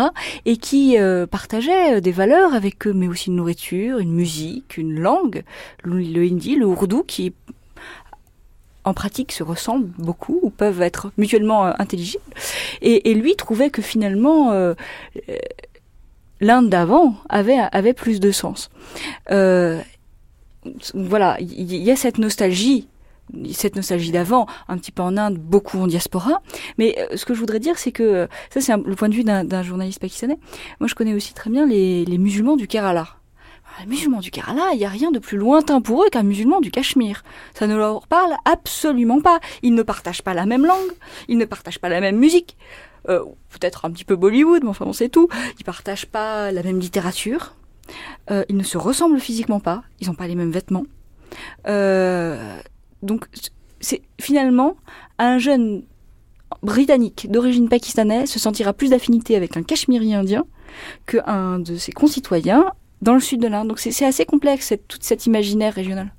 Et 0.45 0.57
qui 0.57 0.97
euh, 0.97 1.27
partageait 1.27 2.01
des 2.01 2.11
valeurs 2.11 2.53
avec 2.53 2.87
eux, 2.87 2.93
mais 2.93 3.07
aussi 3.07 3.29
une 3.29 3.35
nourriture, 3.35 3.99
une 3.99 4.13
musique, 4.13 4.77
une 4.77 4.99
langue, 4.99 5.43
le, 5.83 5.99
le 5.99 6.21
hindi, 6.21 6.55
le 6.55 6.65
ourdou, 6.65 7.03
qui 7.03 7.33
en 8.83 8.93
pratique 8.93 9.31
se 9.31 9.43
ressemblent 9.43 9.89
beaucoup 9.97 10.39
ou 10.41 10.49
peuvent 10.49 10.81
être 10.81 11.11
mutuellement 11.17 11.67
euh, 11.67 11.73
intelligibles. 11.79 12.23
Et, 12.81 13.13
lui 13.13 13.35
trouvait 13.35 13.69
que 13.69 13.81
finalement 13.81 14.51
euh, 14.51 14.73
l'Inde 16.39 16.69
d'avant 16.69 17.15
avait 17.29 17.59
avait 17.71 17.93
plus 17.93 18.19
de 18.19 18.31
sens. 18.31 18.69
Euh, 19.29 19.79
voilà, 20.93 21.37
il 21.39 21.75
y, 21.75 21.91
a 21.91 21.95
cette 21.95 22.17
nostalgie 22.17 22.87
cette 23.53 23.77
nostalgie 23.77 24.11
d'avant, 24.11 24.45
un 24.67 24.77
petit 24.77 24.91
peu 24.91 25.01
en 25.01 25.15
Inde, 25.15 25.37
beaucoup 25.37 25.79
en 25.79 25.87
diaspora. 25.87 26.41
Mais 26.77 26.97
euh, 26.99 27.15
ce 27.15 27.25
que 27.25 27.33
je 27.33 27.39
voudrais 27.39 27.59
dire, 27.59 27.77
c'est 27.77 27.93
que 27.93 28.27
ça, 28.49 28.59
c'est 28.59 28.75
le 28.75 28.95
point 28.95 29.07
de 29.07 29.13
vue 29.13 29.23
d'un 29.23 29.63
journaliste 29.63 29.99
pakistanais. 29.99 30.37
Moi, 30.81 30.87
je 30.87 30.95
connais 30.95 31.13
aussi 31.13 31.33
très 31.33 31.49
bien 31.49 31.65
les 31.65 32.17
musulmans 32.17 32.57
du 32.57 32.67
Kerala 32.67 33.07
les 33.79 33.85
musulmans 33.85 34.19
du 34.19 34.31
Kerala, 34.31 34.69
il 34.73 34.77
n'y 34.77 34.85
a 34.85 34.89
rien 34.89 35.11
de 35.11 35.19
plus 35.19 35.37
lointain 35.37 35.81
pour 35.81 36.03
eux 36.03 36.09
qu'un 36.09 36.23
musulman 36.23 36.61
du 36.61 36.71
Cachemire. 36.71 37.23
Ça 37.53 37.67
ne 37.67 37.75
leur 37.75 38.07
parle 38.07 38.33
absolument 38.45 39.21
pas. 39.21 39.39
Ils 39.63 39.73
ne 39.73 39.83
partagent 39.83 40.21
pas 40.21 40.33
la 40.33 40.45
même 40.45 40.65
langue, 40.65 40.91
ils 41.27 41.37
ne 41.37 41.45
partagent 41.45 41.79
pas 41.79 41.89
la 41.89 42.01
même 42.01 42.17
musique. 42.17 42.57
Euh, 43.09 43.23
peut-être 43.49 43.85
un 43.85 43.91
petit 43.91 44.05
peu 44.05 44.15
Bollywood, 44.15 44.63
mais 44.63 44.69
enfin 44.69 44.85
on 44.85 44.93
sait 44.93 45.09
tout. 45.09 45.27
Ils 45.59 45.65
partagent 45.65 46.05
pas 46.05 46.51
la 46.51 46.63
même 46.63 46.79
littérature. 46.79 47.55
Euh, 48.29 48.43
ils 48.49 48.57
ne 48.57 48.63
se 48.63 48.77
ressemblent 48.77 49.19
physiquement 49.19 49.59
pas. 49.59 49.83
Ils 49.99 50.07
n'ont 50.07 50.15
pas 50.15 50.27
les 50.27 50.35
mêmes 50.35 50.51
vêtements. 50.51 50.85
Euh, 51.67 52.59
donc 53.01 53.25
c'est 53.79 54.01
finalement 54.19 54.75
un 55.17 55.39
jeune 55.39 55.83
britannique 56.61 57.27
d'origine 57.31 57.69
pakistanaise 57.69 58.29
se 58.29 58.37
sentira 58.37 58.73
plus 58.73 58.89
d'affinité 58.89 59.35
avec 59.35 59.57
un 59.57 59.63
cachemiri 59.63 60.13
indien 60.13 60.45
qu'un 61.05 61.59
de 61.59 61.77
ses 61.77 61.91
concitoyens 61.91 62.71
dans 63.01 63.13
le 63.13 63.19
sud 63.19 63.41
de 63.41 63.47
l'Inde. 63.47 63.67
Donc 63.67 63.79
c'est 63.79 64.05
assez 64.05 64.25
complexe, 64.25 64.67
cette, 64.67 64.87
toute 64.87 65.03
cet 65.03 65.25
imaginaire 65.25 65.73
régional. 65.73 66.11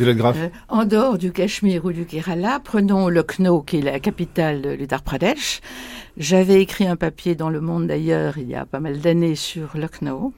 Euh, 0.00 0.48
en 0.68 0.84
dehors 0.84 1.18
du 1.18 1.30
Cachemire 1.30 1.84
ou 1.84 1.92
du 1.92 2.04
Kerala, 2.04 2.60
prenons 2.62 3.08
Lucknow, 3.08 3.62
qui 3.62 3.78
est 3.78 3.82
la 3.82 4.00
capitale 4.00 4.60
de 4.60 4.70
l'Uttar 4.70 5.02
Pradesh. 5.02 5.60
J'avais 6.16 6.60
écrit 6.60 6.86
un 6.86 6.96
papier 6.96 7.36
dans 7.36 7.48
Le 7.48 7.60
Monde 7.60 7.86
d'ailleurs 7.86 8.36
il 8.38 8.48
y 8.48 8.56
a 8.56 8.66
pas 8.66 8.80
mal 8.80 8.98
d'années 8.98 9.36
sur 9.36 9.76
Lucknow. 9.76 10.32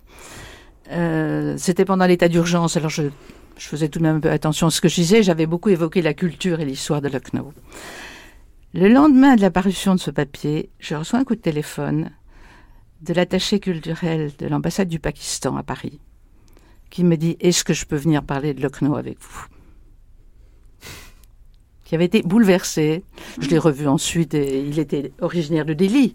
Euh, 0.92 1.54
C'était 1.56 1.86
pendant 1.86 2.06
l'état 2.06 2.28
d'urgence, 2.28 2.76
alors 2.76 2.90
je, 2.90 3.04
je, 3.56 3.66
faisais 3.66 3.88
tout 3.88 3.98
de 3.98 4.04
même 4.04 4.16
un 4.16 4.20
peu 4.20 4.30
attention 4.30 4.66
à 4.66 4.70
ce 4.70 4.80
que 4.80 4.88
je 4.88 4.96
disais. 4.96 5.22
J'avais 5.22 5.46
beaucoup 5.46 5.70
évoqué 5.70 6.02
la 6.02 6.12
culture 6.12 6.60
et 6.60 6.66
l'histoire 6.66 7.00
de 7.00 7.08
Lucknow. 7.08 7.52
Le 8.74 8.88
lendemain 8.88 9.36
de 9.36 9.40
la 9.40 9.50
parution 9.50 9.94
de 9.94 10.00
ce 10.00 10.10
papier, 10.10 10.68
je 10.80 10.94
reçois 10.94 11.18
un 11.18 11.24
coup 11.24 11.34
de 11.34 11.40
téléphone 11.40 12.10
de 13.02 13.14
l'attaché 13.14 13.60
culturel 13.60 14.32
de 14.38 14.46
l'ambassade 14.46 14.88
du 14.88 14.98
Pakistan 14.98 15.56
à 15.56 15.62
Paris, 15.62 16.00
qui 16.90 17.04
me 17.04 17.16
dit 17.16 17.36
Est-ce 17.40 17.64
que 17.64 17.74
je 17.74 17.84
peux 17.86 17.96
venir 17.96 18.22
parler 18.22 18.54
de 18.54 18.62
Lucknow 18.62 18.96
avec 18.96 19.18
vous? 19.20 19.46
Qui 21.84 21.94
avait 21.94 22.06
été 22.06 22.22
bouleversé. 22.22 23.04
Je 23.40 23.48
l'ai 23.48 23.58
revu 23.58 23.86
ensuite 23.86 24.34
et 24.34 24.60
il 24.60 24.78
était 24.78 25.12
originaire 25.20 25.64
de 25.64 25.72
Delhi. 25.72 26.14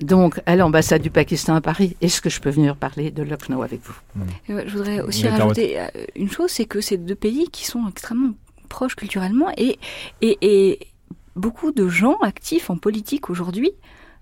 Donc, 0.00 0.40
à 0.46 0.56
l'ambassade 0.56 1.02
du 1.02 1.10
Pakistan 1.10 1.54
à 1.54 1.60
Paris, 1.60 1.96
est-ce 2.00 2.20
que 2.20 2.30
je 2.30 2.40
peux 2.40 2.50
venir 2.50 2.76
parler 2.76 3.10
de 3.10 3.22
Lucknow 3.22 3.62
avec 3.62 3.80
vous? 3.82 3.94
Je 4.46 4.76
voudrais 4.76 5.00
aussi 5.00 5.28
rajouter 5.28 5.80
euh, 5.80 5.86
une 6.14 6.30
chose, 6.30 6.50
c'est 6.50 6.66
que 6.66 6.80
c'est 6.80 6.96
deux 6.96 7.16
pays 7.16 7.48
qui 7.50 7.66
sont 7.66 7.86
extrêmement 7.88 8.32
proches 8.68 8.94
culturellement 8.94 9.50
et, 9.56 9.78
et, 10.20 10.38
et 10.40 10.78
beaucoup 11.34 11.72
de 11.72 11.88
gens 11.88 12.16
actifs 12.18 12.70
en 12.70 12.76
politique 12.76 13.30
aujourd'hui 13.30 13.72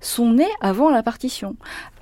sont 0.00 0.32
nés 0.32 0.48
avant 0.60 0.90
la 0.90 1.02
partition. 1.02 1.56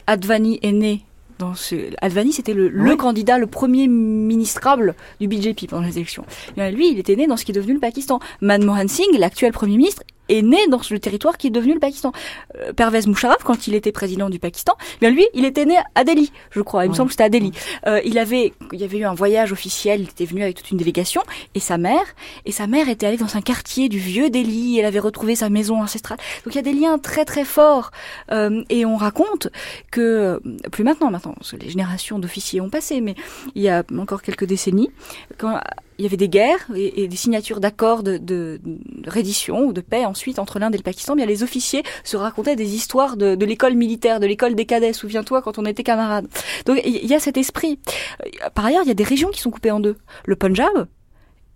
Advani 0.07 0.59
est 0.63 0.73
né 0.73 1.05
dans 1.39 1.55
ce... 1.55 1.75
Advani, 2.01 2.33
c'était 2.33 2.55
le, 2.55 2.69
le, 2.69 2.97
candidat, 2.97 3.39
le 3.39 3.47
premier 3.47 3.89
ministrable 3.89 4.95
du 5.21 5.29
BJP 5.29 5.69
pendant 5.69 5.83
les 5.87 5.97
élections. 5.97 6.25
lui, 6.57 6.91
il 6.91 6.99
était 6.99 7.17
né 7.17 7.27
dans 7.27 7.37
ce 7.37 7.45
qui 7.45 7.53
est 7.53 7.55
devenu 7.55 7.75
le 7.75 7.81
Pakistan. 7.81 8.21
Manmohan 8.41 8.89
Singh, 8.89 9.19
l'actuel 9.19 9.53
premier 9.53 9.77
ministre, 9.77 10.03
est 10.29 10.43
né 10.43 10.59
dans 10.69 10.81
le 10.91 10.99
territoire 10.99 11.37
qui 11.39 11.49
est 11.49 11.51
devenu 11.51 11.75
le 11.75 11.81
Pakistan. 11.81 12.13
Euh, 12.57 12.73
Pervez 12.73 13.03
Musharraf, 13.07 13.43
quand 13.45 13.67
il 13.67 13.75
était 13.75 13.93
président 13.93 14.31
du 14.31 14.39
Pakistan, 14.39 14.75
bien 15.01 15.11
lui, 15.11 15.27
il 15.35 15.45
était 15.45 15.65
né 15.65 15.77
à 15.95 16.05
Delhi, 16.05 16.33
je 16.51 16.61
crois. 16.61 16.85
Il 16.85 16.91
me 16.91 16.95
semble 16.95 17.09
que 17.09 17.13
c'était 17.13 17.25
à 17.25 17.29
Delhi. 17.29 17.53
Euh, 17.87 18.01
il 18.05 18.19
avait, 18.19 18.53
il 18.73 18.81
y 18.81 18.85
avait 18.85 18.99
eu 18.99 19.05
un 19.05 19.15
voyage 19.15 19.53
officiel. 19.53 20.01
Il 20.01 20.09
était 20.09 20.25
venu 20.25 20.43
avec 20.43 20.57
toute 20.57 20.71
une 20.71 20.79
délégation 20.79 21.23
et 21.55 21.61
sa 21.61 21.79
mère. 21.79 22.05
Et 22.45 22.53
sa 22.53 22.67
mère 22.67 22.89
était 22.89 23.07
allée 23.07 23.17
dans 23.17 23.37
un 23.37 23.41
quartier 23.41 23.89
du 23.89 23.99
vieux 23.99 24.31
Delhi. 24.31 24.79
Elle 24.79 24.87
avait 24.87 24.99
retrouvé 24.99 25.37
sa 25.37 25.51
maison 25.51 25.83
ancestrale. 25.83 26.19
Donc 26.45 26.55
il 26.55 26.57
y 26.57 26.59
a 26.59 26.63
des 26.63 26.73
liens 26.73 26.99
très 26.99 27.25
très 27.25 27.45
forts. 27.45 27.91
Euh, 28.31 28.63
et 28.71 28.85
on 28.85 28.97
raconte 28.97 29.49
que 29.91 30.41
plus 30.71 30.85
maintenant, 30.85 31.11
maintenant, 31.11 31.35
parce 31.35 31.53
que 31.53 31.57
les 31.57 31.71
générations 31.71 32.19
d'officiers 32.19 32.61
ont 32.61 32.71
passé, 32.71 33.01
mais 33.01 33.15
il 33.55 33.63
y 33.63 33.69
a 33.69 33.83
encore 33.99 34.23
quelques 34.23 34.45
décennies, 34.45 34.91
quand 35.39 35.61
il 35.99 36.03
y 36.05 36.07
avait 36.07 36.17
des 36.17 36.29
guerres 36.29 36.67
et, 36.75 37.09
des 37.09 37.17
signatures 37.17 37.61
d'accords 37.61 38.03
de, 38.03 38.19
de, 38.19 38.61
reddition 39.07 39.67
ou 39.67 39.73
de 39.73 39.81
paix 39.81 40.05
ensuite 40.05 40.39
entre 40.39 40.59
l'Inde 40.59 40.75
et 40.75 40.79
le 40.79 40.83
Pakistan. 40.83 41.15
Bien 41.15 41.27
les 41.27 41.43
officiers 41.43 41.83
se 42.03 42.17
racontaient 42.17 42.57
des 42.57 42.75
histoires 42.75 43.17
de, 43.17 43.35
de 43.35 43.47
l'école 43.47 43.75
militaire, 43.75 44.21
de 44.21 44.27
l'école 44.27 44.55
des 44.55 44.67
cadets. 44.67 44.93
Souviens-toi 44.93 45.43
quand 45.43 45.59
on 45.59 45.65
était 45.65 45.85
camarades. 45.85 46.27
Donc 46.67 46.81
il 46.85 47.07
y 47.07 47.15
a 47.15 47.21
cet 47.21 47.37
esprit. 47.37 47.79
Euh, 48.25 48.49
par 48.55 48.65
ailleurs, 48.67 48.83
il 48.85 48.89
y 48.89 48.93
a 48.93 48.95
des 48.95 49.05
régions 49.05 49.31
qui 49.31 49.41
sont 49.41 49.51
coupées 49.51 49.71
en 49.71 49.81
deux. 49.81 49.97
Le 50.27 50.37
Punjab, 50.37 50.87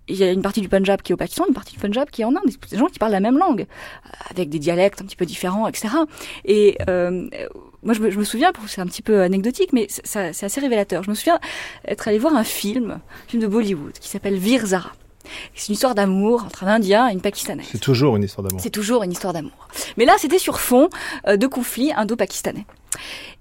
il 0.09 0.17
y 0.17 0.25
a 0.25 0.33
une 0.33 0.43
partie 0.43 0.61
du 0.61 0.69
Punjab 0.69 1.03
qui 1.03 1.13
est 1.13 1.15
au 1.15 1.19
Pakistan, 1.19 1.45
une 1.49 1.55
partie 1.55 1.75
du 1.75 1.81
Punjab 1.81 2.09
qui 2.11 2.23
est 2.23 2.25
en 2.25 2.35
Inde. 2.35 2.51
Des 2.71 2.79
gens 2.79 2.87
qui 2.87 2.99
parlent 2.99 3.13
la 3.13 3.21
même 3.21 3.39
langue, 3.39 3.67
avec 4.31 4.49
des 4.49 4.59
dialectes 4.59 5.03
un 5.03 5.05
petit 5.05 5.17
peu 5.17 5.27
différents, 5.27 5.69
etc. 5.69 5.89
Et 6.45 6.79
euh, 6.89 7.29
moi, 7.89 7.95
je 7.95 8.03
me, 8.03 8.11
je 8.11 8.19
me 8.19 8.25
souviens, 8.25 8.53
c'est 8.67 8.83
un 8.83 8.87
petit 8.87 9.01
peu 9.01 9.23
anecdotique, 9.23 9.73
mais 9.73 9.87
c'est 9.89 10.45
assez 10.45 10.61
révélateur. 10.61 11.03
Je 11.05 11.09
me 11.09 11.15
souviens 11.15 11.41
être 11.87 12.07
allé 12.07 12.19
voir 12.19 12.37
un 12.37 12.45
film, 12.45 12.91
un 12.91 13.29
film 13.31 13.41
de 13.41 13.47
Bollywood, 13.47 13.95
qui 13.95 14.11
s'appelle 14.11 14.37
Vir 14.37 14.67
Zara. 14.67 14.93
C'est 15.55 15.69
une 15.69 15.73
histoire 15.73 15.95
d'amour 15.95 16.45
entre 16.45 16.65
un 16.65 16.67
Indien 16.67 17.09
et 17.09 17.15
une 17.15 17.23
Pakistanaise. 17.23 17.67
C'est 17.73 17.81
toujours 17.81 18.17
une 18.17 18.25
histoire 18.25 18.47
d'amour. 18.47 18.61
C'est 18.63 18.69
toujours 18.69 19.05
une 19.05 19.13
histoire 19.13 19.33
d'amour. 19.33 19.69
Mais 19.97 20.05
là, 20.05 20.17
c'était 20.19 20.39
sur 20.39 20.61
fond 20.61 20.91
euh, 21.27 21.39
de 21.39 21.47
conflit 21.47 21.91
indo-pakistanais. 21.97 22.67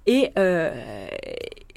Et, 0.06 0.30
euh, 0.38 1.08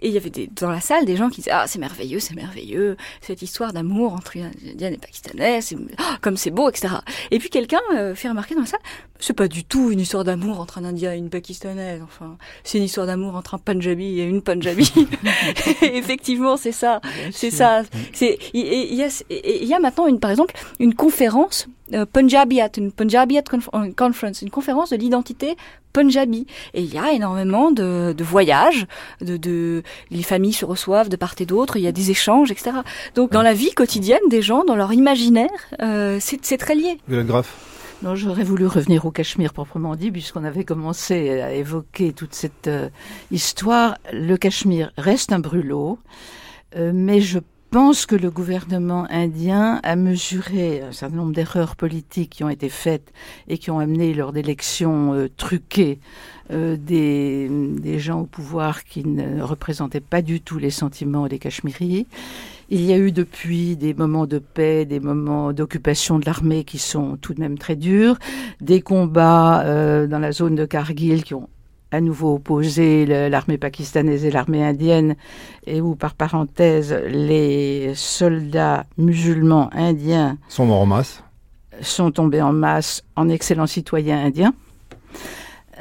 et 0.02 0.08
il 0.08 0.14
y 0.14 0.18
avait 0.18 0.30
des, 0.30 0.48
dans 0.48 0.70
la 0.70 0.82
salle 0.82 1.06
des 1.06 1.16
gens 1.16 1.30
qui 1.30 1.38
disaient 1.38 1.52
Ah, 1.52 1.66
c'est 1.68 1.80
merveilleux, 1.80 2.20
c'est 2.20 2.36
merveilleux, 2.36 2.98
cette 3.22 3.42
histoire 3.42 3.74
d'amour 3.74 4.14
entre 4.14 4.38
Indienne 4.38 4.94
et 4.94 4.98
Pakistanais, 4.98 5.60
oh, 5.74 6.04
comme 6.22 6.38
c'est 6.38 6.52
beau, 6.52 6.70
etc. 6.70 6.96
Et 7.30 7.40
puis 7.40 7.50
quelqu'un 7.50 7.82
euh, 7.94 8.16
fait 8.16 8.30
remarquer 8.30 8.56
dans 8.56 8.62
la 8.62 8.68
salle 8.68 8.80
C'est 9.20 9.34
pas 9.34 9.48
du 9.48 9.64
tout 9.64 9.92
une 9.92 10.00
histoire 10.00 10.24
d'amour 10.24 10.60
entre 10.60 10.80
un 10.80 10.86
Indien 10.86 11.14
et 11.14 11.18
une 11.18 11.30
Pakistanaise, 11.30 12.02
enfin, 12.04 12.38
c'est 12.64 12.78
une 12.78 12.84
histoire 12.86 13.08
d'amour 13.08 13.36
entre 13.36 13.56
un 13.56 13.60
Punjabi 13.60 14.20
et 14.20 14.24
une 14.24 14.42
Punjabi. 14.42 14.92
effectivement, 15.82 16.58
c'est 16.58 16.72
ça, 16.72 17.02
c'est 17.32 17.52
ça. 17.52 17.84
C'est, 18.14 18.38
il 18.54 18.64
y, 18.64 19.66
y 19.66 19.74
a 19.74 19.80
maintenant, 19.80 20.08
une, 20.08 20.20
par 20.20 20.32
exemple, 20.32 20.56
une 20.80 20.94
conférence 20.94 21.68
euh, 21.94 22.06
Punjabiyat, 22.06 22.70
une 22.78 22.92
Punjabiyat 22.92 23.44
euh, 23.54 23.92
Conference, 23.96 24.42
une 24.42 24.50
conférence 24.50 24.90
de 24.90 24.98
l'identité 24.98 25.56
punjabi. 25.94 26.48
Et 26.74 26.82
il 26.82 26.94
y 26.94 26.98
a 26.98 27.12
énormément 27.12 27.72
de, 27.72 28.14
de 28.18 28.24
voyages, 28.24 28.88
de, 29.22 29.38
de, 29.38 29.84
les 30.10 30.24
familles 30.24 30.54
se 30.54 30.66
reçoivent 30.66 31.10
de 31.10 31.16
part 31.16 31.36
et 31.40 31.46
d'autre, 31.46 31.78
il 31.78 31.84
y 31.84 31.88
a 31.88 31.92
des 31.92 32.12
échanges, 32.12 32.52
etc. 32.52 32.72
Donc 33.16 33.32
dans 33.32 33.42
la 33.42 33.54
vie 33.54 33.72
quotidienne 33.72 34.22
des 34.30 34.42
gens, 34.42 34.64
dans 34.64 34.76
leur 34.76 34.94
imaginaire, 34.94 35.50
euh, 35.82 36.18
c'est 36.22 36.58
très 36.58 36.76
lié. 36.76 36.98
Non, 38.04 38.16
j'aurais 38.16 38.44
voulu 38.44 38.66
revenir 38.66 39.06
au 39.06 39.12
Cachemire 39.12 39.54
proprement 39.54 39.96
dit, 39.96 40.10
puisqu'on 40.10 40.44
avait 40.44 40.64
commencé 40.64 41.40
à 41.40 41.54
évoquer 41.54 42.14
toute 42.14 42.34
cette 42.34 42.68
euh, 42.68 42.90
histoire. 43.30 43.96
Le 44.12 44.38
Cachemire 44.38 44.92
reste 44.98 45.32
un 45.32 45.40
brûlot, 45.40 46.00
euh, 46.76 46.92
mais 46.96 47.22
je 47.22 47.38
pense 47.72 48.06
que 48.06 48.18
le 48.18 48.30
gouvernement 48.30 49.08
indien 49.10 49.80
a 49.84 49.96
mesuré 49.96 50.82
un 50.82 50.92
certain 50.92 51.16
nombre 51.16 51.32
d'erreurs 51.32 51.78
politiques 51.78 52.32
qui 52.32 52.44
ont 52.44 52.50
été 52.50 52.68
faites 52.68 53.14
et 53.48 53.58
qui 53.58 53.72
ont 53.72 53.80
amené 53.80 54.14
lors 54.14 54.34
d'élections 54.34 55.14
euh, 55.14 55.30
truquées 55.38 56.02
euh, 56.52 56.76
des, 56.76 57.50
des, 57.50 57.98
gens 57.98 58.20
au 58.20 58.26
pouvoir 58.26 58.84
qui 58.84 59.08
ne 59.08 59.42
représentaient 59.42 60.02
pas 60.02 60.22
du 60.22 60.42
tout 60.42 60.60
les 60.60 60.70
sentiments 60.70 61.28
des 61.28 61.40
Cachemiris. 61.40 62.08
Il 62.70 62.82
y 62.82 62.92
a 62.92 62.98
eu 62.98 63.14
depuis 63.14 63.78
des 63.78 63.94
moments 63.94 64.28
de 64.28 64.40
paix, 64.40 64.84
des 64.84 65.00
moments 65.00 65.54
d'occupation 65.54 66.20
de 66.20 66.26
l'armée 66.26 66.66
qui 66.66 66.78
sont 66.78 67.16
tout 67.22 67.34
de 67.34 67.40
même 67.40 67.58
très 67.58 67.78
durs, 67.78 68.18
des 68.60 68.82
combats 68.82 69.62
euh, 69.62 70.08
dans 70.08 70.20
la 70.20 70.34
zone 70.34 70.56
de 70.56 70.66
Kargil 70.66 71.24
qui 71.24 71.34
ont 71.36 71.48
à 71.92 72.02
nouveau 72.02 72.36
opposé 72.36 73.06
l'armée 73.06 73.58
pakistanaise 73.58 74.26
et 74.26 74.32
l'armée 74.32 74.64
indienne, 74.66 75.16
et 75.66 75.82
où, 75.82 75.96
par 75.96 76.14
parenthèse, 76.16 76.94
les 77.08 77.94
soldats 77.96 78.86
musulmans 78.98 79.70
indiens 79.74 80.38
sont 80.48 80.66
morts 80.66 80.82
en 80.82 80.86
masse, 80.86 81.24
sont 81.82 82.12
tombés 82.12 82.42
en 82.42 82.54
masse 82.54 83.04
en 83.16 83.30
excellents 83.30 83.68
citoyens 83.68 84.26
indiens. 84.26 84.54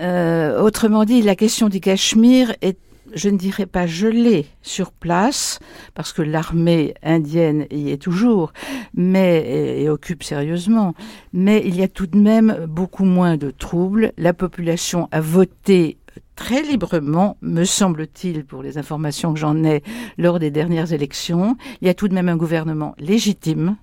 Euh, 0.00 0.60
autrement 0.60 1.04
dit, 1.04 1.22
la 1.22 1.36
question 1.36 1.68
du 1.68 1.80
Cachemire 1.80 2.54
est 2.62 2.78
je 3.14 3.28
ne 3.28 3.36
dirais 3.36 3.66
pas 3.66 3.86
gelée 3.86 4.46
sur 4.62 4.92
place, 4.92 5.58
parce 5.94 6.12
que 6.12 6.22
l'armée 6.22 6.94
indienne 7.02 7.66
y 7.70 7.90
est 7.90 8.00
toujours, 8.02 8.52
mais 8.94 9.80
et, 9.82 9.88
occupe 9.88 10.22
sérieusement. 10.22 10.94
Mais 11.32 11.62
il 11.64 11.76
y 11.76 11.82
a 11.82 11.88
tout 11.88 12.06
de 12.06 12.18
même 12.18 12.66
beaucoup 12.68 13.04
moins 13.04 13.36
de 13.36 13.50
troubles. 13.50 14.12
La 14.16 14.32
population 14.32 15.08
a 15.12 15.20
voté 15.20 15.98
très 16.40 16.62
librement, 16.62 17.36
me 17.42 17.64
semble-t-il, 17.64 18.46
pour 18.46 18.62
les 18.62 18.78
informations 18.78 19.34
que 19.34 19.38
j'en 19.38 19.62
ai 19.62 19.82
lors 20.16 20.38
des 20.38 20.50
dernières 20.50 20.94
élections. 20.94 21.58
Il 21.82 21.86
y 21.86 21.90
a 21.90 21.94
tout 21.94 22.08
de 22.08 22.14
même 22.14 22.30
un 22.30 22.36
gouvernement 22.38 22.94
légitime. 22.98 23.76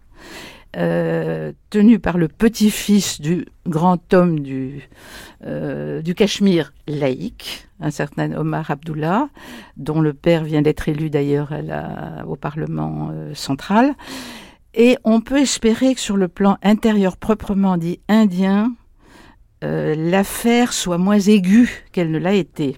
Euh, 0.76 1.53
tenu 1.70 1.99
par 1.99 2.18
le 2.18 2.28
petit-fils 2.28 3.22
du 3.22 3.45
grand 3.68 4.12
homme 4.12 4.39
du, 4.39 4.89
euh, 5.45 6.01
du 6.01 6.16
Cachemire 6.16 6.74
laïque, 6.88 7.68
un 7.80 7.91
certain 7.91 8.34
Omar 8.34 8.72
Abdullah, 8.72 9.30
dont 9.78 10.01
le 10.01 10.14
père 10.14 10.43
vient 10.43 10.64
d'être 10.64 10.89
élu 10.89 11.12
d'ailleurs 11.12 11.53
au 12.28 12.36
Parlement 12.36 13.12
euh, 13.12 13.36
central. 13.36 13.93
Et 14.74 14.97
on 15.03 15.22
peut 15.22 15.38
espérer 15.38 15.93
que 15.93 16.01
sur 16.01 16.18
le 16.18 16.28
plan 16.28 16.58
intérieur 16.64 17.18
proprement 17.18 17.78
dit 17.78 17.99
indien, 18.10 18.74
euh, 19.64 19.95
l'affaire 19.95 20.72
soit 20.72 20.97
moins 20.97 21.20
aiguë 21.20 21.86
qu'elle 21.91 22.12
ne 22.12 22.20
l'a 22.20 22.34
été. 22.34 22.78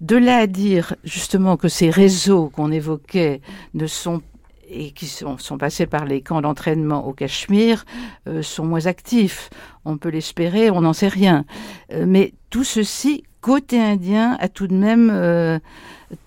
De 0.00 0.16
là 0.16 0.38
à 0.38 0.46
dire 0.46 0.96
justement 1.04 1.56
que 1.56 1.68
ces 1.68 1.88
réseaux 1.88 2.48
qu'on 2.48 2.72
évoquait 2.72 3.40
ne 3.74 3.86
sont 3.86 4.22
et 4.68 4.90
qui 4.92 5.06
sont, 5.06 5.36
passés 5.58 5.86
par 5.86 6.06
les 6.06 6.22
camps 6.22 6.40
d'entraînement 6.40 7.06
au 7.06 7.12
Cachemire 7.12 7.84
euh, 8.26 8.42
sont 8.42 8.64
moins 8.64 8.86
actifs. 8.86 9.50
On 9.84 9.98
peut 9.98 10.08
l'espérer, 10.08 10.70
on 10.70 10.80
n'en 10.80 10.94
sait 10.94 11.08
rien. 11.08 11.44
Euh, 11.92 12.06
mais 12.08 12.32
tout 12.50 12.64
ceci, 12.64 13.24
côté 13.40 13.78
indien, 13.78 14.36
a 14.40 14.48
tout 14.48 14.66
de 14.66 14.74
même 14.74 15.60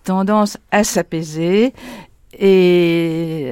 tendance 0.04 0.58
à 0.72 0.84
s'apaiser. 0.84 1.74
Et 2.40 3.52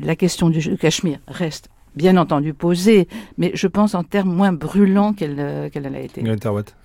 la 0.00 0.14
question 0.14 0.48
du 0.48 0.76
Cachemire 0.76 1.18
reste 1.26 1.68
bien 1.98 2.16
entendu 2.16 2.54
posée, 2.54 3.08
mais 3.36 3.50
je 3.54 3.66
pense 3.66 3.94
en 3.94 4.04
termes 4.04 4.32
moins 4.32 4.52
brûlants 4.52 5.12
qu'elle 5.12 5.36
euh, 5.38 5.68
qu'elle 5.68 5.86
a 5.86 6.00
été. 6.00 6.22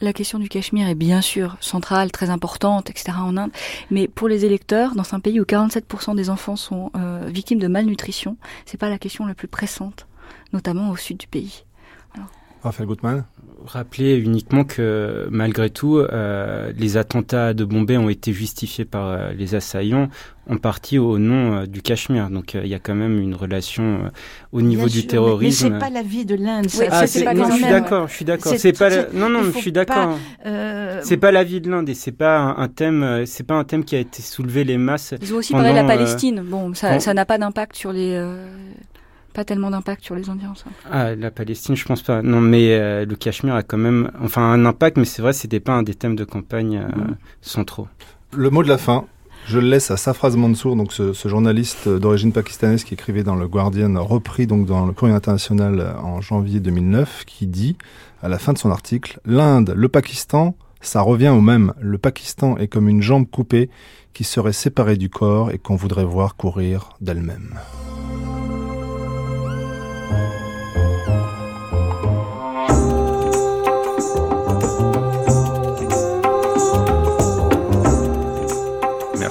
La 0.02 0.12
question 0.12 0.40
du 0.40 0.50
Cachemire 0.50 0.90
est 0.90 0.96
bien 0.96 1.22
sûr 1.22 1.56
centrale, 1.62 2.12
très 2.12 2.30
importante, 2.30 2.90
etc. 2.90 3.12
en 3.20 3.38
Inde, 3.38 3.52
mais 3.92 4.10
pour 4.10 4.28
les 4.28 4.44
électeurs, 4.44 4.96
dans 4.96 5.14
un 5.14 5.20
pays 5.22 5.40
où 5.40 5.44
47% 5.44 6.16
des 6.16 6.30
enfants 6.30 6.58
sont 6.58 6.92
euh, 6.98 7.30
victimes 7.32 7.60
de 7.60 7.68
malnutrition, 7.68 8.36
c'est 8.66 8.80
pas 8.80 8.90
la 8.90 8.98
question 8.98 9.26
la 9.26 9.36
plus 9.36 9.48
pressante, 9.48 10.08
notamment 10.52 10.90
au 10.90 10.98
sud 10.98 11.18
du 11.18 11.28
pays. 11.28 11.64
Raphaël 12.64 12.88
Gutmann 12.88 13.26
Rappeler 13.66 14.18
uniquement 14.18 14.66
que 14.66 15.28
malgré 15.32 15.70
tout, 15.70 15.98
euh, 15.98 16.74
les 16.78 16.98
attentats 16.98 17.54
de 17.54 17.64
Bombay 17.64 17.98
ont 17.98 18.10
été 18.10 18.34
justifiés 18.34 18.84
par 18.84 19.08
euh, 19.08 19.32
les 19.34 19.56
assaillants 19.56 20.10
en 20.50 20.58
partie 20.58 20.98
au 20.98 21.18
nom 21.18 21.54
euh, 21.54 21.66
du 21.66 21.82
Cachemire. 21.82 22.30
Donc 22.30 22.56
il 22.56 22.68
y 22.68 22.74
a 22.74 22.80
quand 22.80 22.96
même 22.96 23.20
une 23.20 23.36
relation 23.36 24.12
au 24.52 24.62
niveau 24.62 24.90
du 24.90 25.08
terrorisme. 25.08 25.70
Mais, 25.70 25.74
c'est 25.76 25.80
pas 25.80 25.90
la 25.90 26.02
vie 26.02 26.26
de 26.26 26.36
l'Inde. 26.36 26.68
ah, 26.92 27.08
c'est, 27.08 27.34
non, 27.34 27.50
je 27.50 27.56
suis 27.56 27.64
d'accord. 27.64 28.08
Je 28.08 28.14
suis 28.14 28.26
d'accord. 28.26 28.54
C'est 28.58 28.78
pas. 28.78 28.90
Non, 29.14 29.30
non, 29.30 29.44
je 29.44 29.58
suis 29.58 29.72
d'accord. 29.72 30.18
C'est 31.04 31.18
pas 31.18 31.32
la 31.32 31.44
vie 31.44 31.62
de 31.62 31.70
l'Inde 31.70 31.88
et 31.88 31.96
c'est 31.96 32.12
pas 32.12 32.40
un, 32.58 32.68
thème. 32.68 33.24
C'est 33.26 33.46
pas 33.46 33.56
un 33.56 33.64
thème 33.64 33.86
qui 33.86 33.96
a 33.96 34.00
été 34.00 34.22
soulevé 34.22 34.66
les 34.66 34.78
masses. 34.78 35.14
Ils 35.22 35.34
ont 35.34 35.38
aussi 35.38 35.54
parlé 35.54 35.70
de 35.70 35.76
la 35.76 35.84
Palestine. 35.86 36.42
Bon, 36.42 36.74
ça, 36.74 37.00
ça 37.00 37.14
n'a 37.14 37.26
pas 37.26 37.38
d'impact 37.38 37.76
sur 37.76 37.94
les 37.94 38.22
pas 39.34 39.44
tellement 39.44 39.72
d'impact 39.72 40.04
sur 40.04 40.16
les 40.16 40.30
Indiens, 40.30 40.54
ça. 40.56 40.66
Ah, 40.90 41.16
la 41.16 41.32
Palestine, 41.32 41.76
je 41.76 41.86
pense 41.86 42.02
pas. 42.02 42.22
Non, 42.22 42.40
mais 42.40 42.74
euh, 42.74 43.06
le 43.06 43.16
Cachemire 43.16 43.56
a 43.56 43.64
quand 43.64 43.78
même, 43.78 44.12
enfin, 44.22 44.44
un 44.44 44.66
impact, 44.66 44.98
mais 44.98 45.06
c'est 45.06 45.22
vrai, 45.22 45.34
c'était 45.34 45.60
pas 45.60 45.74
un 45.74 45.84
des 45.84 45.96
thèmes 45.96 46.16
de 46.16 46.24
campagne 46.24 46.78
euh, 46.78 46.98
mm. 46.98 47.16
centraux. 47.42 47.88
Le 48.32 48.50
mot 48.50 48.64
de 48.64 48.70
la 48.70 48.78
fin. 48.78 49.06
Je 49.46 49.60
le 49.60 49.68
laisse 49.68 49.92
à 49.92 49.98
Safraz 49.98 50.38
Mansour, 50.38 50.78
donc 50.78 50.94
ce, 50.94 51.12
ce 51.12 51.28
journaliste 51.28 51.90
d'origine 51.90 52.32
pakistanaise 52.32 52.86
qui 52.86 52.94
écrivait 52.94 53.24
dans 53.24 53.36
le 53.36 53.46
Guardian, 53.46 53.94
repris 54.02 54.48
donc 54.48 54.66
dans 54.66 54.86
le 54.86 54.94
Courrier 54.94 55.14
international 55.14 55.82
euh, 55.82 55.98
en 55.98 56.22
janvier 56.22 56.62
2009, 56.62 57.26
qui 57.26 57.46
dit 57.48 57.78
à 58.22 58.30
la 58.30 58.40
fin 58.40 58.54
de 58.54 58.58
son 58.58 58.72
article 58.72 59.20
l'Inde, 59.26 59.74
le 59.76 59.90
Pakistan, 59.90 60.56
ça 60.80 61.02
revient 61.02 61.30
au 61.30 61.42
même. 61.42 61.74
Le 61.82 61.98
Pakistan 61.98 62.56
est 62.58 62.70
comme 62.70 62.88
une 62.88 63.02
jambe 63.02 63.30
coupée 63.30 63.70
qui 64.14 64.24
serait 64.24 64.54
séparée 64.54 64.96
du 64.96 65.10
corps 65.10 65.52
et 65.52 65.58
qu'on 65.58 65.76
voudrait 65.76 66.06
voir 66.06 66.36
courir 66.36 66.92
d'elle-même. 67.02 67.56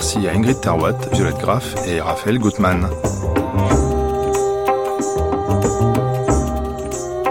Merci 0.03 0.27
à 0.27 0.33
Ingrid 0.33 0.61
Terwatt, 0.61 1.15
Violette 1.15 1.39
Graff 1.39 1.77
et 1.87 2.01
Raphaël 2.01 2.41
Gutmann. 2.41 2.89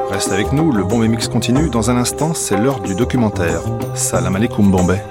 Reste 0.09 0.32
avec 0.32 0.53
nous, 0.53 0.72
le 0.72 0.86
Bombay 0.86 1.09
Mix 1.09 1.28
continue. 1.28 1.69
Dans 1.69 1.89
un 1.89 1.97
instant, 1.97 2.34
c'est 2.34 2.55
l'heure 2.55 2.80
du 2.80 2.95
documentaire. 2.95 3.59
Salam 3.93 4.38
alaikum 4.38 4.72
Bombay. 4.72 5.03